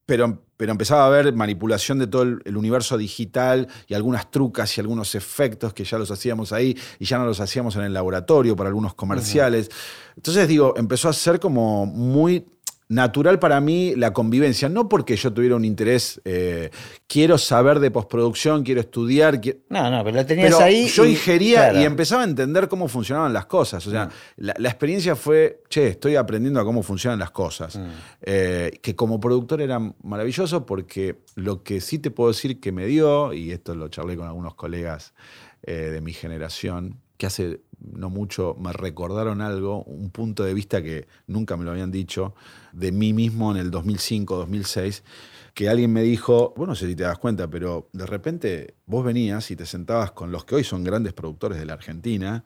pero, 0.06 0.44
pero 0.58 0.72
empezaba 0.72 1.04
a 1.04 1.08
haber 1.08 1.34
manipulación 1.34 2.00
de 2.00 2.08
todo 2.08 2.24
el, 2.24 2.58
universo 2.58 2.98
digital 2.98 3.68
y 3.88 3.94
algunas 3.94 4.30
trucas 4.30 4.78
y 4.78 4.82
algunos 4.82 5.16
efectos 5.16 5.74
que 5.74 5.86
ya 5.86 5.98
los 5.98 6.12
hacíamos 6.12 6.52
ahí 6.52 6.78
y 7.00 7.06
ya 7.06 7.18
no 7.18 7.26
los 7.26 7.40
hacíamos 7.40 7.76
en 7.78 7.84
el 7.84 7.94
laboratorio 7.94 8.56
para 8.56 8.68
algunos 8.68 8.94
comerciales. 8.94 9.70
Entonces, 10.16 10.48
digo, 10.48 10.74
empezó 10.76 11.08
a 11.08 11.14
ser 11.14 11.40
como 11.40 11.86
muy 11.86 12.46
natural 12.90 13.38
para 13.40 13.60
mí 13.60 13.96
la 13.96 14.14
convivencia, 14.14 14.70
no 14.70 14.88
porque 14.88 15.18
yo 15.18 15.34
tuviera 15.34 15.56
un 15.56 15.66
interés, 15.66 16.22
eh, 16.24 16.70
quiero 17.08 17.38
saber 17.38 17.80
de 17.80 17.92
postproducción, 17.92 18.64
quiero 18.64 18.80
estudiar. 18.82 19.42
no, 19.70 19.92
no, 19.92 20.04
pero 20.04 20.16
la 20.16 20.26
tenías 20.26 20.60
ahí. 20.60 20.88
Yo 20.88 21.06
ingería 21.06 21.74
y 21.74 21.84
empezaba 21.84 22.22
a 22.22 22.26
entender 22.26 22.68
cómo 22.68 22.88
funcionaban 22.88 23.34
las 23.34 23.46
cosas. 23.46 23.86
O 23.88 23.92
sea, 23.92 24.06
mm. 24.06 24.10
la, 24.38 24.70
experiencia 24.70 25.16
fue, 25.16 25.64
che, 25.70 25.88
estoy 25.88 26.16
aprendiendo 26.16 26.60
a 26.60 26.64
cómo 26.64 26.82
funcionan 26.82 27.20
las 27.20 27.32
cosas. 27.32 27.76
Mm. 27.76 27.88
Eh, 28.22 28.80
que 28.82 28.96
como 28.96 29.20
productor 29.20 29.62
era 29.62 29.80
maravilloso 30.04 30.66
porque 30.66 31.18
lo 31.36 31.64
que 31.64 31.82
sí 31.82 32.00
te 32.00 32.12
puedo 32.12 32.30
decir 32.30 32.60
que 32.60 32.72
me 32.72 32.86
dio, 32.86 33.34
y 33.34 33.52
esto 33.52 33.76
lo 33.76 33.90
charlé 33.90 34.16
con 34.16 34.28
algunos 34.28 34.56
colegas 34.56 35.14
eh, 35.64 35.74
de 35.74 36.02
mi 36.02 36.14
generación, 36.14 37.00
que 37.18 37.26
hace 37.26 37.62
no 37.80 38.10
mucho 38.10 38.56
me 38.60 38.74
recordaron 38.74 39.42
algo, 39.42 39.84
un 39.84 40.10
punto 40.10 40.44
de 40.44 40.54
vista 40.54 40.82
que 40.82 41.08
nunca 41.28 41.58
me 41.58 41.66
lo 41.66 41.72
habían 41.72 41.92
dicho, 41.92 42.34
de 42.74 42.92
mí 42.92 43.14
mismo 43.14 43.52
en 43.52 43.58
el 43.58 43.72
2005, 43.72 44.36
2006, 44.38 45.04
que 45.54 45.70
alguien 45.70 45.92
me 45.92 46.04
dijo, 46.04 46.54
bueno, 46.56 46.72
no 46.72 46.76
sé 46.76 46.88
si 46.88 46.96
te 46.96 47.04
das 47.04 47.18
cuenta, 47.18 47.48
pero 47.48 47.90
de 47.94 48.06
repente 48.06 48.76
vos 48.86 49.04
venías 49.04 49.50
y 49.52 49.56
te 49.56 49.66
sentabas 49.66 50.12
con 50.12 50.32
los 50.32 50.46
que 50.46 50.56
hoy 50.56 50.64
son 50.64 50.84
grandes 50.84 51.14
productores 51.14 51.58
de 51.58 51.66
la 51.66 51.74
Argentina, 51.74 52.44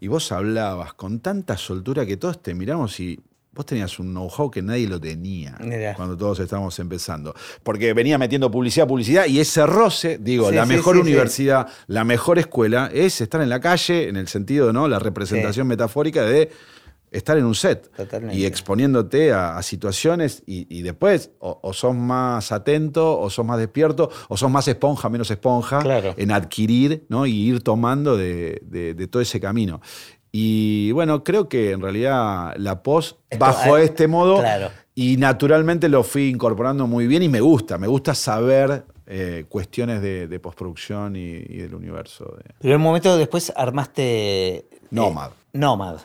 y 0.00 0.08
vos 0.08 0.32
hablabas 0.32 0.94
con 0.94 1.20
tanta 1.20 1.56
soltura 1.56 2.04
que 2.04 2.16
todos 2.16 2.42
te 2.42 2.54
miramos 2.54 2.98
y 2.98 3.20
Vos 3.54 3.66
tenías 3.66 3.98
un 3.98 4.12
know-how 4.12 4.50
que 4.50 4.62
nadie 4.62 4.88
lo 4.88 4.98
tenía 4.98 5.58
cuando 5.94 6.16
todos 6.16 6.40
estábamos 6.40 6.78
empezando. 6.78 7.34
Porque 7.62 7.92
venía 7.92 8.16
metiendo 8.16 8.50
publicidad, 8.50 8.86
publicidad, 8.86 9.26
y 9.26 9.40
ese 9.40 9.66
roce, 9.66 10.16
digo, 10.18 10.50
la 10.50 10.64
mejor 10.64 10.96
universidad, 10.96 11.68
la 11.86 12.04
mejor 12.04 12.38
escuela, 12.38 12.90
es 12.92 13.20
estar 13.20 13.42
en 13.42 13.50
la 13.50 13.60
calle, 13.60 14.08
en 14.08 14.16
el 14.16 14.28
sentido, 14.28 14.72
¿no? 14.72 14.88
La 14.88 14.98
representación 14.98 15.66
metafórica 15.66 16.22
de 16.22 16.50
estar 17.10 17.36
en 17.36 17.44
un 17.44 17.54
set 17.54 17.90
y 18.32 18.46
exponiéndote 18.46 19.32
a, 19.32 19.62
situaciones 19.62 20.42
y, 20.46 20.80
después 20.82 21.30
o, 21.38 21.72
sos 21.74 21.94
más 21.94 22.52
atento 22.52 23.20
o 23.20 23.28
sos 23.28 23.44
más 23.44 23.58
despierto 23.58 24.10
o 24.28 24.36
sos 24.36 24.50
más 24.50 24.66
esponja, 24.66 25.08
menos 25.10 25.30
esponja 25.30 25.82
en 26.16 26.32
adquirir 26.32 27.04
¿no? 27.08 27.26
y 27.26 27.32
ir 27.32 27.62
tomando 27.62 28.16
de, 28.16 28.62
de, 28.64 29.06
todo 29.08 29.20
ese 29.20 29.38
camino. 29.40 29.82
Y 30.34 30.90
bueno, 30.92 31.22
creo 31.22 31.46
que 31.46 31.72
en 31.72 31.82
realidad 31.82 32.54
la 32.56 32.82
post 32.82 33.18
bajo 33.38 33.76
este 33.76 34.08
modo 34.08 34.42
y 34.94 35.18
naturalmente 35.18 35.90
lo 35.90 36.02
fui 36.02 36.30
incorporando 36.30 36.86
muy 36.86 37.06
bien 37.06 37.22
y 37.22 37.28
me 37.28 37.42
gusta, 37.42 37.76
me 37.76 37.86
gusta 37.86 38.14
saber 38.14 38.86
eh, 39.06 39.44
cuestiones 39.48 40.00
de, 40.00 40.40
postproducción 40.40 41.16
y, 41.16 41.42
del 41.42 41.74
universo. 41.74 42.34
Pero 42.58 42.74
en 42.74 42.80
un 42.80 42.84
momento 42.84 43.16
después 43.18 43.52
armaste... 43.54 44.56
Eh, 44.56 44.66
Nomad. 44.90 45.32
Nomad. 45.52 45.98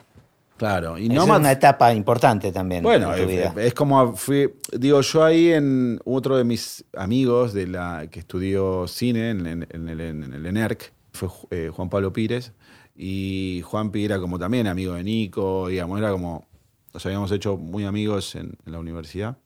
Claro, 0.58 0.98
y 0.98 1.06
es 1.16 1.24
una 1.24 1.52
etapa 1.52 1.94
importante 1.94 2.52
también. 2.52 2.84
Bueno, 2.84 3.14
en 3.14 3.22
tu 3.22 3.30
vida. 3.30 3.54
Es, 3.58 3.74
como 3.74 4.14
fui, 4.16 4.56
digo, 4.74 5.00
yo 5.02 5.24
ahí 5.24 5.54
en 5.54 6.00
otro 6.04 6.36
de 6.36 6.44
mis 6.44 6.84
amigos 6.96 7.54
de 7.54 7.68
la 7.68 8.08
que 8.10 8.20
estudió 8.20 8.88
cine 8.88 9.30
en, 9.30 9.46
el, 9.90 10.46
ENERC, 10.46 10.92
fue 11.14 11.30
eh, 11.52 11.70
Juan 11.72 11.90
Pablo 11.90 12.12
Pires, 12.12 12.54
y 13.00 13.62
Juanpi 13.64 14.04
era 14.04 14.20
como 14.20 14.40
también 14.40 14.66
amigo 14.66 14.96
de 14.96 15.04
Nico, 15.04 15.68
digamos, 15.68 16.00
era 16.00 16.12
como, 16.12 16.48
nos 16.94 17.06
habíamos 17.06 17.32
hecho 17.32 17.56
muy 17.56 17.86
amigos 17.86 18.34
en, 18.36 18.58
la 18.66 18.80
universidad. 18.80 19.38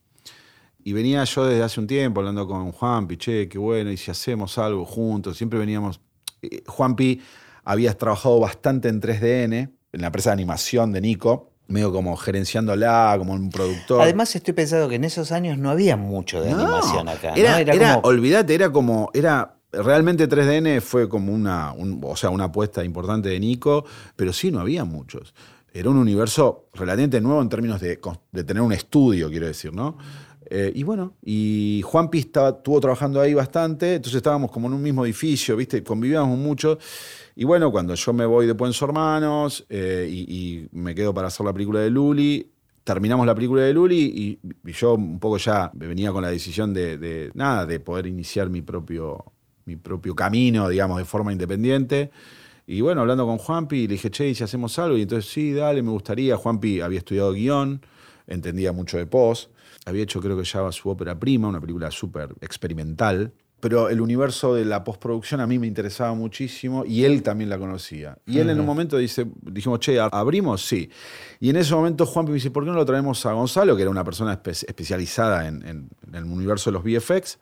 Y 0.84 0.94
venía 0.94 1.24
yo 1.26 1.46
desde 1.46 1.62
hace 1.62 1.80
un 1.82 1.86
tiempo 1.86 2.22
hablando 2.22 2.48
con 2.48 2.72
Juanpi, 2.72 3.18
che, 3.18 3.50
qué 3.50 3.58
bueno, 3.58 3.92
y 3.92 3.98
si 3.98 4.10
hacemos 4.10 4.58
algo 4.58 4.86
juntos, 4.86 5.38
siempre 5.38 5.60
veníamos. 5.60 6.00
Eh, 6.42 6.64
Juanpi 6.66 7.22
habías 7.66 7.98
trabajado 7.98 8.40
bastante 8.40 8.88
en 8.88 9.02
3DN, 9.02 9.70
en 9.92 10.02
la 10.02 10.08
empresa 10.08 10.30
de 10.30 10.36
animación 10.36 10.94
de 10.94 11.02
Nico, 11.02 11.52
medio 11.68 11.92
como 11.92 12.16
gerenciándola, 12.16 13.14
como 13.18 13.34
un 13.34 13.50
productor. 13.50 14.02
Además, 14.02 14.34
estoy 14.34 14.54
pensando 14.54 14.88
que 14.88 14.96
en 14.96 15.04
esos 15.04 15.34
años 15.34 15.58
no 15.58 15.70
había 15.70 15.98
mucho 15.98 16.42
de 16.42 16.52
animación 16.52 17.10
acá. 17.10 17.34
Era, 17.36 17.60
era, 17.60 17.98
olvídate, 17.98 18.56
era 18.56 18.72
como, 18.72 19.12
era 19.14 19.61
realmente 19.72 20.28
3DN 20.28 20.82
fue 20.82 21.08
como 21.08 21.34
una, 21.34 21.74
o 21.74 22.16
sea, 22.16 22.30
una 22.30 22.46
apuesta 22.46 22.84
importante 22.84 23.30
de 23.30 23.40
Nico, 23.40 23.86
pero 24.16 24.34
sí, 24.34 24.52
no 24.52 24.60
había 24.60 24.86
muchos. 24.86 25.34
Era 25.74 25.90
un 25.90 25.98
universo 25.98 26.68
relativamente 26.74 27.22
nuevo 27.22 27.42
en 27.42 27.50
términos 27.50 27.80
de, 27.80 27.98
tener 28.44 28.62
un 28.62 28.74
estudio, 28.74 29.30
quiero 29.30 29.48
decir, 29.48 29.74
¿no? 29.74 29.98
Eh, 30.54 30.70
y 30.76 30.84
bueno, 30.84 31.14
y 31.24 31.82
Juan 31.86 32.10
Pista 32.10 32.50
estuvo 32.50 32.82
trabajando 32.82 33.22
ahí 33.22 33.34
bastante, 33.34 33.96
entonces 33.96 34.18
estábamos 34.18 34.52
como 34.52 34.68
en 34.68 34.74
un 34.74 34.82
mismo 34.82 35.06
edificio, 35.06 35.56
¿viste? 35.56 35.82
Convivíamos 35.82 36.38
mucho. 36.38 36.78
Y 37.38 37.46
bueno, 37.46 37.72
cuando 37.72 37.96
yo 37.96 38.12
me 38.12 38.26
voy 38.26 38.48
de 38.48 38.54
Puenzo 38.54 38.84
Hermanos 38.84 39.66
eh, 39.70 40.10
y, 40.12 40.68
me 40.74 40.94
quedo 40.94 41.14
para 41.14 41.28
hacer 41.28 41.46
la 41.46 41.54
película 41.54 41.80
de 41.80 41.90
Luli, 41.90 42.52
terminamos 42.84 43.26
la 43.26 43.34
película 43.34 43.62
de 43.62 43.74
Luli 43.74 44.40
y, 44.66 44.72
yo 44.74 44.96
un 44.96 45.20
poco 45.20 45.38
ya 45.38 45.72
venía 45.74 46.12
con 46.12 46.22
la 46.22 46.30
decisión 46.30 46.74
de, 46.74 46.98
de, 46.98 47.32
nada, 47.34 47.66
de 47.66 47.80
poder 47.80 48.08
iniciar 48.08 48.50
mi 48.50 48.62
propio 48.62 49.24
mi 49.72 49.78
propio 49.78 50.16
camino, 50.16 50.68
digamos, 50.68 50.98
de 50.98 51.06
forma 51.06 51.32
independiente. 51.32 52.12
Y 52.68 52.82
bueno, 52.82 53.02
hablando 53.02 53.26
con 53.26 53.38
Juanpi, 53.38 53.88
le 53.88 53.94
dije, 53.94 54.12
che, 54.12 54.30
¿y 54.30 54.36
si 54.36 54.44
hacemos 54.44 54.78
algo? 54.80 54.98
Y 54.98 55.04
entonces, 55.04 55.32
sí, 55.32 55.54
dale, 55.54 55.82
me 55.82 55.92
gustaría. 55.92 56.38
Juanpi 56.38 56.82
había 56.82 57.00
estudiado 57.00 57.34
guion, 57.34 57.82
entendía 58.28 58.72
mucho 58.72 58.98
de 58.98 59.06
post. 59.06 59.52
Había 59.86 60.04
hecho, 60.04 60.22
creo 60.22 60.38
que 60.38 60.44
ya 60.44 60.72
su 60.72 60.90
ópera 60.90 61.18
prima, 61.18 61.48
una 61.48 61.60
película 61.60 61.90
súper 61.90 62.36
experimental. 62.42 63.34
Pero 63.62 63.90
el 63.90 64.02
universo 64.02 64.56
de 64.56 64.66
la 64.66 64.84
postproducción 64.84 65.40
a 65.40 65.48
mí 65.48 65.60
me 65.60 65.68
interesaba 65.68 66.16
muchísimo 66.16 66.84
y 66.84 67.04
él 67.04 67.22
también 67.22 67.50
la 67.50 67.60
conocía. 67.60 68.18
Y 68.26 68.40
él 68.40 68.50
en 68.50 68.60
un 68.60 68.66
momento 68.66 68.98
dice, 68.98 69.28
dijimos, 69.42 69.80
che, 69.80 70.00
¿abrimos? 70.00 70.66
Sí. 70.66 70.90
Y 71.40 71.52
en 71.52 71.58
ese 71.58 71.76
momento 71.76 72.08
Juanpi 72.08 72.32
me 72.32 72.36
dice, 72.36 72.50
¿por 72.50 72.64
qué 72.64 72.72
no 72.72 72.76
lo 72.76 72.86
traemos 72.86 73.24
a 73.28 73.34
Gonzalo, 73.34 73.76
que 73.76 73.84
era 73.84 73.92
una 73.92 74.04
persona 74.04 74.42
especializada 74.44 75.48
en, 75.48 75.64
en 75.64 75.90
el 76.16 76.24
universo 76.24 76.72
de 76.72 76.74
los 76.74 76.84
VFX? 76.84 77.38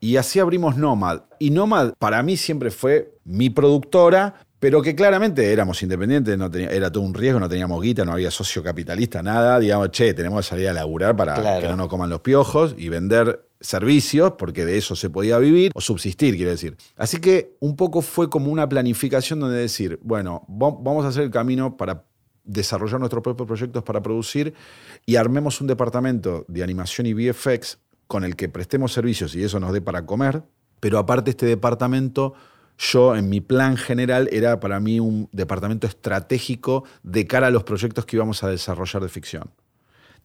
Y 0.00 0.16
así 0.16 0.40
abrimos 0.40 0.76
Nomad. 0.76 1.22
Y 1.38 1.50
Nomad 1.50 1.92
para 1.98 2.22
mí 2.22 2.38
siempre 2.38 2.70
fue 2.70 3.18
mi 3.24 3.50
productora, 3.50 4.46
pero 4.58 4.80
que 4.80 4.94
claramente 4.94 5.52
éramos 5.52 5.82
independientes, 5.82 6.36
no 6.38 6.50
tenía, 6.50 6.68
era 6.68 6.90
todo 6.90 7.04
un 7.04 7.12
riesgo, 7.12 7.38
no 7.38 7.48
teníamos 7.48 7.82
guita, 7.82 8.04
no 8.04 8.12
había 8.12 8.30
socio 8.30 8.62
capitalista, 8.62 9.22
nada. 9.22 9.58
Digamos, 9.60 9.90
che, 9.90 10.14
tenemos 10.14 10.44
que 10.44 10.50
salir 10.50 10.68
a 10.68 10.72
laburar 10.72 11.14
para 11.14 11.60
que 11.60 11.68
no 11.68 11.76
nos 11.76 11.88
coman 11.88 12.08
los 12.08 12.20
piojos 12.20 12.74
y 12.78 12.88
vender 12.88 13.46
servicios, 13.60 14.32
porque 14.38 14.64
de 14.64 14.78
eso 14.78 14.96
se 14.96 15.10
podía 15.10 15.38
vivir, 15.38 15.70
o 15.74 15.82
subsistir, 15.82 16.34
quiere 16.34 16.52
decir. 16.52 16.78
Así 16.96 17.18
que 17.18 17.56
un 17.60 17.76
poco 17.76 18.00
fue 18.00 18.30
como 18.30 18.50
una 18.50 18.66
planificación 18.66 19.38
donde 19.40 19.58
decir, 19.58 19.98
bueno, 20.02 20.44
vamos 20.48 21.04
a 21.04 21.08
hacer 21.08 21.24
el 21.24 21.30
camino 21.30 21.76
para 21.76 22.04
desarrollar 22.42 22.98
nuestros 23.00 23.22
propios 23.22 23.46
proyectos 23.46 23.82
para 23.82 24.02
producir 24.02 24.54
y 25.04 25.16
armemos 25.16 25.60
un 25.60 25.66
departamento 25.66 26.46
de 26.48 26.62
animación 26.62 27.06
y 27.06 27.12
VFX 27.12 27.78
con 28.10 28.24
el 28.24 28.34
que 28.34 28.48
prestemos 28.48 28.92
servicios 28.92 29.36
y 29.36 29.44
eso 29.44 29.60
nos 29.60 29.72
dé 29.72 29.80
para 29.80 30.04
comer, 30.04 30.42
pero 30.80 30.98
aparte 30.98 31.30
este 31.30 31.46
departamento, 31.46 32.34
yo 32.76 33.14
en 33.14 33.28
mi 33.28 33.40
plan 33.40 33.76
general 33.76 34.28
era 34.32 34.58
para 34.58 34.80
mí 34.80 34.98
un 34.98 35.28
departamento 35.30 35.86
estratégico 35.86 36.82
de 37.04 37.28
cara 37.28 37.46
a 37.46 37.50
los 37.50 37.62
proyectos 37.62 38.04
que 38.06 38.16
íbamos 38.16 38.42
a 38.42 38.48
desarrollar 38.48 39.00
de 39.00 39.08
ficción. 39.08 39.52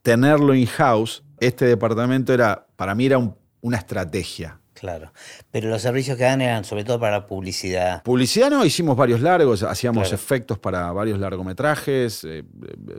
Tenerlo 0.02 0.56
in-house, 0.56 1.24
este 1.40 1.66
departamento 1.66 2.34
era, 2.34 2.66
para 2.76 2.96
mí 2.96 3.06
era 3.06 3.20
un, 3.20 3.36
una 3.62 3.78
estrategia. 3.78 4.60
Claro. 4.74 5.14
Pero 5.52 5.70
los 5.70 5.84
servicios 5.84 6.18
que 6.18 6.24
dan 6.24 6.42
eran 6.42 6.64
sobre 6.64 6.86
todo 6.86 7.00
para 7.00 7.28
publicidad. 7.28 8.02
Publicidad 8.02 8.50
no, 8.50 8.66
hicimos 8.66 8.98
varios 8.98 9.22
largos, 9.22 9.62
hacíamos 9.62 10.12
efectos 10.12 10.58
para 10.58 10.92
varios 10.92 11.20
largometrajes, 11.20 12.24
eh, 12.24 12.40
eh, 12.40 12.44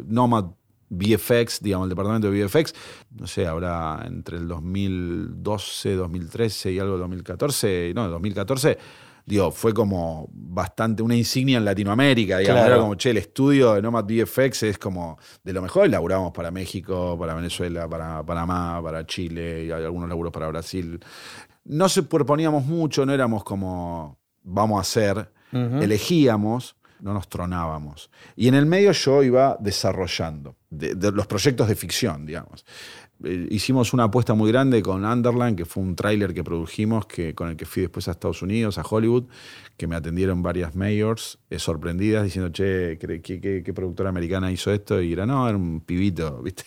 Nomad 0.06 0.44
VFX, 0.88 1.60
digamos, 1.62 1.86
el 1.86 1.90
departamento 1.90 2.30
de 2.30 2.44
VFX, 2.44 2.74
no 3.18 3.26
sé, 3.26 3.46
habrá 3.46 4.04
entre 4.06 4.36
el 4.38 4.46
2012, 4.46 5.94
2013 5.94 6.72
y 6.72 6.78
algo 6.78 6.98
2014, 6.98 7.92
no, 7.94 8.08
2014 8.08 8.78
digo, 9.26 9.50
fue 9.50 9.74
como 9.74 10.28
bastante 10.32 11.02
una 11.02 11.16
insignia 11.16 11.58
en 11.58 11.64
Latinoamérica, 11.64 12.38
digamos, 12.38 12.64
era 12.64 12.78
como, 12.78 12.94
che, 12.94 13.10
el 13.10 13.16
estudio 13.16 13.74
de 13.74 13.82
Nomad 13.82 14.04
VFX 14.04 14.62
es 14.62 14.78
como 14.78 15.18
de 15.42 15.52
lo 15.52 15.60
mejor, 15.60 15.90
laburamos 15.90 16.32
para 16.32 16.52
México, 16.52 17.16
para 17.18 17.34
Venezuela, 17.34 17.88
para 17.88 18.24
Panamá, 18.24 18.80
para 18.82 19.04
Chile, 19.04 19.64
y 19.64 19.70
algunos 19.72 20.08
laburos 20.08 20.32
para 20.32 20.46
Brasil. 20.48 21.00
No 21.64 21.88
se 21.88 22.04
proponíamos 22.04 22.64
mucho, 22.64 23.04
no 23.04 23.12
éramos 23.12 23.42
como, 23.42 24.16
vamos 24.44 24.78
a 24.78 24.82
hacer, 24.82 25.32
elegíamos, 25.52 26.76
no 27.00 27.12
nos 27.12 27.28
tronábamos. 27.28 28.10
Y 28.36 28.48
en 28.48 28.54
el 28.54 28.66
medio 28.66 28.92
yo 28.92 29.22
iba 29.22 29.56
desarrollando 29.60 30.56
de 30.70 31.12
los 31.12 31.26
proyectos 31.26 31.68
de 31.68 31.74
ficción, 31.74 32.26
digamos. 32.26 32.64
Eh, 33.24 33.48
hicimos 33.50 33.92
una 33.94 34.04
apuesta 34.04 34.34
muy 34.34 34.50
grande 34.52 34.82
con 34.82 35.04
Underland, 35.04 35.56
que 35.56 35.64
fue 35.64 35.82
un 35.82 35.96
tráiler 35.96 36.34
que 36.34 36.44
produjimos, 36.44 37.06
que, 37.06 37.34
con 37.34 37.48
el 37.48 37.56
que 37.56 37.64
fui 37.64 37.82
después 37.82 38.08
a 38.08 38.10
Estados 38.10 38.42
Unidos, 38.42 38.78
a 38.78 38.82
Hollywood, 38.82 39.24
que 39.76 39.86
me 39.86 39.96
atendieron 39.96 40.42
varias 40.42 40.74
mayors 40.74 41.38
eh, 41.48 41.58
sorprendidas 41.58 42.24
diciendo, 42.24 42.50
che, 42.50 42.98
¿qué, 42.98 43.72
productora 43.74 44.10
americana 44.10 44.52
hizo 44.52 44.70
esto? 44.70 45.00
Y 45.00 45.12
era, 45.12 45.24
no, 45.24 45.48
era 45.48 45.56
un 45.56 45.80
pibito, 45.80 46.42
¿viste? 46.44 46.64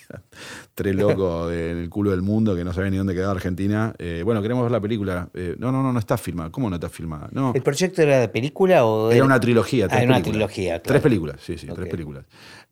Tres 0.74 0.94
locos 0.96 1.50
del 1.50 1.88
culo 1.88 2.10
del 2.10 2.22
mundo 2.22 2.56
que 2.56 2.64
no 2.64 2.72
sabía 2.72 2.90
ni 2.90 2.96
dónde 2.96 3.14
quedaba 3.14 3.32
Argentina. 3.32 3.94
Eh, 3.98 4.22
bueno, 4.24 4.42
queremos 4.42 4.64
ver 4.64 4.72
la 4.72 4.80
película. 4.80 5.28
no, 5.58 5.70
no, 5.70 5.82
no, 5.82 5.92
no 5.92 5.98
está 5.98 6.18
filmada. 6.18 6.50
¿Cómo 6.50 6.68
no 6.68 6.76
está 6.76 6.88
filmada? 6.88 7.28
No. 7.32 7.52
¿El 7.54 7.62
proyecto 7.62 8.02
era 8.02 8.18
de 8.18 8.28
película 8.28 8.84
o...? 8.84 9.10
Era, 9.10 9.24
una 9.24 9.38
trilogía. 9.38 9.86
Tres 9.86 10.00
ah, 10.00 10.02
era 10.02 10.16
una 10.16 10.22
trilogía, 10.22 10.82
Tres 10.82 11.00
películas, 11.00 11.40
sí, 11.40 11.56
sí, 11.56 11.68
tres 11.72 11.88
películas. 11.88 12.24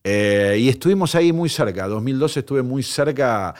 Eh, 0.04 0.56
y 0.60 0.68
estuvimos 0.68 1.14
ahí 1.14 1.32
muy 1.32 1.48
cerca. 1.48 1.86
2012 1.86 2.40
estuve 2.40 2.62
muy 2.62 2.82
cerca 2.82 3.54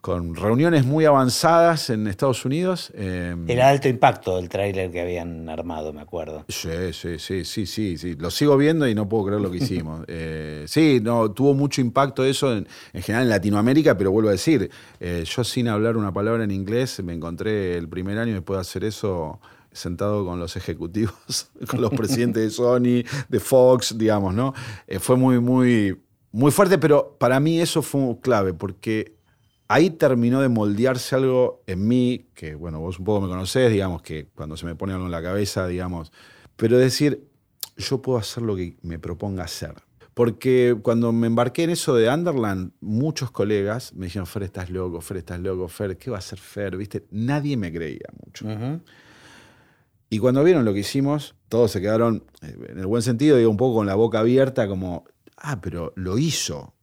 con 0.00 0.36
reuniones 0.36 0.86
muy 0.86 1.04
avanzadas 1.04 1.90
en 1.90 2.06
Estados 2.06 2.44
Unidos. 2.44 2.92
Eh, 2.94 3.34
Era 3.48 3.68
alto 3.68 3.88
impacto 3.88 4.38
el 4.38 4.48
tráiler 4.48 4.90
que 4.90 5.00
habían 5.00 5.48
armado, 5.48 5.92
me 5.92 6.00
acuerdo. 6.00 6.44
Sí, 6.48 6.92
sí, 6.92 7.18
sí, 7.18 7.44
sí, 7.44 7.66
sí, 7.66 7.98
sí. 7.98 8.14
Lo 8.14 8.30
sigo 8.30 8.56
viendo 8.56 8.88
y 8.88 8.94
no 8.94 9.08
puedo 9.08 9.26
creer 9.26 9.40
lo 9.40 9.50
que 9.50 9.58
hicimos. 9.58 10.04
Eh, 10.10 10.64
sí, 10.66 11.00
no, 11.02 11.30
tuvo 11.32 11.54
mucho 11.54 11.80
impacto 11.80 12.24
eso 12.24 12.56
en, 12.56 12.66
general 12.94 13.24
en 13.24 13.30
Latinoamérica, 13.30 13.96
pero 13.96 14.10
vuelvo 14.10 14.30
a 14.30 14.32
decir, 14.32 14.70
yo 15.00 15.44
sin 15.44 15.68
hablar 15.68 15.96
una 15.96 16.12
palabra 16.12 16.44
en 16.44 16.50
inglés 16.50 17.02
me 17.02 17.12
encontré 17.12 17.76
el 17.76 17.88
primer 17.88 18.18
año 18.18 18.34
después 18.34 18.56
de 18.56 18.60
hacer 18.62 18.84
eso 18.84 19.40
sentado 19.72 20.24
con 20.24 20.38
los 20.38 20.56
ejecutivos, 20.56 21.50
con 21.68 21.80
los 21.80 21.90
presidentes 21.92 22.42
de 22.42 22.50
Sony, 22.50 23.04
de 23.28 23.40
Fox, 23.40 23.96
digamos, 23.96 24.34
¿no? 24.34 24.54
Eh, 24.86 24.98
fue 24.98 25.16
muy, 25.16 25.40
muy, 25.40 26.00
muy 26.32 26.50
fuerte, 26.50 26.78
pero 26.78 27.16
para 27.18 27.40
mí 27.40 27.60
eso 27.60 27.82
fue 27.82 28.18
clave, 28.20 28.54
porque 28.54 29.16
ahí 29.68 29.90
terminó 29.90 30.40
de 30.40 30.48
moldearse 30.48 31.14
algo 31.14 31.62
en 31.66 31.86
mí, 31.86 32.26
que 32.34 32.54
bueno, 32.54 32.80
vos 32.80 32.98
un 32.98 33.04
poco 33.04 33.20
me 33.20 33.28
conocés, 33.28 33.70
digamos, 33.70 34.02
que 34.02 34.28
cuando 34.34 34.56
se 34.56 34.66
me 34.66 34.74
pone 34.74 34.92
algo 34.92 35.06
en 35.06 35.12
la 35.12 35.22
cabeza, 35.22 35.66
digamos, 35.66 36.12
pero 36.56 36.78
decir, 36.78 37.28
yo 37.76 38.02
puedo 38.02 38.18
hacer 38.18 38.42
lo 38.42 38.56
que 38.56 38.76
me 38.82 38.98
proponga 38.98 39.44
hacer. 39.44 39.74
Porque 40.14 40.76
cuando 40.82 41.12
me 41.12 41.28
embarqué 41.28 41.62
en 41.62 41.70
eso 41.70 41.94
de 41.94 42.12
Underland, 42.12 42.72
muchos 42.80 43.30
colegas 43.30 43.94
me 43.94 44.06
dijeron, 44.06 44.26
Fer, 44.26 44.42
estás 44.42 44.68
loco, 44.68 45.00
Fer, 45.00 45.18
estás 45.18 45.38
loco, 45.38 45.68
Fer, 45.68 45.96
¿qué 45.96 46.10
va 46.10 46.16
a 46.16 46.18
hacer 46.18 46.40
Fer? 46.40 46.76
¿Viste? 46.76 47.06
Nadie 47.12 47.56
me 47.56 47.72
creía 47.72 48.08
mucho. 48.24 48.48
Y 50.10 50.18
cuando 50.18 50.42
vieron 50.42 50.64
lo 50.64 50.72
que 50.72 50.80
hicimos, 50.80 51.34
todos 51.48 51.70
se 51.70 51.80
quedaron, 51.80 52.24
eh, 52.42 52.56
en 52.68 52.78
el 52.78 52.86
buen 52.86 53.02
sentido, 53.02 53.36
digo, 53.36 53.50
un 53.50 53.56
poco 53.56 53.76
con 53.76 53.86
la 53.86 53.94
boca 53.94 54.20
abierta, 54.20 54.66
como, 54.66 55.04
ah, 55.36 55.60
pero 55.60 55.92
lo 55.96 56.18
hizo. 56.18 56.74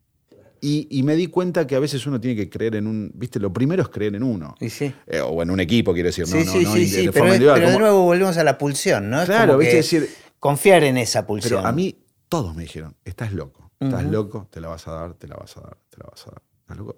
Y, 0.67 1.03
me 1.03 1.15
di 1.15 1.27
cuenta 1.27 1.67
que 1.67 1.75
a 1.75 1.79
veces 1.79 2.07
uno 2.07 2.19
tiene 2.19 2.35
que 2.35 2.49
creer 2.49 2.75
en 2.77 2.87
un. 2.87 3.11
¿Viste? 3.13 3.39
Lo 3.39 3.53
primero 3.53 3.83
es 3.83 3.89
creer 3.89 4.15
en 4.15 4.23
uno. 4.23 4.55
sí. 4.67 4.91
Eh, 5.05 5.19
o 5.21 5.43
en 5.43 5.51
un 5.51 5.59
equipo, 5.59 5.93
quiero 5.93 6.07
decir. 6.07 6.25
Sí, 6.25 6.43
no, 6.43 6.51
sí, 6.51 6.65
sí, 6.65 6.87
sí. 6.87 7.09
pero, 7.13 7.31
de 7.33 7.77
nuevo 7.77 8.01
volvemos 8.01 8.35
a 8.37 8.43
la 8.43 8.57
pulsión, 8.57 9.11
¿no? 9.11 9.23
claro, 9.25 9.59
¿viste? 9.59 9.75
decir. 9.75 10.09
Confiar 10.39 10.83
en 10.83 10.97
esa 10.97 11.27
pulsión. 11.27 11.59
Pero 11.59 11.67
a 11.67 11.71
mí, 11.71 12.03
todos 12.29 12.55
me 12.55 12.63
dijeron: 12.63 12.95
estás 13.05 13.31
loco. 13.31 13.71
Estás 13.79 14.05
loco, 14.05 14.47
te 14.49 14.59
la 14.59 14.69
vas 14.69 14.87
a 14.87 14.93
dar, 14.93 15.13
te 15.13 15.27
la 15.27 15.35
vas 15.35 15.55
a 15.57 15.61
dar, 15.61 15.77
te 15.89 15.97
la 15.99 16.05
vas 16.09 16.25
a 16.25 16.31
dar. 16.31 16.41
¿Estás 16.61 16.77
loco? 16.77 16.97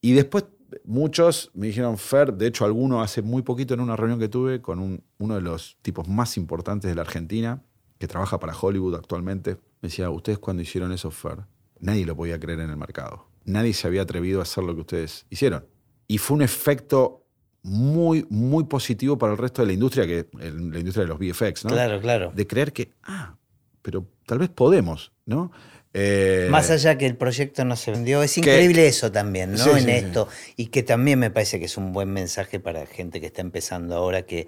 Y 0.00 0.12
después 0.12 0.44
muchos 0.84 1.50
me 1.54 1.68
dijeron, 1.68 1.98
Fer, 1.98 2.34
de 2.34 2.46
hecho 2.46 2.64
alguno 2.64 3.02
hace 3.02 3.22
muy 3.22 3.42
poquito 3.42 3.74
en 3.74 3.80
una 3.80 3.96
reunión 3.96 4.18
que 4.18 4.28
tuve 4.28 4.60
con 4.60 5.02
uno 5.18 5.34
de 5.34 5.40
los 5.40 5.76
tipos 5.82 6.08
más 6.08 6.36
importantes 6.36 6.88
de 6.88 6.94
la 6.94 7.02
Argentina, 7.02 7.62
que 7.98 8.08
trabaja 8.08 8.38
para 8.38 8.56
Hollywood 8.56 8.94
actualmente, 8.94 9.56
me 9.82 9.88
decía, 9.88 10.10
ustedes 10.10 10.38
cuando 10.38 10.62
hicieron 10.62 10.92
eso, 10.92 11.10
Fer, 11.10 11.38
nadie 11.78 12.06
lo 12.06 12.16
podía 12.16 12.38
creer 12.38 12.60
en 12.60 12.70
el 12.70 12.76
mercado. 12.76 13.26
Nadie 13.44 13.72
se 13.72 13.86
había 13.86 14.02
atrevido 14.02 14.40
a 14.40 14.42
hacer 14.42 14.64
lo 14.64 14.74
que 14.74 14.80
ustedes 14.82 15.26
hicieron. 15.30 15.64
Y 16.06 16.18
fue 16.18 16.36
un 16.36 16.42
efecto 16.42 17.26
muy, 17.62 18.26
muy 18.30 18.64
positivo 18.64 19.18
para 19.18 19.32
el 19.32 19.38
resto 19.38 19.62
de 19.62 19.66
la 19.66 19.72
industria, 19.72 20.06
que 20.06 20.28
la 20.32 20.78
industria 20.78 21.04
de 21.04 21.08
los 21.08 21.18
VFX, 21.18 21.64
¿no? 21.64 21.70
Claro, 21.70 22.00
claro. 22.00 22.32
De 22.34 22.46
creer 22.46 22.72
que, 22.72 22.92
ah, 23.02 23.36
pero 23.82 24.06
tal 24.26 24.38
vez 24.38 24.48
podemos, 24.48 25.12
¿no? 25.26 25.50
Eh, 25.92 26.46
Más 26.50 26.70
allá 26.70 26.96
que 26.96 27.06
el 27.06 27.16
proyecto 27.16 27.64
no 27.64 27.74
se 27.74 27.90
vendió, 27.90 28.22
es 28.22 28.38
increíble 28.38 28.86
eso 28.86 29.10
también, 29.10 29.54
¿no? 29.54 29.76
en 29.76 29.88
esto. 29.88 30.28
Y 30.56 30.66
que 30.66 30.82
también 30.82 31.18
me 31.18 31.30
parece 31.30 31.58
que 31.58 31.64
es 31.64 31.76
un 31.76 31.92
buen 31.92 32.12
mensaje 32.12 32.60
para 32.60 32.86
gente 32.86 33.20
que 33.20 33.26
está 33.26 33.40
empezando 33.40 33.96
ahora, 33.96 34.22
que, 34.22 34.46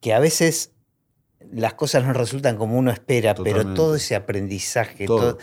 que 0.00 0.14
a 0.14 0.18
veces 0.18 0.72
las 1.52 1.74
cosas 1.74 2.04
no 2.04 2.12
resultan 2.12 2.56
como 2.56 2.78
uno 2.78 2.90
espera, 2.90 3.34
pero 3.34 3.74
todo 3.74 3.96
ese 3.96 4.14
aprendizaje, 4.16 5.06
todo. 5.06 5.38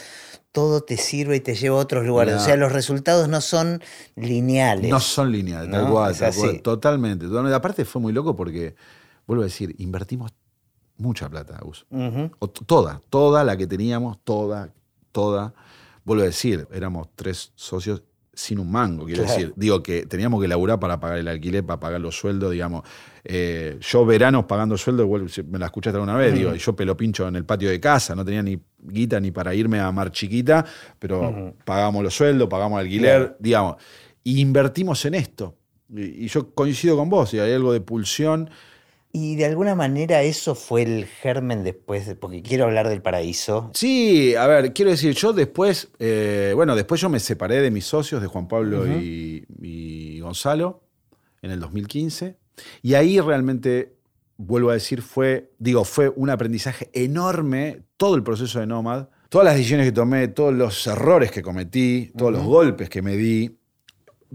Todo, 0.52 0.84
te 0.84 0.96
sirve 0.96 1.36
y 1.36 1.40
te 1.42 1.54
lleva 1.54 1.76
a 1.76 1.80
otros 1.82 2.06
lugares. 2.06 2.36
O 2.36 2.40
sea, 2.40 2.56
los 2.56 2.72
resultados 2.72 3.28
no 3.28 3.42
son 3.42 3.84
lineales. 4.16 4.90
No 4.90 5.02
son 5.02 5.34
lineales, 5.34 5.70
tal 5.70 5.92
cual, 5.92 6.16
Totalmente. 6.64 7.26
Aparte 7.54 7.84
fue 7.84 8.02
muy 8.02 8.14
loco 8.14 8.38
porque, 8.38 8.74
vuelvo 9.28 9.44
a 9.44 9.48
decir, 9.48 9.76
invertimos 9.80 10.32
mucha 10.96 11.28
plata, 11.28 11.60
Gus. 11.62 11.86
toda, 12.66 13.02
toda 13.10 13.44
la 13.44 13.58
que 13.58 13.68
teníamos, 13.68 14.18
toda, 14.24 14.74
toda. 15.16 15.54
Vuelvo 16.04 16.24
a 16.24 16.26
decir, 16.26 16.68
éramos 16.74 17.08
tres 17.16 17.54
socios 17.56 18.04
sin 18.34 18.60
un 18.60 18.70
mango, 18.70 19.06
quiero 19.06 19.24
decir. 19.24 19.54
Digo 19.56 19.82
que 19.82 20.06
teníamos 20.06 20.42
que 20.42 20.48
laburar 20.50 20.78
para 20.78 21.00
pagar 21.00 21.20
el 21.20 21.28
alquiler, 21.30 21.66
para 21.66 21.80
pagar 21.80 22.02
los 22.02 22.20
sueldos, 22.20 22.52
digamos. 22.52 22.84
Eh, 23.24 23.78
yo 23.80 24.06
veranos 24.06 24.44
pagando 24.44 24.78
sueldo, 24.78 25.08
me 25.50 25.58
la 25.58 25.68
escuchaste 25.68 25.96
alguna 25.96 26.18
vez, 26.18 26.34
digo, 26.34 26.54
y 26.54 26.60
yo 26.60 26.76
pelo 26.76 26.98
pincho 26.98 27.26
en 27.30 27.38
el 27.38 27.46
patio 27.46 27.70
de 27.70 27.80
casa, 27.80 28.14
no 28.14 28.26
tenía 28.26 28.44
ni 28.44 28.60
guita 28.78 29.22
ni 29.22 29.32
para 29.32 29.56
irme 29.56 29.80
a 29.80 29.90
Mar 29.94 30.12
Chiquita, 30.12 30.66
pero 31.00 31.56
pagamos 31.64 32.04
los 32.04 32.14
sueldos, 32.14 32.50
pagamos 32.50 32.82
el 32.82 32.88
alquiler, 32.88 33.38
digamos. 33.40 33.78
Y 34.22 34.42
invertimos 34.42 35.06
en 35.06 35.14
esto. 35.14 35.56
Y, 35.90 36.26
y, 36.26 36.28
yo 36.28 36.54
coincido 36.54 36.98
con 36.98 37.10
vos, 37.10 37.34
y 37.34 37.40
hay 37.40 37.54
algo 37.54 37.72
de 37.72 37.80
pulsión 37.80 38.50
y 39.18 39.38
de 39.38 39.46
alguna 39.46 39.76
manera 39.76 40.24
eso 40.24 40.56
fue 40.56 40.82
el 40.82 41.06
germen 41.06 41.64
después, 41.64 42.18
porque 42.20 42.42
quiero 42.42 42.66
hablar 42.66 42.90
del 42.90 43.02
paraíso. 43.02 43.72
Sí, 43.74 44.36
a 44.36 44.46
ver, 44.46 44.74
quiero 44.74 44.92
decir, 44.92 45.16
yo 45.16 45.32
después, 45.32 45.88
eh, 46.00 46.52
bueno, 46.54 46.76
después 46.76 47.00
yo 47.00 47.08
me 47.10 47.22
separé 47.22 47.62
de 47.62 47.72
mis 47.72 47.86
socios, 47.86 48.22
de 48.22 48.28
Juan 48.28 48.50
Pablo 48.50 48.86
y, 48.86 50.20
Gonzalo, 50.20 50.84
en 51.42 51.52
el 51.52 51.62
2015. 51.62 52.36
Y 52.82 52.96
ahí 52.96 53.22
realmente, 53.22 53.96
vuelvo 54.36 54.72
a 54.72 54.74
decir, 54.74 55.02
fue, 55.02 55.50
digo, 55.60 55.86
fue 55.86 56.10
un 56.10 56.30
aprendizaje 56.30 56.90
enorme 56.92 57.84
todo 57.96 58.16
el 58.16 58.24
proceso 58.24 58.60
de 58.60 58.68
Nomad, 58.68 59.08
todas 59.30 59.46
las 59.46 59.56
decisiones 59.56 59.86
que 59.86 59.94
tomé, 59.94 60.28
todos 60.28 60.54
los 60.54 60.88
errores 60.88 61.32
que 61.32 61.42
cometí, 61.42 62.12
todos 62.18 62.34
los 62.34 62.44
golpes 62.44 62.90
que 62.90 63.02
me 63.02 63.16
di, 63.16 63.60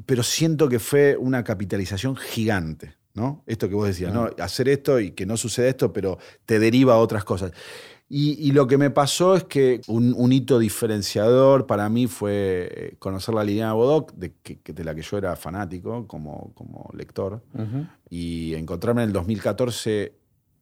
pero 0.07 0.23
siento 0.23 0.71
que 0.71 0.79
fue 0.79 1.19
una 1.19 1.45
capitalización 1.45 2.17
gigante. 2.17 2.99
¿No? 3.21 3.43
Esto 3.47 3.69
que 3.69 3.75
vos 3.75 3.87
decías, 3.87 4.13
¿no? 4.13 4.31
Hacer 4.39 4.69
esto 4.69 4.99
y 4.99 5.11
que 5.13 5.27
no 5.27 5.37
suceda 5.37 5.69
esto, 5.69 5.93
pero 5.93 6.19
te 6.47 6.59
deriva 6.59 6.95
a 6.95 6.97
otras 6.97 7.23
cosas. 7.25 7.53
Y, 8.13 8.51
lo 8.51 8.67
que 8.67 8.77
me 8.77 8.91
pasó 8.91 9.37
es 9.37 9.45
que 9.45 9.83
un, 9.87 10.33
hito 10.33 10.59
diferenciador 10.59 11.67
para 11.67 11.89
mí 11.89 12.09
fue 12.09 12.69
eh, 12.75 12.97
conocer 12.99 13.33
la 13.33 13.45
línea 13.45 13.69
de 13.69 13.73
Bodoc, 13.75 14.13
de, 14.15 14.33
de, 14.65 14.85
la 14.85 14.97
que 14.97 15.03
yo 15.03 15.17
era 15.17 15.37
fanático 15.37 16.09
como, 16.09 16.51
como 16.55 16.91
lector, 16.93 17.41
y 18.09 18.55
encontrarme 18.55 19.05
en 19.05 19.11
el 19.11 19.13
2014 19.13 20.13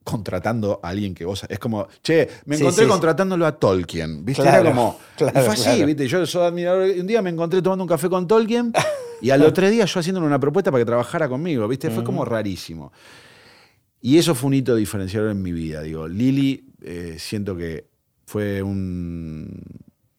contratando 0.04 0.78
a 0.82 0.88
alguien 0.88 1.14
que 1.14 1.24
vos. 1.24 1.46
Es 1.48 1.59
como, 1.59 1.88
che, 2.02 2.28
me 2.44 2.56
encontré 2.56 2.86
contratándolo 2.86 3.46
a 3.46 3.52
Tolkien. 3.52 4.26
¿Viste? 4.26 4.42
Era 4.42 4.62
como. 4.62 4.98
fue 5.16 5.30
así, 5.32 5.84
¿viste? 5.86 6.06
Yo 6.06 6.26
soy 6.26 6.46
admirador. 6.46 6.90
Un 6.98 7.06
día 7.06 7.22
me 7.22 7.30
encontré 7.30 7.62
tomando 7.62 7.84
un 7.84 7.88
café 7.88 8.11
con 8.11 8.26
Tolkien 8.26 8.74
y 9.20 9.30
al 9.30 9.42
otro 9.42 9.68
día 9.68 9.84
yo 9.84 10.00
haciéndole 10.00 10.26
una 10.26 10.38
propuesta 10.38 10.70
para 10.70 10.82
que 10.82 10.86
trabajara 10.86 11.28
conmigo, 11.28 11.66
¿viste? 11.68 11.90
Fue 11.90 12.04
como 12.04 12.24
rarísimo. 12.24 12.92
Y 14.00 14.18
eso 14.18 14.34
fue 14.34 14.48
un 14.48 14.54
hito 14.54 14.76
diferenciador 14.76 15.30
en 15.30 15.42
mi 15.42 15.52
vida. 15.52 15.82
Digo, 15.82 16.06
Lili, 16.06 16.72
eh, 16.82 17.16
siento 17.18 17.56
que 17.56 17.88
fue 18.26 18.62
un, 18.62 19.62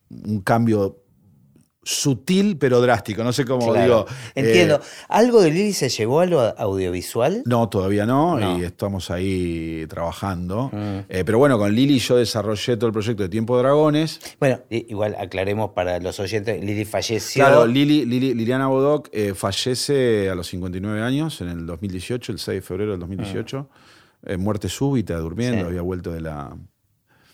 un 0.09 0.41
cambio 0.41 1.03
sutil 1.81 2.57
pero 2.57 2.81
drástico. 2.81 3.23
No 3.23 3.31
sé 3.33 3.45
cómo 3.45 3.71
Claro. 3.71 3.81
digo. 3.83 4.05
Entiendo. 4.35 4.75
Eh, 4.75 5.05
¿Algo 5.07 5.41
de 5.41 5.49
Lili 5.51 5.73
se 5.73 5.89
llevó 5.89 6.19
a 6.19 6.25
lo 6.25 6.39
audiovisual? 6.59 7.43
no, 7.45 7.69
todavía 7.69 8.05
no, 8.05 8.37
No. 8.37 8.59
y 8.59 8.63
estamos 8.63 9.09
ahí 9.09 9.85
trabajando. 9.87 10.69
Mm. 10.73 10.99
Eh, 11.09 11.23
pero 11.25 11.37
bueno, 11.37 11.57
con 11.57 11.73
Lili 11.73 11.99
yo 11.99 12.17
desarrollé 12.17 12.75
todo 12.77 12.87
el 12.87 12.93
proyecto 12.93 13.23
de 13.23 13.29
Tiempo 13.29 13.55
de 13.55 13.63
Dragones. 13.63 14.19
Bueno, 14.39 14.59
igual 14.69 15.15
aclaremos 15.19 15.71
para 15.71 15.99
los 15.99 16.19
oyentes, 16.19 16.63
Lili 16.63 16.85
falleció. 16.85 17.43
Claro, 17.45 17.65
Lili, 17.65 18.05
Lili- 18.05 18.33
Liliana 18.35 18.67
Bodoc 18.67 19.07
eh, 19.11 19.33
fallece 19.33 20.29
a 20.29 20.35
los 20.35 20.47
59 20.47 21.01
años, 21.01 21.39
en 21.41 21.47
el 21.49 21.65
2018, 21.65 22.31
el 22.33 22.39
6 22.39 22.55
de 22.57 22.61
febrero 22.61 22.91
del 22.91 22.99
2018. 22.99 23.69
Eh, 24.25 24.35
muerte 24.37 24.67
súbita, 24.67 25.15
durmiendo, 25.17 25.61
Sí. 25.61 25.67
había 25.67 25.81
vuelto 25.81 26.11
de 26.11 26.21
la, 26.21 26.55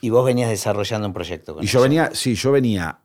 Y 0.02 0.12
vos 0.12 0.24
venías 0.24 0.50
desarrollando 0.52 1.08
un 1.08 1.14
proyecto 1.14 1.56
con 1.56 1.64
Y 1.64 1.68
yo 1.68 1.82
venía, 1.82 2.12
sí, 2.14 2.36
yo 2.36 2.52
venía, 2.52 3.00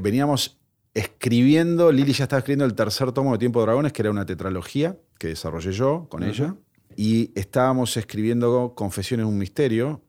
veníamos 0.00 0.58
escribiendo, 0.96 1.92
Lili 1.92 2.14
ya 2.14 2.24
estaba 2.24 2.38
escribiendo 2.38 2.64
el 2.64 2.74
tercer 2.74 3.12
tomo 3.12 3.32
de 3.32 3.38
Tiempo 3.38 3.60
de 3.60 3.66
Dragones, 3.66 3.92
que 3.92 4.00
era 4.00 4.10
una 4.10 4.24
tetralogía 4.24 4.96
que 5.18 5.28
desarrollé 5.28 5.72
yo 5.72 6.06
con 6.08 6.22
ella. 6.22 6.56
Y 6.96 7.32
estábamos 7.38 7.94
escribiendo 7.98 8.72
Confesiones 8.74 9.26
de 9.26 9.30
un 9.30 9.36
Misterio, 9.36 10.00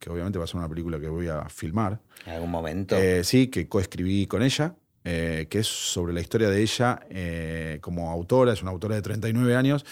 que 0.00 0.10
obviamente 0.10 0.40
va 0.40 0.44
a 0.44 0.48
ser 0.48 0.56
una 0.56 0.68
película 0.68 0.98
que 0.98 1.06
voy 1.06 1.28
a 1.28 1.48
filmar. 1.48 2.00
En 2.26 2.32
algún 2.32 2.50
momento. 2.50 2.96
Eh, 2.96 3.22
sí, 3.22 3.46
que 3.46 3.68
coescribí 3.68 4.26
con 4.26 4.42
ella, 4.42 4.74
eh, 5.04 5.46
que 5.48 5.60
es 5.60 5.68
sobre 5.68 6.12
la 6.12 6.20
historia 6.20 6.50
de 6.50 6.60
ella 6.60 6.98
eh, 7.08 7.78
como 7.80 8.10
autora, 8.10 8.52
es 8.52 8.62
una 8.62 8.72
autora 8.72 8.96
de 8.96 9.02
39 9.02 9.54
años, 9.54 9.86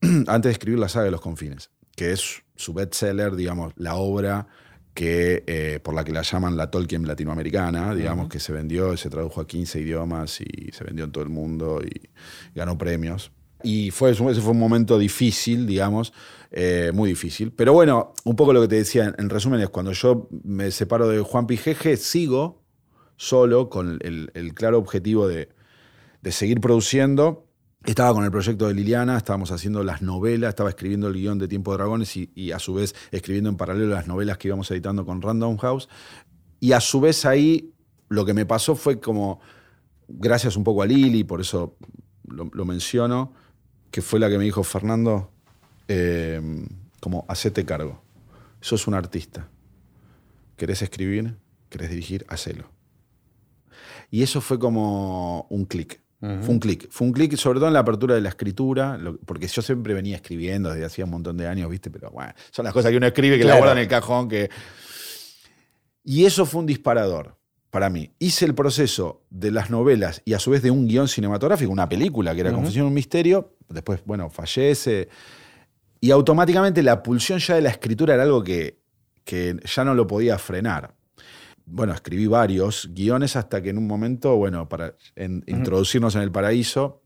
antes 0.00 0.42
de 0.42 0.52
escribir 0.52 0.78
la 0.78 0.88
saga 0.88 1.06
de 1.06 1.10
los 1.10 1.20
confines, 1.20 1.70
que 1.96 2.12
es 2.12 2.44
su 2.54 2.72
bestseller, 2.72 3.34
digamos, 3.34 3.72
la 3.74 3.96
obra 3.96 4.46
que, 4.96 5.44
eh, 5.46 5.78
por 5.82 5.94
la 5.94 6.04
que 6.04 6.10
la 6.10 6.22
llaman 6.22 6.56
la 6.56 6.70
Tolkien 6.70 7.06
latinoamericana, 7.06 7.94
digamos, 7.94 8.30
que 8.30 8.40
se 8.40 8.50
vendió, 8.50 8.96
se 8.96 9.10
tradujo 9.10 9.42
a 9.42 9.46
15 9.46 9.78
idiomas 9.80 10.40
y 10.40 10.72
se 10.72 10.84
vendió 10.84 11.04
en 11.04 11.12
todo 11.12 11.22
el 11.22 11.28
mundo 11.28 11.82
y 11.84 12.08
ganó 12.54 12.78
premios. 12.78 13.30
Y 13.62 13.90
fue, 13.90 14.12
ese 14.12 14.22
fue 14.22 14.52
un 14.52 14.58
momento 14.58 14.98
difícil, 14.98 15.66
digamos, 15.66 16.14
eh, 16.50 16.92
muy 16.94 17.10
difícil. 17.10 17.52
Pero 17.52 17.74
bueno, 17.74 18.14
un 18.24 18.36
poco 18.36 18.54
lo 18.54 18.62
que 18.62 18.68
te 18.68 18.76
decía, 18.76 19.04
en, 19.04 19.14
en 19.18 19.28
resumen, 19.28 19.60
es 19.60 19.68
cuando 19.68 19.92
yo 19.92 20.30
me 20.44 20.70
separo 20.70 21.08
de 21.08 21.20
Juan 21.20 21.46
Pijeje, 21.46 21.98
sigo 21.98 22.62
solo 23.16 23.68
con 23.68 23.98
el, 24.02 24.30
el 24.32 24.54
claro 24.54 24.78
objetivo 24.78 25.28
de, 25.28 25.50
de 26.22 26.32
seguir 26.32 26.62
produciendo. 26.62 27.45
Estaba 27.86 28.12
con 28.12 28.24
el 28.24 28.32
proyecto 28.32 28.66
de 28.66 28.74
Liliana, 28.74 29.16
estábamos 29.16 29.52
haciendo 29.52 29.84
las 29.84 30.02
novelas, 30.02 30.48
estaba 30.48 30.70
escribiendo 30.70 31.06
el 31.06 31.14
guion 31.14 31.38
de 31.38 31.46
Tiempo 31.46 31.70
de 31.70 31.78
Dragones 31.78 32.16
y, 32.16 32.50
a 32.50 32.58
su 32.58 32.74
vez 32.74 32.96
escribiendo 33.12 33.48
en 33.48 33.56
paralelo 33.56 33.94
las 33.94 34.08
novelas 34.08 34.38
que 34.38 34.48
íbamos 34.48 34.68
editando 34.72 35.06
con 35.06 35.22
Random 35.22 35.56
House. 35.58 35.88
Y 36.58 36.72
a 36.72 36.80
su 36.80 37.00
vez 37.00 37.24
ahí 37.24 37.72
lo 38.08 38.24
que 38.24 38.34
me 38.34 38.44
pasó 38.44 38.74
fue 38.74 38.98
como, 38.98 39.40
gracias 40.08 40.56
un 40.56 40.64
poco 40.64 40.82
a 40.82 40.86
Lili, 40.86 41.22
por 41.22 41.40
eso 41.40 41.76
lo, 42.26 42.50
lo 42.52 42.64
menciono, 42.64 43.32
que 43.92 44.02
fue 44.02 44.18
la 44.18 44.28
que 44.28 44.36
me 44.36 44.44
dijo, 44.44 44.64
Fernando, 44.64 45.30
eh, 45.86 46.40
como, 47.00 47.24
hacete 47.28 47.64
cargo. 47.64 48.02
Sos 48.60 48.88
un 48.88 48.94
artista. 48.94 49.48
¿Querés 50.56 50.82
escribir? 50.82 51.36
¿Querés 51.68 51.90
dirigir? 51.90 52.26
Hacelo. 52.28 52.68
Y 54.10 54.22
eso 54.22 54.40
fue 54.40 54.58
como 54.58 55.46
un 55.50 55.66
clic. 55.66 56.00
Fue 56.42 56.54
un 56.54 56.58
clic. 56.60 56.88
Fue 56.90 57.06
un 57.06 57.12
clic, 57.12 57.36
sobre 57.36 57.58
todo 57.58 57.68
en 57.68 57.74
la 57.74 57.80
apertura 57.80 58.14
de 58.14 58.20
la 58.20 58.28
escritura, 58.30 58.96
lo- 58.98 59.16
porque 59.18 59.46
yo 59.48 59.62
siempre 59.62 59.94
venía 59.94 60.16
escribiendo 60.16 60.70
desde 60.70 60.84
hacía 60.84 61.04
un 61.04 61.10
montón 61.12 61.36
de 61.36 61.46
años, 61.46 61.70
¿viste? 61.70 61.90
Pero 61.90 62.10
bueno, 62.10 62.32
son 62.50 62.64
las 62.64 62.72
cosas 62.74 62.90
que 62.90 62.96
uno 62.96 63.06
escribe, 63.06 63.36
que 63.38 63.44
la 63.44 63.50
Claro. 63.52 63.58
guarda 63.60 63.72
en 63.72 63.78
el 63.78 63.88
cajón, 63.88 64.28
que... 64.28 64.50
Y 66.04 66.24
eso 66.24 66.46
fue 66.46 66.60
un 66.60 66.66
disparador 66.66 67.36
para 67.70 67.90
mí. 67.90 68.10
Hice 68.18 68.44
el 68.44 68.54
proceso 68.54 69.22
de 69.30 69.50
las 69.50 69.70
novelas 69.70 70.22
y 70.24 70.34
a 70.34 70.38
su 70.38 70.50
vez 70.50 70.62
de 70.62 70.70
un 70.70 70.86
guion 70.86 71.08
cinematográfico, 71.08 71.70
una 71.72 71.88
película 71.88 72.34
que 72.34 72.40
era. 72.42 72.52
Confesión 72.52 72.84
de 72.84 72.88
un 72.88 72.94
Misterio. 72.94 73.56
Después, 73.68 74.00
bueno, 74.04 74.30
fallece. 74.30 75.08
Y 76.00 76.10
automáticamente 76.10 76.82
la 76.82 77.02
pulsión 77.02 77.38
ya 77.40 77.56
de 77.56 77.62
la 77.62 77.70
escritura 77.70 78.14
era 78.14 78.22
algo 78.22 78.42
que, 78.44 78.78
que 79.24 79.56
ya 79.64 79.84
no 79.84 79.94
lo 79.94 80.06
podía 80.06 80.38
frenar. 80.38 80.94
Bueno, 81.66 81.92
escribí 81.92 82.26
varios 82.26 82.88
guiones 82.92 83.36
hasta 83.36 83.60
que 83.62 83.70
en 83.70 83.78
un 83.78 83.86
momento, 83.86 84.36
bueno, 84.36 84.68
para 84.68 84.94
en- 85.16 85.42
introducirnos 85.46 86.14
en 86.14 86.22
el 86.22 86.30
paraíso, 86.30 87.02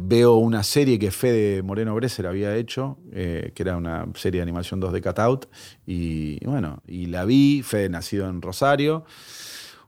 veo 0.00 0.36
una 0.36 0.62
serie 0.62 0.98
que 0.98 1.10
Fede 1.10 1.62
Moreno 1.62 1.94
Bresser 1.94 2.26
había 2.26 2.54
hecho, 2.56 2.98
eh, 3.12 3.52
que 3.54 3.62
era 3.62 3.76
una 3.76 4.06
serie 4.14 4.38
de 4.38 4.42
animación 4.42 4.80
2D 4.80 5.02
Cutout, 5.02 5.46
y, 5.86 6.38
y 6.42 6.46
bueno, 6.46 6.82
y 6.86 7.06
la 7.06 7.24
vi, 7.24 7.62
Fede 7.62 7.88
nacido 7.88 8.28
en 8.28 8.42
Rosario, 8.42 9.04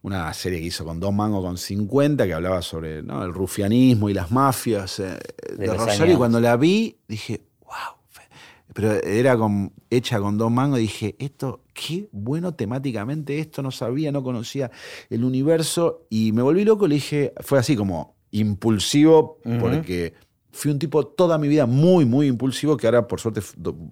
una 0.02 0.32
serie 0.32 0.60
que 0.60 0.66
hizo 0.66 0.84
con 0.84 1.00
Don 1.00 1.14
Mango 1.16 1.42
con 1.42 1.58
50, 1.58 2.26
que 2.26 2.32
hablaba 2.32 2.62
sobre 2.62 3.02
¿no? 3.02 3.24
el 3.24 3.34
rufianismo 3.34 4.08
y 4.08 4.14
las 4.14 4.30
mafias 4.30 4.98
eh, 5.00 5.18
de, 5.56 5.66
Rosario, 5.74 6.14
y 6.14 6.16
cuando 6.16 6.40
la 6.40 6.56
vi, 6.56 6.96
dije, 7.06 7.42
wow, 7.62 7.96
Fe-". 8.08 8.28
pero 8.72 8.92
era 8.92 9.36
con, 9.36 9.72
hecha 9.90 10.20
con 10.20 10.38
Don 10.38 10.54
Mango, 10.54 10.78
y 10.78 10.82
dije, 10.82 11.16
esto, 11.18 11.64
qué 11.86 12.08
bueno 12.12 12.54
temáticamente, 12.54 13.38
esto 13.38 13.62
no 13.62 13.70
sabía, 13.70 14.10
no 14.10 14.22
conocía 14.22 14.70
el 15.10 15.22
universo, 15.24 16.06
y 16.10 16.32
me 16.32 16.42
volví 16.42 16.64
loco, 16.64 16.86
le 16.88 16.96
dije, 16.96 17.32
fue 17.40 17.58
así 17.58 17.76
como 17.76 18.16
impulsivo, 18.32 19.38
porque 19.60 20.14
fui 20.50 20.70
un 20.70 20.78
tipo 20.78 21.06
toda 21.06 21.38
mi 21.38 21.46
vida 21.48 21.66
muy, 21.66 22.04
muy 22.04 22.26
impulsivo, 22.26 22.76
que 22.76 22.86
ahora 22.86 23.06
por 23.06 23.20
suerte 23.20 23.40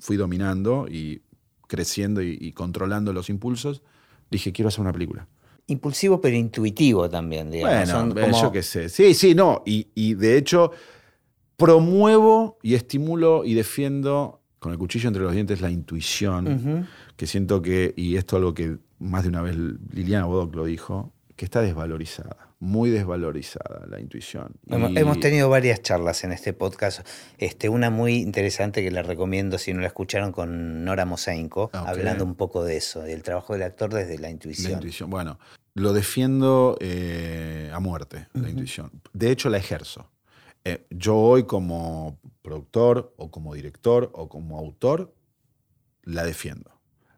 fui 0.01 0.17
dominando 0.17 0.87
y 0.91 1.23
creciendo 1.69 2.23
y, 2.23 2.37
y 2.41 2.53
controlando 2.53 3.13
los 3.13 3.29
impulsos. 3.31 3.83
Dije, 4.31 4.53
quiero 4.53 4.69
hacer 4.69 4.81
una 4.81 4.93
película. 4.93 5.29
Impulsivo 5.69 6.21
pero 6.21 6.37
intuitivo 6.37 7.09
también, 7.09 7.51
digamos. 7.51 7.89
Bueno, 7.89 8.19
eh, 8.21 8.23
como- 8.31 8.43
yo 8.43 8.53
qué 8.53 8.63
sé. 8.63 8.89
Sí, 8.89 9.15
sí, 9.15 9.35
no. 9.35 9.63
Y, 9.67 9.89
y 9.95 10.15
de 10.15 10.37
hecho, 10.39 10.71
promuevo 11.57 12.59
y 12.63 12.75
estimulo 12.75 13.45
y 13.45 13.55
defiendo 13.55 14.41
con 14.59 14.73
el 14.73 14.79
cuchillo 14.79 15.09
entre 15.09 15.23
los 15.23 15.33
dientes 15.33 15.61
la 15.61 15.71
intuición. 15.71 16.87
Que 17.17 17.27
siento 17.27 17.63
que, 17.63 17.93
y 17.97 18.17
esto 18.17 18.37
es 18.37 18.41
algo 18.41 18.55
que 18.55 18.79
más 18.99 19.23
de 19.23 19.29
una 19.31 19.43
vez 19.43 19.57
Liliana 19.57 20.27
Bodoc 20.27 20.55
lo 20.55 20.65
dijo, 20.65 21.13
que 21.37 21.45
está 21.45 21.61
desvalorizada, 21.61 22.55
muy 22.61 22.89
desvalorizada 22.89 23.85
la 23.89 24.01
intuición. 24.01 24.53
Hemos, 24.69 24.91
Y- 24.93 24.99
hemos 24.99 25.21
tenido 25.21 25.51
varias 25.51 25.83
charlas 25.83 26.25
en 26.25 26.33
este 26.33 26.55
podcast. 26.55 27.07
Este, 27.37 27.69
una 27.69 27.91
muy 27.91 28.15
interesante 28.17 28.83
que 28.83 28.91
les 28.91 29.07
recomiendo 29.07 29.59
si 29.59 29.75
no 29.75 29.81
la 29.83 29.89
escucharon 29.89 30.33
con 30.33 30.83
Nora 30.85 31.05
Mosenko, 31.05 31.65
Ok. 31.65 31.75
hablando 31.75 32.25
un 32.25 32.35
poco 32.37 32.65
de 32.65 32.79
eso, 32.79 33.03
del 33.03 33.23
trabajo 33.23 33.53
del 33.53 33.63
actor 33.65 33.93
desde 33.93 34.15
la 34.17 34.23
La 34.23 34.31
intuición. 34.31 34.73
intuición. 34.73 35.11
Bueno, 35.11 35.39
lo 35.75 35.93
defiendo 35.93 36.79
eh, 36.81 37.71
a 37.75 37.81
muerte, 37.81 38.29
la 38.33 38.49
intuición. 38.49 38.91
De 39.13 39.31
hecho, 39.31 39.51
la 39.51 39.59
ejerzo. 39.59 40.11
Eh, 40.65 40.87
yo 40.91 41.17
hoy 41.17 41.45
como 41.45 42.19
productor 42.41 43.13
o 43.19 43.31
como 43.31 43.55
director 43.55 44.11
o 44.15 44.29
como 44.31 44.59
autor, 44.59 45.15
la 46.03 46.25
defiendo. 46.25 46.76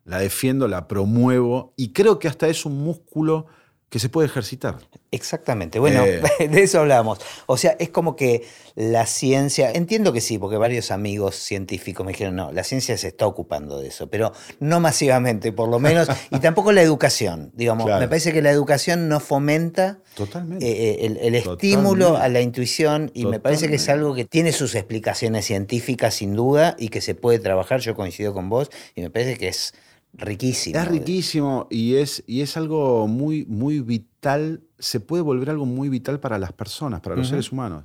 La 0.09 0.19
defiendo, 0.19 0.67
la 0.69 0.89
promuevo 0.89 1.73
y 1.77 1.93
creo 1.93 2.19
que 2.19 2.29
hasta 2.29 2.49
es 2.49 2.65
un 2.65 2.79
músculo 2.83 3.47
que 3.91 3.99
se 3.99 4.11
puede 4.11 4.27
ejercitar. 4.29 4.77
Exactamente, 5.11 5.79
bueno, 5.79 6.05
Eh. 6.05 6.21
de 6.51 6.63
eso 6.63 6.81
hablamos. 6.81 7.19
O 7.47 7.57
sea, 7.57 7.75
es 7.79 7.89
como 7.89 8.17
que 8.17 8.45
la 8.75 9.07
ciencia, 9.07 9.71
entiendo 9.73 10.13
que 10.13 10.21
sí, 10.21 10.37
porque 10.39 10.59
varios 10.59 10.91
amigos 10.91 11.37
científicos 11.37 12.05
me 12.05 12.13
dijeron, 12.13 12.37
no, 12.37 12.53
la 12.53 12.65
ciencia 12.65 12.99
se 12.99 13.09
está 13.09 13.27
ocupando 13.27 13.81
de 13.81 13.89
eso, 13.89 14.09
pero 14.11 14.33
no 14.61 14.79
masivamente, 14.81 15.53
por 15.53 15.71
lo 15.71 15.79
menos, 15.79 16.07
y 16.31 16.39
tampoco 16.39 16.73
la 16.73 16.83
educación. 16.83 17.51
Digamos, 17.55 17.87
Claro. 17.87 18.01
me 18.01 18.09
parece 18.09 18.33
que 18.35 18.43
la 18.43 18.51
educación 18.51 19.09
no 19.09 19.21
fomenta 19.21 20.01
Totalmente. 20.15 20.67
eh, 20.67 20.71
eh, 20.73 21.07
el, 21.07 21.17
el 21.17 21.43
Totalmente. 21.43 21.49
estímulo 21.49 22.17
a 22.19 22.29
la 22.29 22.43
intuición 22.43 23.11
y 23.15 23.25
me 23.25 23.41
parece 23.41 23.69
que 23.69 23.77
es 23.77 23.89
algo 23.89 24.15
que 24.15 24.27
tiene 24.27 24.53
sus 24.53 24.75
explicaciones 24.75 25.47
científicas 25.47 26.13
sin 26.15 26.35
duda 26.35 26.77
y 26.79 26.91
que 26.91 27.01
se 27.01 27.15
puede 27.15 27.39
trabajar, 27.39 27.81
yo 27.81 27.95
coincido 27.95 28.35
con 28.35 28.51
vos, 28.51 28.71
y 28.95 29.01
me 29.01 29.09
parece 29.09 29.39
que 29.39 29.49
es 29.49 29.73
riquísimo. 30.15 30.79
Es 30.79 30.89
riquísimo 30.89 31.67
y 31.71 31.97
es, 31.97 32.25
y 32.27 32.41
es 32.41 32.57
algo 32.57 33.07
muy, 33.07 33.45
muy 33.47 33.81
vital, 33.81 34.63
se 34.79 35.01
puede 35.01 35.23
volver 35.23 35.51
algo 35.51 35.67
muy 35.67 35.89
vital 35.89 36.21
para 36.21 36.39
las 36.39 36.53
personas, 36.53 37.01
para 37.01 37.17
los 37.17 37.29
seres 37.29 37.53
humanos. 37.53 37.85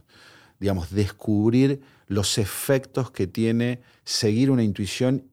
Digamos, 0.60 0.92
descubrir 0.92 1.82
los 2.08 2.38
efectos 2.38 3.12
que 3.12 3.28
tiene 3.28 3.82
seguir 4.04 4.52
una 4.52 4.64
intuición 4.64 5.26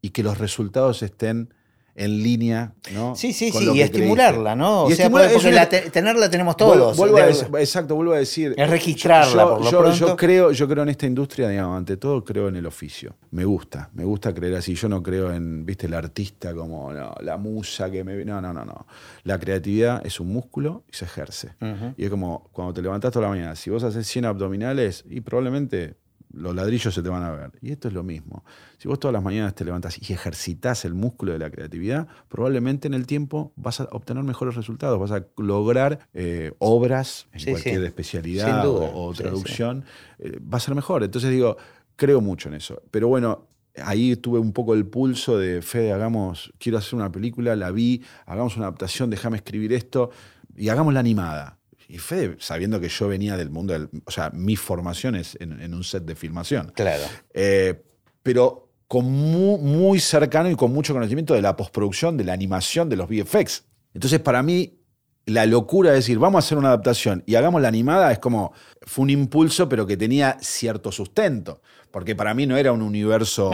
y 0.00 0.10
que 0.10 0.22
los 0.22 0.38
resultados 0.38 1.02
estén 1.02 1.53
en 1.96 2.22
línea, 2.24 2.72
¿no? 2.92 3.14
Sí, 3.14 3.32
sí, 3.32 3.52
sí, 3.52 3.70
y 3.72 3.80
estimularla, 3.80 4.56
¿no? 4.56 4.84
O 4.84 4.86
sea, 4.90 5.06
estimular- 5.06 5.26
porque 5.32 5.36
es 5.38 5.44
una- 5.44 5.54
la 5.62 5.68
te- 5.68 5.90
tenerla 5.90 6.28
tenemos 6.28 6.56
todos. 6.56 6.96
vuelvo 6.96 7.18
a 7.18 7.26
decir- 7.26 7.46
exacto, 7.58 7.94
vuelvo 7.94 8.12
a 8.14 8.18
decir. 8.18 8.52
Es 8.56 8.68
registrarla, 8.68 9.42
yo, 9.44 9.48
por 9.50 9.64
lo 9.64 9.70
yo- 9.70 9.78
pronto. 9.80 9.96
yo 10.08 10.16
creo, 10.16 10.50
yo 10.52 10.66
creo 10.68 10.82
en 10.82 10.88
esta 10.88 11.06
industria, 11.06 11.48
digamos, 11.48 11.78
ante 11.78 11.96
todo 11.96 12.24
creo 12.24 12.48
en 12.48 12.56
el 12.56 12.66
oficio. 12.66 13.14
Me 13.30 13.44
gusta, 13.44 13.90
me 13.94 14.04
gusta 14.04 14.34
creer 14.34 14.56
así. 14.56 14.74
Yo 14.74 14.88
no 14.88 15.02
creo 15.02 15.32
en, 15.32 15.64
viste, 15.64 15.86
el 15.86 15.94
artista 15.94 16.52
como 16.52 16.92
no, 16.92 17.14
la 17.20 17.36
musa 17.36 17.90
que 17.90 18.02
me. 18.02 18.24
No, 18.24 18.40
no, 18.40 18.52
no, 18.52 18.64
no. 18.64 18.86
La 19.22 19.38
creatividad 19.38 20.04
es 20.04 20.18
un 20.18 20.32
músculo 20.32 20.82
y 20.92 20.96
se 20.96 21.04
ejerce. 21.04 21.50
Y 21.96 22.04
es 22.04 22.10
como 22.10 22.48
cuando 22.52 22.74
te 22.74 22.82
levantás 22.82 23.12
toda 23.12 23.24
la 23.26 23.30
mañana, 23.30 23.54
si 23.54 23.70
vos 23.70 23.84
haces 23.84 24.06
100 24.06 24.24
abdominales, 24.24 25.04
y 25.08 25.20
probablemente 25.20 25.94
los 26.34 26.54
ladrillos 26.54 26.92
se 26.94 27.02
te 27.02 27.08
van 27.08 27.22
a 27.22 27.30
ver. 27.30 27.52
Y 27.60 27.72
esto 27.72 27.88
es 27.88 27.94
lo 27.94 28.02
mismo. 28.02 28.44
Si 28.78 28.88
vos 28.88 28.98
todas 28.98 29.12
las 29.12 29.22
mañanas 29.22 29.54
te 29.54 29.64
levantás 29.64 29.98
y 29.98 30.12
ejercitas 30.12 30.84
el 30.84 30.94
músculo 30.94 31.32
de 31.32 31.38
la 31.38 31.50
creatividad, 31.50 32.06
probablemente 32.28 32.88
en 32.88 32.94
el 32.94 33.06
tiempo 33.06 33.52
vas 33.56 33.80
a 33.80 33.84
obtener 33.92 34.22
mejores 34.24 34.54
resultados, 34.54 34.98
vas 34.98 35.12
a 35.12 35.26
lograr 35.36 36.08
eh, 36.12 36.52
obras 36.58 37.26
en 37.32 37.52
cualquier 37.52 37.84
especialidad 37.84 38.66
o, 38.66 39.12
traducción, 39.14 39.84
eh, 40.18 40.38
va 40.40 40.58
a 40.58 40.60
ser 40.60 40.74
mejor. 40.74 41.02
Entonces 41.02 41.30
digo, 41.30 41.56
creo 41.96 42.20
mucho 42.20 42.48
en 42.48 42.54
eso. 42.54 42.82
Pero 42.90 43.08
bueno, 43.08 43.46
ahí 43.82 44.16
tuve 44.16 44.38
un 44.38 44.52
poco 44.52 44.74
el 44.74 44.86
pulso 44.86 45.38
de, 45.38 45.62
Fede, 45.62 45.92
hagamos, 45.92 46.52
quiero 46.58 46.78
hacer 46.78 46.94
una 46.94 47.10
película, 47.10 47.56
la 47.56 47.70
vi, 47.70 48.02
hagamos 48.26 48.56
una 48.56 48.66
adaptación, 48.66 49.10
déjame 49.10 49.36
escribir 49.36 49.72
esto 49.72 50.10
y 50.56 50.68
hagamos 50.68 50.94
la 50.94 51.00
animada. 51.00 51.58
Y 51.94 51.98
Fede, 51.98 52.34
sabiendo 52.40 52.80
que 52.80 52.88
yo 52.88 53.06
venía 53.06 53.36
del 53.36 53.50
mundo, 53.50 53.72
del, 53.72 53.88
o 54.04 54.10
sea, 54.10 54.30
mi 54.30 54.56
formación 54.56 55.14
es 55.14 55.38
en, 55.38 55.72
un 55.72 55.84
set 55.84 56.04
de 56.04 56.16
filmación. 56.16 56.72
Claro. 56.74 57.04
Eh, 57.32 57.84
pero 58.20 58.72
con 58.88 59.04
muy, 59.04 60.00
cercano 60.00 60.50
y 60.50 60.56
con 60.56 60.72
mucho 60.72 60.92
conocimiento 60.92 61.34
de 61.34 61.42
la 61.42 61.54
postproducción, 61.54 62.16
de 62.16 62.24
la 62.24 62.32
animación, 62.32 62.88
de 62.88 62.96
los 62.96 63.08
VFX. 63.08 63.66
Entonces, 63.94 64.18
para 64.18 64.42
mí, 64.42 64.80
la 65.26 65.46
locura 65.46 65.90
de 65.90 65.96
decir, 65.98 66.18
vamos 66.18 66.42
a 66.42 66.44
hacer 66.44 66.58
una 66.58 66.70
adaptación 66.70 67.22
y 67.26 67.36
hagamos 67.36 67.62
la 67.62 67.68
animada 67.68 68.10
es 68.10 68.18
como, 68.18 68.52
fue 68.82 69.04
un 69.04 69.10
impulso, 69.10 69.68
pero 69.68 69.86
que 69.86 69.96
tenía 69.96 70.36
cierto 70.40 70.90
sustento. 70.90 71.62
Porque 71.92 72.16
para 72.16 72.34
mí 72.34 72.44
no 72.44 72.56
era 72.56 72.72
un 72.72 72.82
universo 72.82 73.52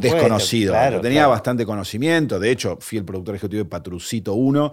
desconocido. 0.00 0.74
tenía 1.02 1.26
bastante 1.26 1.66
conocimiento. 1.66 2.40
De 2.40 2.50
hecho, 2.50 2.78
fui 2.80 2.96
el 2.96 3.04
productor 3.04 3.34
ejecutivo 3.34 3.64
de 3.64 3.68
Patrucito 3.68 4.32
1, 4.32 4.72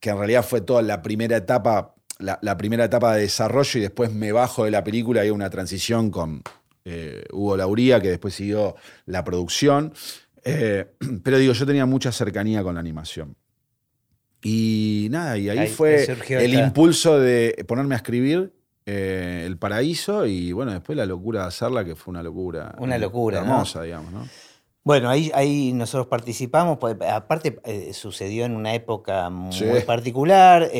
que 0.00 0.08
en 0.08 0.16
realidad 0.16 0.42
fue 0.42 0.62
toda 0.62 0.80
la 0.80 1.02
primera 1.02 1.36
etapa 1.36 1.94
la, 2.18 2.56
primera 2.56 2.84
etapa 2.84 3.14
de 3.14 3.22
desarrollo 3.22 3.78
y 3.78 3.82
después 3.82 4.12
me 4.12 4.32
bajo 4.32 4.64
de 4.64 4.70
la 4.70 4.82
película. 4.82 5.22
Hay 5.22 5.30
una 5.30 5.50
transición 5.50 6.10
con 6.10 6.42
eh, 6.84 7.24
Hugo 7.32 7.56
Lauría, 7.56 8.00
que 8.00 8.08
después 8.08 8.34
siguió 8.34 8.76
la 9.06 9.24
producción. 9.24 9.92
Eh, 10.44 10.86
pero 11.22 11.38
digo, 11.38 11.52
yo 11.52 11.66
tenía 11.66 11.86
mucha 11.86 12.12
cercanía 12.12 12.62
con 12.62 12.74
la 12.74 12.80
animación. 12.80 13.36
Y 14.42 15.08
nada, 15.10 15.36
y 15.36 15.48
ahí, 15.48 15.66
fue 15.66 16.06
el 16.28 16.54
impulso 16.54 17.18
de 17.18 17.64
ponerme 17.66 17.96
a 17.96 17.98
escribir 17.98 18.52
eh, 18.86 19.42
El 19.44 19.58
Paraíso 19.58 20.26
y 20.26 20.52
bueno, 20.52 20.70
después 20.70 20.96
la 20.96 21.06
locura 21.06 21.42
de 21.42 21.48
hacerla, 21.48 21.84
que 21.84 21.96
fue 21.96 22.12
una 22.12 22.22
locura. 22.22 22.72
Una 22.78 22.98
locura. 22.98 23.40
Hermosa, 23.40 23.82
digamos, 23.82 24.12
¿no? 24.12 24.28
Bueno, 24.84 25.10
ahí, 25.10 25.30
ahí 25.34 25.72
nosotros 25.72 26.06
participamos, 26.06 26.78
pues, 26.78 26.96
aparte 27.10 27.92
sucedió 27.92 28.44
en 28.44 28.54
una 28.54 28.74
época 28.74 29.28
muy 29.28 29.80
particular. 29.84 30.70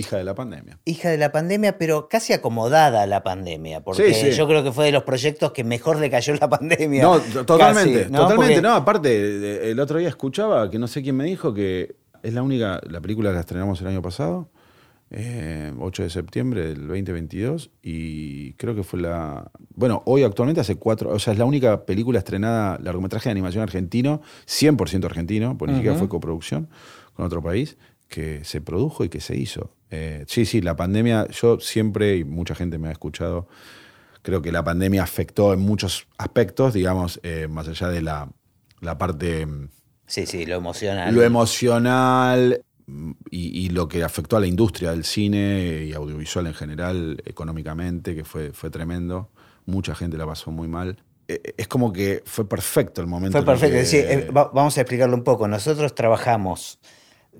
Hija 0.00 0.16
de 0.16 0.24
la 0.24 0.34
pandemia. 0.34 0.78
Hija 0.84 1.10
de 1.10 1.18
la 1.18 1.32
pandemia, 1.32 1.78
pero 1.78 2.08
casi 2.08 2.32
acomodada 2.32 3.02
a 3.02 3.06
la 3.06 3.22
pandemia, 3.22 3.82
porque 3.82 4.32
yo 4.32 4.46
creo 4.46 4.62
que 4.62 4.72
fue 4.72 4.86
de 4.86 4.92
los 4.92 5.04
proyectos 5.04 5.52
que 5.52 5.64
mejor 5.64 5.98
le 5.98 6.10
cayó 6.10 6.34
la 6.34 6.48
pandemia. 6.48 7.02
No, 7.02 7.20
totalmente, 7.20 8.06
totalmente. 8.06 8.62
No, 8.62 8.74
aparte, 8.74 9.70
el 9.70 9.78
otro 9.80 9.98
día 9.98 10.08
escuchaba 10.08 10.70
que 10.70 10.78
no 10.78 10.88
sé 10.88 11.02
quién 11.02 11.16
me 11.16 11.24
dijo 11.24 11.54
que 11.54 11.96
es 12.22 12.34
la 12.34 12.42
única, 12.42 12.80
la 12.88 13.00
película 13.00 13.32
la 13.32 13.40
estrenamos 13.40 13.80
el 13.80 13.86
año 13.86 14.02
pasado, 14.02 14.50
8 15.12 15.18
eh, 15.18 16.04
de 16.04 16.10
septiembre 16.10 16.68
del 16.68 16.86
2022, 16.86 17.70
y 17.82 18.52
creo 18.54 18.74
que 18.76 18.84
fue 18.84 19.00
la. 19.00 19.50
Bueno, 19.74 20.02
hoy 20.06 20.22
actualmente 20.22 20.60
hace 20.60 20.76
cuatro. 20.76 21.10
O 21.10 21.18
sea, 21.18 21.32
es 21.32 21.38
la 21.38 21.44
única 21.44 21.84
película 21.84 22.18
estrenada, 22.18 22.78
largometraje 22.80 23.28
de 23.28 23.32
animación 23.32 23.62
argentino, 23.62 24.22
100% 24.46 25.04
argentino, 25.04 25.58
porque 25.58 25.72
ni 25.72 25.78
siquiera 25.78 25.98
fue 25.98 26.08
coproducción 26.08 26.68
con 27.14 27.26
otro 27.26 27.42
país, 27.42 27.76
que 28.08 28.44
se 28.44 28.60
produjo 28.60 29.04
y 29.04 29.08
que 29.08 29.20
se 29.20 29.36
hizo. 29.36 29.72
Eh, 29.90 30.24
sí, 30.28 30.46
sí, 30.46 30.60
la 30.60 30.76
pandemia, 30.76 31.26
yo 31.28 31.58
siempre, 31.58 32.16
y 32.16 32.24
mucha 32.24 32.54
gente 32.54 32.78
me 32.78 32.88
ha 32.88 32.92
escuchado, 32.92 33.48
creo 34.22 34.40
que 34.40 34.52
la 34.52 34.62
pandemia 34.62 35.02
afectó 35.02 35.52
en 35.52 35.60
muchos 35.60 36.06
aspectos, 36.16 36.74
digamos, 36.74 37.20
eh, 37.22 37.48
más 37.48 37.68
allá 37.68 37.88
de 37.88 38.02
la, 38.02 38.28
parte... 38.98 39.46
Sí, 40.06 40.26
sí, 40.26 40.46
lo 40.46 40.56
emocional. 40.56 41.14
Lo 41.14 41.22
emocional 41.22 42.62
y, 43.30 43.68
lo 43.68 43.88
que 43.88 44.02
afectó 44.02 44.36
a 44.36 44.40
la 44.40 44.46
industria 44.46 44.90
del 44.90 45.04
cine 45.04 45.84
y 45.86 45.92
audiovisual 45.92 46.46
en 46.48 46.54
general, 46.54 47.22
económicamente, 47.24 48.14
que 48.14 48.24
fue, 48.24 48.52
fue 48.52 48.70
tremendo. 48.70 49.30
Mucha 49.66 49.94
gente 49.94 50.16
la 50.16 50.26
pasó 50.26 50.50
muy 50.50 50.66
mal 50.66 50.96
eh, 51.28 51.54
es 51.56 51.68
como 51.68 51.92
que 51.92 52.22
fue 52.24 52.48
perfecto 52.48 53.00
el 53.00 53.06
momento. 53.06 53.38
Fue 53.38 53.46
perfecto. 53.46 53.84
sí, 53.84 54.02
vamos 54.32 54.76
a 54.76 54.80
explicarlo 54.80 55.16
un 55.16 55.22
poco. 55.22 55.46
Nosotros 55.46 55.94
trabajamos 55.94 56.80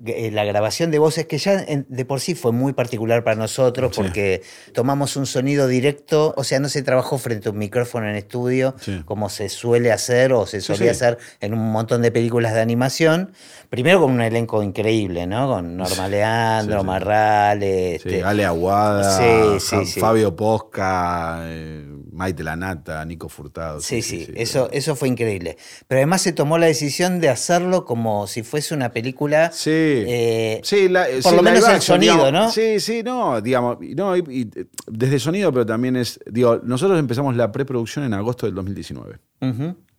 la 0.03 0.45
grabación 0.45 0.89
de 0.89 0.99
voces, 0.99 1.25
que 1.27 1.37
ya 1.37 1.63
de 1.65 2.05
por 2.05 2.21
sí 2.21 2.33
fue 2.33 2.51
muy 2.51 2.73
particular 2.73 3.23
para 3.23 3.35
nosotros, 3.35 3.95
porque 3.95 4.41
tomamos 4.73 5.15
un 5.15 5.25
sonido 5.25 5.67
directo, 5.67 6.33
o 6.37 6.43
sea, 6.43 6.59
no 6.59 6.69
se 6.69 6.81
trabajó 6.81 7.17
frente 7.17 7.49
a 7.49 7.51
un 7.51 7.57
micrófono 7.57 8.09
en 8.09 8.15
estudio, 8.15 8.75
como 9.05 9.29
se 9.29 9.49
suele 9.49 9.91
hacer 9.91 10.33
o 10.33 10.45
se 10.47 10.61
solía 10.61 10.91
hacer 10.91 11.17
en 11.39 11.53
un 11.53 11.71
montón 11.71 12.01
de 12.01 12.11
películas 12.11 12.53
de 12.53 12.61
animación. 12.61 13.33
Primero 13.71 14.01
con 14.01 14.11
un 14.11 14.21
elenco 14.21 14.61
increíble, 14.61 15.25
¿no? 15.25 15.47
Con 15.47 15.77
Norma 15.77 16.09
Leandro, 16.09 16.83
Marrales. 16.83 18.05
Este, 18.05 18.21
Ale 18.21 18.43
Aguada, 18.43 19.57
Fabio 19.97 20.35
Posca. 20.35 21.39
Eh, 21.45 21.85
Maite 22.11 22.43
Lanata, 22.43 23.05
Nico 23.05 23.29
Furtado. 23.29 23.79
Sí, 23.79 24.01
sí, 24.01 24.27
eso, 24.35 24.69
eso 24.73 24.97
fue 24.97 25.07
increíble. 25.07 25.55
Pero 25.87 25.99
además 25.99 26.21
se 26.21 26.33
tomó 26.33 26.57
la 26.57 26.65
decisión 26.65 27.21
de 27.21 27.29
hacerlo 27.29 27.85
como 27.85 28.27
si 28.27 28.43
fuese 28.43 28.75
una 28.75 28.91
película. 28.91 29.53
Sí, 29.53 29.69
eh, 29.71 30.59
sí 30.61 30.89
por 31.23 31.33
lo 31.33 31.41
menos 31.41 31.65
el 31.69 31.81
sonido, 31.81 32.29
¿no? 32.29 32.51
Sí, 32.51 32.81
sí, 32.81 33.03
no, 33.03 33.39
digamos, 33.39 33.77
no, 33.95 34.17
y, 34.17 34.51
desde 34.85 35.17
sonido, 35.17 35.53
pero 35.53 35.65
también 35.65 35.95
es, 35.95 36.19
digo, 36.29 36.59
nosotros 36.61 36.99
empezamos 36.99 37.37
la 37.37 37.53
preproducción 37.53 38.03
en 38.03 38.13
agosto 38.13 38.45
del 38.45 38.55
2019. 38.55 39.17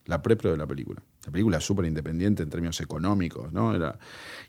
La 0.06 0.20
prepro 0.20 0.50
de 0.50 0.56
la 0.56 0.66
película. 0.66 1.02
La 1.24 1.30
película 1.30 1.58
es 1.58 1.64
súper 1.64 1.84
independiente 1.84 2.42
en 2.42 2.50
términos 2.50 2.80
económicos, 2.80 3.52
¿no? 3.52 3.74
Era, 3.74 3.96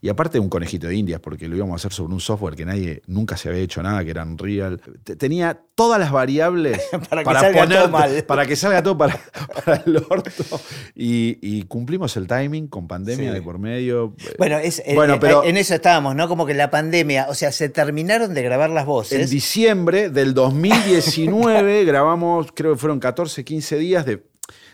y 0.02 0.10
aparte 0.10 0.40
un 0.40 0.50
conejito 0.50 0.88
de 0.88 0.96
indias, 0.96 1.20
porque 1.20 1.48
lo 1.48 1.56
íbamos 1.56 1.74
a 1.74 1.76
hacer 1.76 1.94
sobre 1.94 2.14
un 2.14 2.20
software 2.20 2.56
que 2.56 2.66
nadie 2.66 3.04
nunca 3.06 3.38
se 3.38 3.50
había 3.50 3.62
hecho 3.62 3.84
nada, 3.84 4.04
que 4.04 4.10
era 4.10 4.24
Unreal. 4.24 4.82
Tenía 5.04 5.62
todas 5.76 6.00
las 6.00 6.12
variables 6.12 6.82
para, 7.10 7.24
que 7.24 7.34
salga 7.40 7.68
todo 7.68 7.90
mal. 7.90 8.24
para 8.26 8.46
que 8.48 8.56
salga 8.56 8.82
todo 8.82 8.98
para, 8.98 9.20
el 9.86 9.98
orto. 10.10 10.60
Y, 10.96 11.64
cumplimos 11.66 12.18
el 12.18 12.28
timing 12.28 12.68
con 12.68 12.88
pandemia 12.88 13.32
de 13.32 13.42
por 13.42 13.60
medio. 13.60 14.16
Bueno, 14.40 14.58
es, 14.58 14.80
eh, 14.80 14.96
bueno 14.96 15.16
eh, 15.16 15.18
pero, 15.22 15.44
en 15.44 15.58
eso 15.58 15.76
estábamos, 15.76 16.16
¿no? 16.16 16.28
Como 16.28 16.48
que 16.48 16.56
la 16.56 16.72
pandemia, 16.72 17.28
o 17.30 17.36
sea, 17.36 17.52
se 17.52 17.70
terminaron 17.70 18.34
de 18.34 18.42
grabar 18.42 18.72
las 18.72 18.86
voces. 18.86 19.22
En 19.22 19.30
diciembre 19.30 20.10
del 20.10 20.34
2019 20.34 21.86
grabamos, 21.86 22.48
creo 22.54 22.74
que 22.74 22.80
fueron 22.80 23.00
14, 23.00 23.44
15 23.44 23.78
días 23.78 24.06
de 24.08 24.33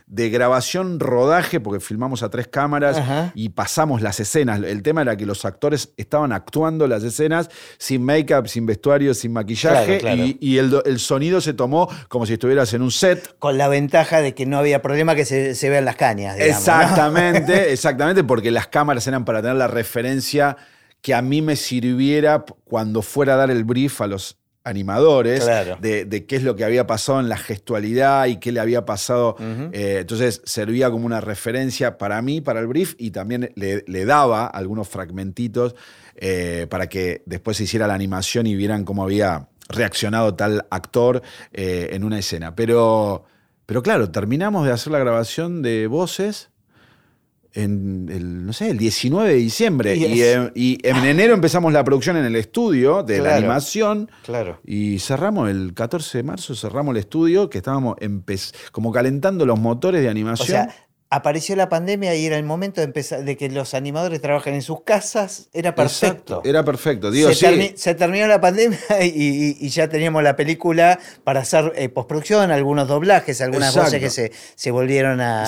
de 0.10 0.32
grabación, 0.32 1.00
rodaje, 1.00 1.60
porque 1.60 1.80
filmamos 1.80 2.24
a 2.24 2.30
tres 2.30 2.48
cámaras 2.48 3.32
y 3.36 3.50
pasamos 3.50 4.02
las 4.02 4.20
escenas. 4.20 4.60
El 4.64 4.82
tema 4.82 5.04
era 5.04 5.16
que 5.16 5.26
los 5.28 5.46
actores 5.46 5.94
estaban 5.98 6.32
actuando 6.32 6.88
las 6.88 7.04
escenas 7.04 7.50
sin 7.78 8.04
make-up, 8.04 8.48
sin 8.50 8.66
vestuario, 8.66 9.14
sin 9.14 9.32
maquillaje 9.32 10.36
y, 10.42 10.58
el, 10.58 11.00
sonido 11.00 11.42
se 11.42 11.54
tomó 11.54 11.88
como 12.08 12.26
si 12.26 12.34
estuvieras 12.34 12.74
en 12.74 12.82
un 12.82 12.92
set. 12.92 13.38
Con 13.38 13.60
la 13.60 13.68
ventaja 13.68 14.20
de 14.20 14.34
que 14.34 14.48
no 14.48 14.58
había 14.58 14.82
problema 14.82 15.14
que 15.14 15.26
se, 15.26 15.70
vean 15.70 15.86
las 15.86 15.96
cañas. 15.96 16.38
exactamente, 16.40 17.72
exactamente, 17.72 18.24
porque 18.24 18.50
las 18.50 18.68
cámaras 18.68 19.06
eran 19.06 19.26
para 19.26 19.42
tener 19.42 19.58
la 19.58 19.68
referencia 19.68 20.58
que 21.02 21.14
a 21.14 21.22
mí 21.22 21.44
me 21.44 21.56
sirviera 21.56 22.44
cuando 22.66 23.04
fuera 23.04 23.36
a 23.36 23.38
dar 23.38 23.52
el 23.52 23.64
brief 23.64 24.02
a 24.02 24.08
los 24.08 24.40
animadores 24.64 25.46
de, 25.80 26.26
qué 26.28 26.36
es 26.36 26.44
lo 26.44 26.56
que 26.56 26.64
había 26.64 26.86
pasado 26.86 27.20
en 27.20 27.30
la 27.30 27.38
gestualidad 27.38 28.28
y 28.28 28.38
qué 28.38 28.52
le 28.52 28.60
había 28.60 28.86
pasado. 28.86 29.36
Eh, 29.40 29.98
entonces 30.02 30.42
servía 30.46 30.92
como 30.92 31.06
una 31.06 31.22
referencia 31.22 31.98
para 31.98 32.22
mí, 32.22 32.42
para 32.42 32.60
el 32.60 32.68
brief, 32.68 32.96
y 32.98 33.12
también 33.12 33.52
le, 33.56 34.06
daba 34.06 34.48
algunos 34.48 34.88
fragmentitos 34.88 35.76
eh, 36.16 36.68
para 36.70 36.88
que 36.88 37.24
después 37.26 37.58
se 37.58 37.64
hiciera 37.64 37.88
la 37.88 37.94
animación 37.94 38.48
y 38.48 38.56
vieran 38.56 38.84
cómo 38.84 39.04
había 39.04 39.48
reaccionado 39.70 40.36
tal 40.36 40.66
actor 40.70 41.22
eh, 41.54 41.90
en 41.92 42.04
una 42.04 42.20
escena. 42.20 42.56
Pero, 42.56 43.26
pero 43.66 43.82
claro, 43.82 44.10
terminamos 44.12 44.66
de 44.66 44.74
hacer 44.74 44.92
la 44.92 45.00
grabación 45.00 45.62
de 45.62 45.88
voces 45.88 46.50
en 47.54 48.08
el, 48.12 48.46
no 48.46 48.54
sé, 48.54 48.70
el 48.70 48.78
19 48.78 49.30
de 49.30 49.36
diciembre. 49.36 49.96
Y, 49.96 50.78
en 50.84 51.06
enero 51.06 51.34
empezamos 51.34 51.74
la 51.74 51.84
producción 51.84 52.18
en 52.18 52.26
el 52.26 52.36
estudio 52.36 53.04
de 53.04 53.20
la 53.20 53.38
animación. 53.38 54.10
Claro. 54.24 54.60
Y 54.66 55.00
cerramos 55.00 55.50
el 55.50 55.74
14 55.74 56.20
de 56.20 56.24
marzo, 56.24 56.56
cerramos 56.56 56.92
el 56.94 56.98
estudio, 56.98 57.50
que 57.50 57.60
estábamos 57.60 57.96
como 58.72 58.92
calentando 58.92 59.46
los 59.46 59.60
motores 59.60 60.02
de 60.02 60.10
animación 60.10 60.68
apareció 61.12 61.56
la 61.56 61.70
pandemia 61.70 62.16
y 62.16 62.26
era 62.26 62.38
el 62.38 62.44
momento 62.44 62.82
de 62.82 62.86
empezar 62.86 63.24
de 63.24 63.36
que 63.36 63.50
los 63.50 63.74
animadores 63.74 64.22
trabajen 64.22 64.54
en 64.54 64.62
sus 64.62 64.84
casas, 64.84 65.50
era 65.54 65.74
perfecto. 65.74 66.42
era 66.46 66.64
perfecto. 66.64 67.10
Digo, 67.10 67.32
se, 67.34 67.96
terminó 67.96 68.28
la 68.28 68.40
pandemia 68.40 68.80
y, 69.02 69.68
ya 69.70 69.90
teníamos 69.90 70.22
la 70.22 70.36
película 70.36 71.00
para 71.24 71.42
hacer 71.42 71.74
eh, 71.76 71.90
postproducción, 71.90 72.52
algunos 72.52 72.88
doblajes, 72.88 73.42
algunas 73.42 73.76
voces 73.76 74.00
que 74.00 74.10
se, 74.10 74.32
se 74.56 74.72
volvieron 74.72 75.20
a, 75.22 75.46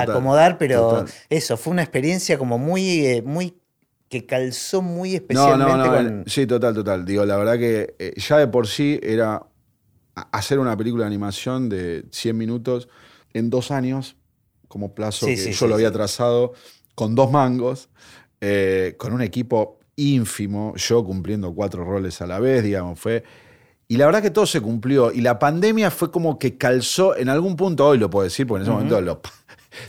acomodar, 0.00 0.58
pero 0.58 1.06
eso, 1.30 1.56
fue 1.56 1.72
una 1.72 1.82
experiencia 1.82 2.36
como 2.36 2.58
muy, 2.58 3.06
eh, 3.06 3.22
muy 3.22 3.56
que 4.08 4.26
calzó 4.26 4.82
muy 4.82 5.14
especialmente 5.14 5.72
no, 5.72 5.86
no, 5.86 6.02
no, 6.02 6.24
Sí, 6.26 6.46
total, 6.46 6.74
total. 6.74 7.06
Digo, 7.06 7.24
la 7.24 7.38
verdad 7.38 7.58
que 7.58 7.94
eh, 7.98 8.12
ya 8.18 8.36
de 8.36 8.46
por 8.46 8.66
sí 8.66 9.00
era 9.02 9.46
hacer 10.32 10.58
una 10.58 10.76
película 10.76 11.04
de 11.04 11.06
animación 11.06 11.70
de 11.70 12.04
100 12.10 12.36
minutos 12.36 12.90
en 13.32 13.48
dos 13.48 13.70
años, 13.70 14.16
como 14.72 14.94
plazo 14.94 15.26
que 15.26 15.52
yo 15.52 15.66
lo 15.66 15.74
había 15.74 15.92
trazado, 15.92 16.54
con 16.94 17.14
dos 17.14 17.30
mangos, 17.30 17.90
eh, 18.40 18.94
con 18.96 19.12
un 19.12 19.20
equipo 19.20 19.78
ínfimo, 19.96 20.72
yo 20.76 21.04
cumpliendo 21.04 21.54
cuatro 21.54 21.84
roles 21.84 22.22
a 22.22 22.26
la 22.26 22.40
vez, 22.40 22.62
digamos, 22.62 22.98
fue... 22.98 23.22
Y 23.86 23.98
la 23.98 24.06
verdad 24.06 24.22
que 24.22 24.30
todo 24.30 24.46
se 24.46 24.62
cumplió. 24.62 25.12
Y 25.12 25.20
la 25.20 25.38
pandemia 25.38 25.90
fue 25.90 26.10
como 26.10 26.38
que 26.38 26.56
calzó, 26.56 27.14
en 27.14 27.28
algún 27.28 27.54
punto, 27.54 27.86
hoy 27.86 27.98
lo 27.98 28.08
puedo 28.08 28.24
decir, 28.24 28.46
porque 28.46 28.60
en 28.60 28.62
ese 28.62 28.72
momento 28.72 28.98
lo, 29.02 29.20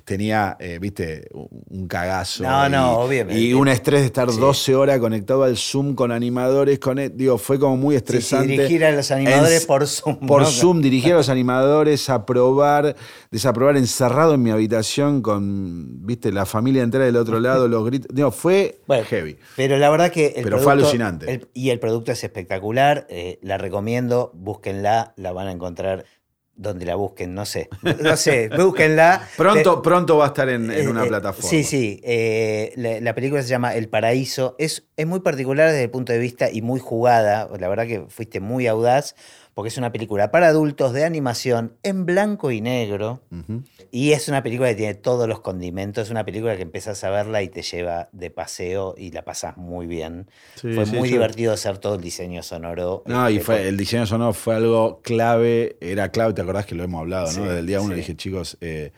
tenía, 0.05 0.57
eh, 0.59 0.79
viste, 0.79 1.27
un 1.31 1.87
cagazo. 1.87 2.43
No, 2.43 2.67
y, 2.67 2.69
no, 2.69 2.99
obviamente. 2.99 3.41
Y 3.41 3.53
un 3.53 3.67
estrés 3.67 4.01
de 4.01 4.07
estar 4.07 4.31
12 4.31 4.75
horas 4.75 4.99
conectado 4.99 5.43
al 5.43 5.57
Zoom 5.57 5.95
con 5.95 6.11
animadores, 6.11 6.79
con 6.79 6.99
e, 6.99 7.09
digo, 7.09 7.37
fue 7.37 7.59
como 7.59 7.77
muy 7.77 7.95
estresante. 7.95 8.47
dirigir 8.47 8.85
a 8.85 8.91
los 8.91 9.11
animadores 9.11 9.65
por 9.65 9.87
Zoom. 9.87 10.19
Por 10.27 10.45
Zoom, 10.45 10.81
dirigir 10.81 11.13
a 11.13 11.17
los 11.17 11.29
animadores, 11.33 12.09
aprobar, 12.09 12.95
desaprobar 13.31 13.77
encerrado 13.77 14.35
en 14.35 14.43
mi 14.43 14.51
habitación 14.51 15.21
con, 15.21 16.05
viste, 16.05 16.31
la 16.31 16.45
familia 16.45 16.83
entera 16.83 17.05
del 17.05 17.15
otro 17.15 17.39
lado, 17.39 17.67
los 17.67 17.85
gritos. 17.85 18.13
Digo, 18.13 18.31
fue 18.31 18.79
heavy. 19.09 19.37
Pero 19.55 19.77
la 19.77 19.89
verdad 19.89 20.11
que. 20.11 20.39
pero 20.43 20.59
fue 20.59 20.73
alucinante. 20.73 21.41
y 21.53 21.69
el 21.69 21.79
producto 21.79 22.11
es 22.11 22.23
espectacular, 22.23 23.05
eh, 23.09 23.39
la 23.41 23.57
recomiendo, 23.57 24.31
búsquenla, 24.33 25.13
la 25.17 25.31
van 25.31 25.47
a 25.47 25.51
encontrar 25.51 26.05
donde 26.55 26.85
la 26.85 26.95
busquen, 26.95 27.33
no 27.33 27.45
sé. 27.45 27.69
No 28.01 28.15
sé, 28.15 28.49
búsquenla. 28.49 29.27
pronto, 29.37 29.81
pronto 29.81 30.17
va 30.17 30.25
a 30.25 30.27
estar 30.27 30.49
en, 30.49 30.71
en 30.71 30.87
una 30.87 31.05
eh, 31.05 31.07
plataforma. 31.07 31.49
Sí, 31.49 31.63
sí. 31.63 31.99
Eh, 32.03 32.73
la, 32.75 33.15
película 33.15 33.41
se 33.41 33.49
llama 33.49 33.75
El 33.75 33.89
Paraíso. 33.89 34.55
Es, 34.59 34.85
es 34.95 35.07
muy 35.07 35.21
particular 35.21 35.69
desde 35.69 35.83
el 35.83 35.89
punto 35.89 36.13
de 36.13 36.19
vista 36.19 36.49
y 36.51 36.61
muy 36.61 36.79
jugada. 36.79 37.49
La 37.59 37.67
verdad 37.67 37.87
que 37.87 38.05
fuiste 38.07 38.39
muy 38.39 38.67
audaz 38.67 39.15
porque 39.53 39.69
es 39.69 39.77
una 39.77 39.91
película 39.91 40.31
para 40.31 40.47
adultos 40.47 40.93
de 40.93 41.05
animación 41.05 41.73
en 41.83 42.05
blanco 42.05 42.51
y 42.51 42.61
negro. 42.61 43.21
Y 43.91 44.11
es 44.13 44.27
una 44.27 44.41
película 44.41 44.69
que 44.69 44.75
tiene 44.75 44.93
todos 44.95 45.27
los 45.27 45.41
condimentos. 45.41 46.05
Es 46.05 46.11
una 46.11 46.25
película 46.25 46.55
que 46.55 46.63
empiezas 46.63 47.03
a 47.03 47.11
verla 47.11 47.43
y 47.43 47.49
te 47.49 47.61
lleva 47.61 48.09
de 48.11 48.31
paseo 48.31 48.95
y 48.97 49.11
la 49.11 49.23
pasas 49.23 49.57
muy 49.57 49.85
bien. 49.85 50.27
fue 50.55 50.85
muy 50.87 51.09
divertido 51.09 51.53
hacer 51.53 51.77
todo 51.77 51.95
el 51.95 52.01
diseño 52.01 52.41
sonoro. 52.41 53.03
No, 53.05 53.29
y 53.29 53.33
este, 53.33 53.45
fue, 53.45 53.67
el 53.67 53.77
diseño 53.77 54.07
sonoro 54.07 54.33
fue 54.33 54.55
algo 54.55 55.01
clave. 55.03 55.77
Era 55.81 56.09
clave, 56.09 56.33
te 56.33 56.41
acordás 56.41 56.65
que 56.65 56.73
lo 56.73 56.83
hemos 56.83 57.01
hablado, 57.01 57.31
¿no? 57.33 57.43
Desde 57.43 57.59
el 57.59 57.67
día 57.67 57.81
uno 57.81 57.93
dije, 57.93 58.15
chicos. 58.15 58.57
Eh, 58.61 58.91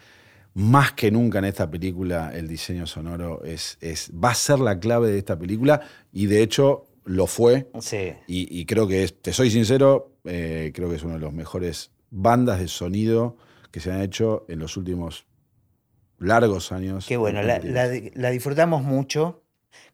más 0.54 0.94
que 0.94 1.12
nunca 1.12 1.40
en 1.40 1.46
esta 1.46 1.70
película, 1.70 2.32
el 2.34 2.48
diseño 2.48 2.88
sonoro 2.88 3.44
es, 3.44 3.78
es, 3.82 4.10
va 4.12 4.32
a 4.32 4.36
ser 4.36 4.60
la 4.60 4.80
clave 4.80 5.10
de 5.10 5.18
esta 5.18 5.38
película 5.38 5.82
y 6.14 6.28
de 6.28 6.42
hecho 6.42 6.86
lo 7.06 7.28
fue. 7.28 7.70
Sí. 7.80 8.14
Y, 8.28 8.60
y 8.60 8.66
creo 8.66 8.88
que, 8.88 9.04
es, 9.04 9.22
te 9.22 9.32
soy 9.32 9.50
sincero, 9.50 10.12
eh, 10.26 10.72
creo 10.74 10.90
que 10.90 10.96
es 10.96 11.04
uno 11.04 11.14
de 11.14 11.20
los 11.20 11.34
mejores 11.34 11.92
bandas 12.10 12.60
de 12.60 12.68
sonido 12.68 13.38
que 13.72 13.80
se 13.80 13.92
han 13.92 14.02
hecho 14.02 14.46
en 14.50 14.60
los 14.60 14.78
últimos 14.78 15.26
largos 16.20 16.72
años. 16.72 17.06
Qué 17.08 17.18
bueno, 17.18 17.42
la, 17.42 18.30
disfrutamos 18.30 18.84
mucho. 18.84 19.44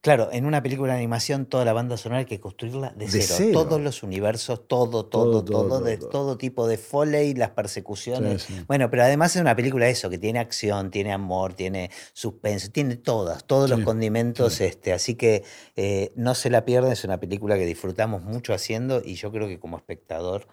Claro, 0.01 0.29
en 0.31 0.45
una 0.45 0.63
película 0.63 0.93
de 0.93 0.99
animación 0.99 1.45
toda 1.45 1.63
la 1.63 1.73
banda 1.73 1.95
sonora 1.95 2.19
hay 2.19 2.25
que 2.25 2.39
construirla 2.39 2.89
de, 2.95 3.07
cero. 3.07 3.51
Todos 3.53 3.79
los 3.79 4.01
universos, 4.01 4.67
todo, 4.67 5.05
todo, 5.05 5.45
todo, 5.45 5.79
de 5.79 5.97
todo. 5.97 6.37
tipo 6.37 6.67
de 6.67 6.79
foley, 6.79 7.35
las 7.35 7.51
persecuciones. 7.51 8.47
Bueno, 8.67 8.89
pero 8.89 9.03
además 9.03 9.35
es 9.35 9.41
una 9.41 9.55
película 9.55 9.87
eso, 9.87 10.09
que 10.09 10.17
tiene 10.17 10.39
acción, 10.39 10.89
tiene 10.89 11.13
amor, 11.13 11.53
tiene 11.53 11.91
suspense, 12.13 12.69
tiene 12.69 12.95
todas, 12.95 13.43
todos 13.45 13.69
los 13.69 13.81
condimentos. 13.81 14.59
Este, 14.59 14.91
así 14.91 15.13
que 15.13 15.43
eh, 15.75 16.11
no 16.15 16.33
se 16.33 16.49
la 16.49 16.65
pierden, 16.65 16.91
es 16.91 17.03
una 17.03 17.19
película 17.19 17.55
que 17.55 17.65
disfrutamos 17.65 18.23
mucho 18.23 18.55
haciendo 18.55 19.03
y 19.05 19.13
yo 19.15 19.31
creo 19.31 19.47
que 19.47 19.59
como 19.59 19.77
espectador 19.77 20.47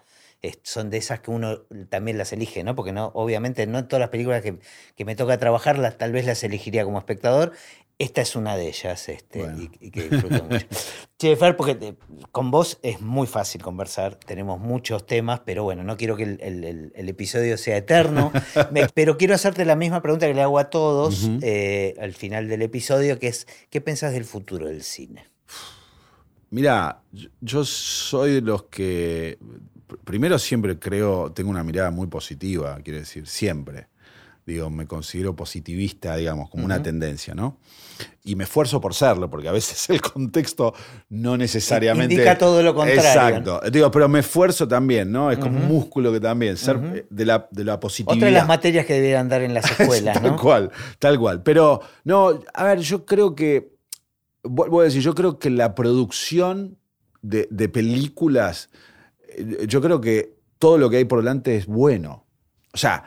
son 0.63 0.89
de 0.89 0.97
esas 0.97 1.19
que 1.19 1.31
uno 1.31 1.63
también 1.89 2.17
las 2.17 2.31
elige, 2.31 2.63
¿no? 2.63 2.75
Porque 2.75 2.93
no, 2.93 3.11
obviamente 3.13 3.67
no 3.67 3.79
en 3.79 3.87
todas 3.87 3.99
las 3.99 4.09
películas 4.09 4.41
que, 4.41 4.59
que 4.95 5.05
me 5.05 5.15
toca 5.15 5.37
trabajar 5.37 5.97
tal 5.97 6.11
vez 6.11 6.25
las 6.25 6.43
elegiría 6.43 6.85
como 6.85 6.97
espectador. 6.97 7.51
Esta 7.99 8.21
es 8.21 8.37
una 8.37 8.55
de 8.55 8.69
ellas, 8.69 9.09
este, 9.09 9.45
y, 9.81 9.91
que 9.91 10.07
disfruto 10.07 10.45
mucho. 10.45 10.65
Che, 11.19 11.35
Fer, 11.35 11.57
porque 11.57 11.95
con 12.31 12.49
vos 12.49 12.79
es 12.81 13.01
muy 13.01 13.27
fácil 13.27 13.61
conversar, 13.61 14.15
tenemos 14.15 14.57
muchos 14.57 15.05
temas, 15.05 15.41
pero 15.41 15.63
bueno, 15.65 15.83
no 15.83 15.97
quiero 15.97 16.15
que 16.15 16.23
el, 16.23 16.93
episodio 16.95 17.57
sea 17.57 17.75
eterno, 17.75 18.31
pero 18.93 19.17
quiero 19.17 19.35
hacerte 19.35 19.65
la 19.65 19.75
misma 19.75 20.01
pregunta 20.01 20.27
que 20.27 20.33
le 20.33 20.41
hago 20.41 20.59
a 20.59 20.69
todos 20.69 21.29
eh, 21.41 21.93
al 21.99 22.13
final 22.13 22.47
del 22.47 22.61
episodio, 22.61 23.19
que 23.19 23.27
es, 23.27 23.45
¿qué 23.69 23.81
pensás 23.81 24.13
del 24.13 24.23
futuro 24.23 24.67
del 24.67 24.83
cine? 24.83 25.27
Mira, 26.51 27.01
yo 27.41 27.65
soy 27.65 28.35
de 28.35 28.41
los 28.41 28.63
que 28.63 29.37
primero 30.05 30.39
siempre 30.39 30.79
creo, 30.79 31.33
tengo 31.33 31.49
una 31.49 31.65
mirada 31.65 31.91
muy 31.91 32.07
positiva, 32.07 32.79
quiero 32.81 32.99
decir, 32.99 33.27
siempre. 33.27 33.87
Digo, 34.49 34.69
me 34.69 34.87
considero 34.87 35.35
positivista, 35.35 36.15
digamos, 36.15 36.49
como 36.49 36.65
una 36.65 36.81
tendencia, 36.81 37.35
¿no? 37.35 37.57
Y 38.23 38.35
me 38.35 38.45
esfuerzo 38.45 38.81
por 38.81 38.93
serlo, 38.93 39.29
porque 39.29 39.47
a 39.47 39.51
veces 39.51 39.89
el 39.89 40.01
contexto 40.01 40.73
no 41.09 41.37
necesariamente. 41.37 42.15
Indica 42.15 42.37
todo 42.37 42.61
lo 42.63 42.73
contrario. 42.73 43.01
Exacto. 43.01 43.61
Digo, 43.71 43.91
pero 43.91 44.09
me 44.09 44.19
esfuerzo 44.19 44.67
también, 44.67 45.11
¿no? 45.11 45.31
Es 45.31 45.37
como 45.37 45.59
un 45.59 45.67
músculo 45.67 46.11
que 46.11 46.19
también, 46.19 46.57
ser 46.57 47.07
de, 47.09 47.25
la, 47.25 47.47
de 47.51 47.63
la 47.63 47.79
positividad. 47.79 48.17
Otra 48.17 48.27
de 48.27 48.33
las 48.33 48.47
materias 48.47 48.85
que 48.85 48.93
deberían 48.93 49.29
dar 49.29 49.41
en 49.41 49.53
las 49.53 49.69
escuelas, 49.79 50.21
tal 50.21 50.35
cual, 50.35 50.71
tal 50.97 51.19
cual. 51.19 51.43
Pero, 51.43 51.81
no, 52.03 52.39
a 52.53 52.63
ver, 52.63 52.79
yo 52.79 53.05
creo 53.05 53.35
que. 53.35 53.77
Voy 54.41 54.81
a 54.81 54.85
decir, 54.85 55.01
yo 55.01 55.13
creo 55.13 55.37
que 55.37 55.49
la 55.49 55.75
producción 55.75 56.77
de, 57.21 57.47
de 57.51 57.67
películas 57.67 58.69
yo 59.67 59.81
creo 59.81 60.01
que 60.01 60.35
todo 60.57 60.77
lo 60.77 60.89
que 60.89 60.97
hay 60.97 61.05
por 61.05 61.19
delante 61.19 61.55
es 61.55 61.65
bueno. 61.65 62.25
O 62.73 62.77
sea, 62.77 63.03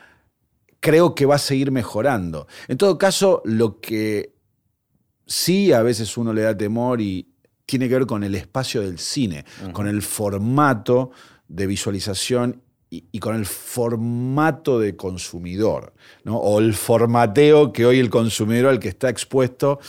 creo 0.83 1.15
que 1.15 1.25
va 1.25 1.35
a 1.35 1.39
seguir 1.39 1.71
mejorando. 1.71 2.45
En 2.67 2.77
todo 2.77 2.97
caso, 2.97 3.41
lo 3.45 3.79
que 3.79 4.33
sí 5.25 5.71
a 5.71 5.81
veces 5.81 6.17
uno 6.17 6.33
le 6.33 6.41
da 6.41 6.57
temor 6.57 6.99
y 6.99 7.29
tiene 7.65 7.87
que 7.87 7.95
ver 7.95 8.05
con 8.05 8.25
el 8.25 8.35
espacio 8.35 8.81
del 8.81 8.99
cine, 8.99 9.45
con 9.71 9.87
el 9.87 10.01
formato 10.01 11.11
de 11.47 11.67
visualización 11.67 12.61
y, 12.89 13.17
con 13.19 13.35
el 13.35 13.45
formato 13.45 14.77
de 14.77 14.97
consumidor, 14.97 15.93
¿no? 16.25 16.37
o 16.37 16.59
el 16.59 16.73
formateo 16.73 17.71
que 17.71 17.85
hoy 17.85 17.99
el 17.99 18.09
consumidor 18.09 18.67
al 18.67 18.79
que 18.79 18.89
está 18.89 19.07
expuesto. 19.07 19.79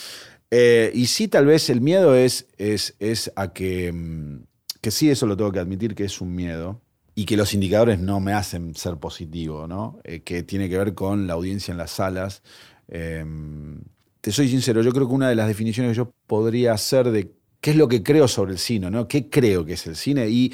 Eh, 0.49 0.92
y 0.95 1.07
sí, 1.07 1.26
tal 1.26 1.47
vez 1.47 1.70
el 1.70 1.80
miedo 1.80 2.14
es, 2.14 2.47
es, 2.57 2.95
es 3.01 3.32
a 3.34 3.53
que 3.53 3.92
mm, 3.92 4.45
que 4.84 4.90
sí, 4.90 5.09
eso 5.09 5.26
lo 5.26 5.34
tengo 5.34 5.51
que 5.51 5.61
admitir 5.61 5.95
que 5.95 6.05
es 6.05 6.20
un 6.20 6.34
miedo 6.34 6.84
y 7.15 7.25
que 7.27 7.37
los 7.37 7.55
indicadores 7.55 8.01
no 8.01 8.21
me 8.21 8.33
hacen 8.33 8.75
ser 8.75 8.97
positivo, 8.97 9.67
¿no? 9.67 10.01
Eh, 10.05 10.21
que 10.21 10.43
tiene 10.43 10.69
que 10.69 10.79
ver 10.79 10.95
con 10.95 11.27
la 11.27 11.35
audiencia 11.35 11.73
en 11.73 11.79
las 11.79 11.93
salas. 11.93 12.43
Em, 12.89 13.81
te 14.21 14.33
soy 14.33 14.49
sincero, 14.49 14.83
yo 14.83 14.93
creo 14.93 15.07
que 15.07 15.15
una 15.15 15.29
de 15.29 15.35
las 15.35 15.47
definiciones 15.47 15.93
que 15.93 15.97
yo 15.97 16.12
podría 16.27 16.73
hacer 16.73 17.11
de 17.11 17.33
qué 17.61 17.71
es 17.71 17.77
lo 17.77 17.89
que 17.89 18.03
creo 18.03 18.27
sobre 18.29 18.53
el 18.53 18.59
cine, 18.59 18.91
¿no? 18.91 19.07
¿Qué 19.07 19.29
creo 19.29 19.65
que 19.65 19.75
es 19.75 19.87
el 19.87 19.97
cine? 19.97 20.29
Y 20.29 20.53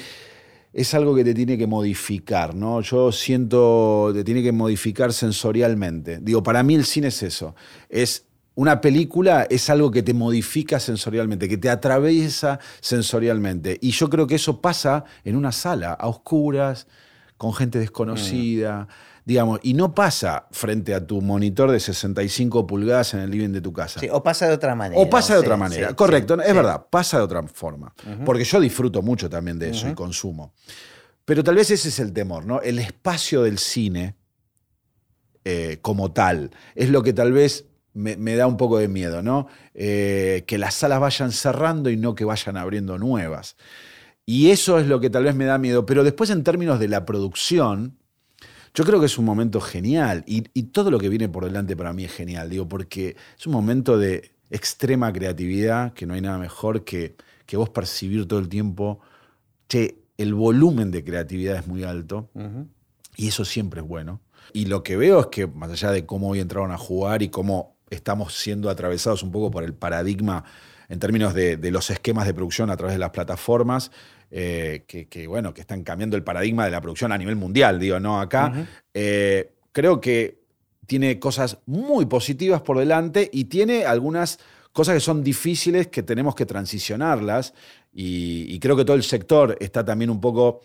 es 0.73 0.93
algo 0.93 1.15
que 1.15 1.23
te 1.23 1.33
tiene 1.33 1.57
que 1.57 1.67
modificar, 1.67 2.55
¿no? 2.55 2.81
Yo 2.81 3.11
siento, 3.11 4.11
te 4.13 4.23
tiene 4.23 4.43
que 4.43 4.51
modificar 4.51 5.11
sensorialmente. 5.13 6.19
Digo, 6.21 6.43
para 6.43 6.63
mí 6.63 6.75
el 6.75 6.85
cine 6.85 7.07
es 7.07 7.23
eso, 7.23 7.55
es 7.89 8.27
una 8.55 8.81
película 8.81 9.47
es 9.49 9.69
algo 9.69 9.91
que 9.91 10.03
te 10.03 10.13
modifica 10.13 10.79
sensorialmente, 10.79 11.47
que 11.47 11.57
te 11.57 11.69
atraviesa 11.69 12.59
sensorialmente. 12.81 13.77
Y 13.81 13.91
yo 13.91 14.09
creo 14.09 14.27
que 14.27 14.35
eso 14.35 14.61
pasa 14.61 15.05
en 15.23 15.35
una 15.35 15.51
sala, 15.51 15.93
a 15.93 16.07
oscuras, 16.07 16.87
con 17.37 17.53
gente 17.53 17.79
desconocida, 17.79 18.81
mm. 18.81 18.87
digamos, 19.25 19.59
y 19.63 19.73
no 19.73 19.95
pasa 19.95 20.47
frente 20.51 20.93
a 20.93 21.05
tu 21.05 21.21
monitor 21.21 21.71
de 21.71 21.79
65 21.79 22.67
pulgadas 22.67 23.13
en 23.13 23.21
el 23.21 23.31
living 23.31 23.49
de 23.49 23.61
tu 23.61 23.71
casa. 23.71 23.99
Sí, 23.99 24.09
o 24.11 24.21
pasa 24.21 24.47
de 24.47 24.53
otra 24.53 24.75
manera. 24.75 25.01
O 25.01 25.09
pasa 25.09 25.33
de 25.33 25.39
otra 25.39 25.55
manera, 25.57 25.95
correcto, 25.95 26.39
es 26.39 26.53
verdad, 26.53 26.85
pasa 26.89 27.17
de 27.17 27.23
otra 27.23 27.41
forma. 27.43 27.93
Porque 28.25 28.43
yo 28.43 28.59
disfruto 28.59 29.01
mucho 29.01 29.29
también 29.29 29.57
de 29.57 29.69
eso 29.69 29.89
y 29.89 29.93
consumo. 29.93 30.53
Pero 31.23 31.43
tal 31.43 31.55
vez 31.55 31.71
ese 31.71 31.89
es 31.89 31.99
el 31.99 32.11
temor, 32.11 32.45
¿no? 32.45 32.61
El 32.61 32.77
espacio 32.79 33.43
del 33.43 33.57
cine 33.57 34.15
eh, 35.45 35.79
como 35.81 36.11
tal 36.11 36.51
es 36.75 36.89
lo 36.89 37.01
que 37.01 37.13
tal 37.13 37.31
vez 37.31 37.65
me, 37.93 38.35
da 38.35 38.47
un 38.47 38.57
poco 38.57 38.77
de 38.77 38.87
miedo, 38.87 39.21
¿no? 39.21 39.47
Eh, 39.73 40.43
que 40.47 40.57
las 40.57 40.75
salas 40.75 40.99
vayan 40.99 41.31
cerrando 41.31 41.89
y 41.89 41.97
no 41.97 42.15
que 42.15 42.25
vayan 42.25 42.57
abriendo 42.57 42.97
nuevas. 42.97 43.55
Y 44.25 44.49
eso 44.49 44.79
es 44.79 44.87
lo 44.87 44.99
que 44.99 45.09
tal 45.09 45.25
vez 45.25 45.35
me 45.35 45.45
da 45.45 45.57
miedo. 45.57 45.85
Pero 45.85 46.03
después 46.03 46.29
en 46.29 46.43
términos 46.43 46.79
de 46.79 46.87
la 46.87 47.05
producción, 47.05 47.97
yo 48.73 48.85
creo 48.85 48.99
que 48.99 49.07
es 49.07 49.17
un 49.17 49.25
momento 49.25 49.59
genial. 49.59 50.23
Y, 50.25 50.41
todo 50.71 50.91
lo 50.91 50.99
que 50.99 51.09
viene 51.09 51.27
por 51.27 51.45
delante 51.45 51.75
para 51.75 51.93
mí 51.93 52.05
es 52.05 52.13
genial, 52.13 52.49
digo, 52.49 52.67
porque 52.67 53.15
es 53.37 53.47
un 53.47 53.53
momento 53.53 53.97
de 53.97 54.31
extrema 54.49 55.11
creatividad, 55.11 55.93
que 55.93 56.05
no 56.05 56.13
hay 56.13 56.21
nada 56.21 56.37
mejor 56.37 56.83
que, 56.83 57.15
que 57.45 57.57
vos 57.57 57.69
percibir 57.69 58.27
todo 58.27 58.39
el 58.39 58.47
tiempo, 58.47 58.99
que 59.67 60.01
el 60.17 60.33
volumen 60.33 60.91
de 60.91 61.03
creatividad 61.03 61.57
es 61.57 61.67
muy 61.67 61.83
alto. 61.83 62.29
Y 63.17 63.27
eso 63.27 63.43
siempre 63.43 63.81
es 63.81 63.87
bueno. 63.87 64.21
Y 64.53 64.65
lo 64.65 64.83
que 64.83 64.97
veo 64.97 65.19
es 65.19 65.27
que, 65.27 65.47
más 65.47 65.71
allá 65.71 65.91
de 65.91 66.05
cómo 66.05 66.29
hoy 66.29 66.39
entraron 66.39 66.71
a 66.71 66.77
jugar 66.77 67.21
y 67.21 67.29
cómo 67.29 67.70
estamos 67.91 68.33
siendo 68.33 68.69
atravesados 68.69 69.21
un 69.21 69.31
poco 69.31 69.51
por 69.51 69.63
el 69.63 69.75
paradigma 69.75 70.43
en 70.89 70.99
términos 70.99 71.33
de, 71.33 71.57
los 71.71 71.89
esquemas 71.89 72.25
de 72.25 72.33
producción 72.33 72.69
a 72.69 72.77
través 72.77 72.95
de 72.95 72.99
las 72.99 73.11
plataformas. 73.11 73.91
eh, 74.31 74.85
que, 74.87 75.27
bueno, 75.27 75.53
que 75.53 75.61
están 75.61 75.83
cambiando 75.83 76.15
el 76.15 76.23
paradigma 76.23 76.65
de 76.65 76.71
la 76.71 76.81
producción 76.81 77.11
a 77.11 77.17
nivel 77.17 77.35
mundial, 77.35 77.79
digo, 77.79 77.99
no 77.99 78.19
acá. 78.19 78.65
Eh, 78.93 79.51
creo 79.71 80.01
que 80.01 80.41
tiene 80.87 81.19
cosas 81.19 81.59
muy 81.65 82.05
positivas 82.05 82.61
por 82.61 82.77
delante 82.77 83.29
y 83.31 83.45
tiene 83.45 83.85
algunas 83.85 84.39
cosas 84.73 84.95
que 84.95 84.99
son 84.99 85.23
difíciles 85.23 85.87
que 85.87 86.03
tenemos 86.03 86.35
que 86.35 86.45
transicionarlas 86.45 87.53
y, 87.93 88.57
creo 88.59 88.75
que 88.77 88.85
todo 88.85 88.95
el 88.95 89.03
sector 89.03 89.57
está 89.59 89.83
también 89.83 90.09
un 90.09 90.21
poco 90.21 90.61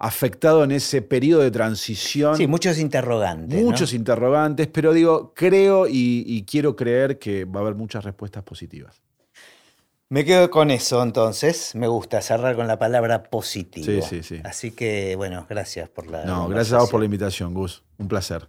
afectado 0.00 0.64
en 0.64 0.72
ese 0.72 1.02
periodo 1.02 1.42
de 1.42 1.50
transición. 1.50 2.34
Sí, 2.34 2.46
muchos 2.46 2.78
interrogantes. 2.78 3.62
Muchos 3.62 3.92
interrogantes, 3.92 4.66
pero 4.66 4.94
digo, 4.94 5.34
creo 5.34 5.86
y, 5.86 6.44
quiero 6.50 6.74
creer 6.74 7.18
que 7.18 7.44
va 7.44 7.60
a 7.60 7.62
haber 7.62 7.74
muchas 7.74 8.02
respuestas 8.02 8.42
positivas. 8.42 9.02
Me 10.08 10.24
quedo 10.24 10.50
con 10.50 10.70
eso 10.70 11.02
entonces. 11.02 11.74
Me 11.74 11.86
gusta 11.86 12.20
cerrar 12.22 12.56
con 12.56 12.66
la 12.66 12.78
palabra 12.78 13.22
positivo. 13.24 13.86
Sí, 13.86 14.00
sí, 14.02 14.22
sí. 14.22 14.40
Así 14.42 14.72
que, 14.72 15.14
bueno, 15.16 15.46
gracias 15.48 15.88
por 15.88 16.08
la. 16.08 16.24
No, 16.24 16.48
gracias 16.48 16.72
a 16.72 16.78
vos 16.78 16.90
por 16.90 16.98
la 16.98 17.04
invitación, 17.04 17.54
Gus. 17.54 17.84
Un 17.98 18.08
placer. 18.08 18.48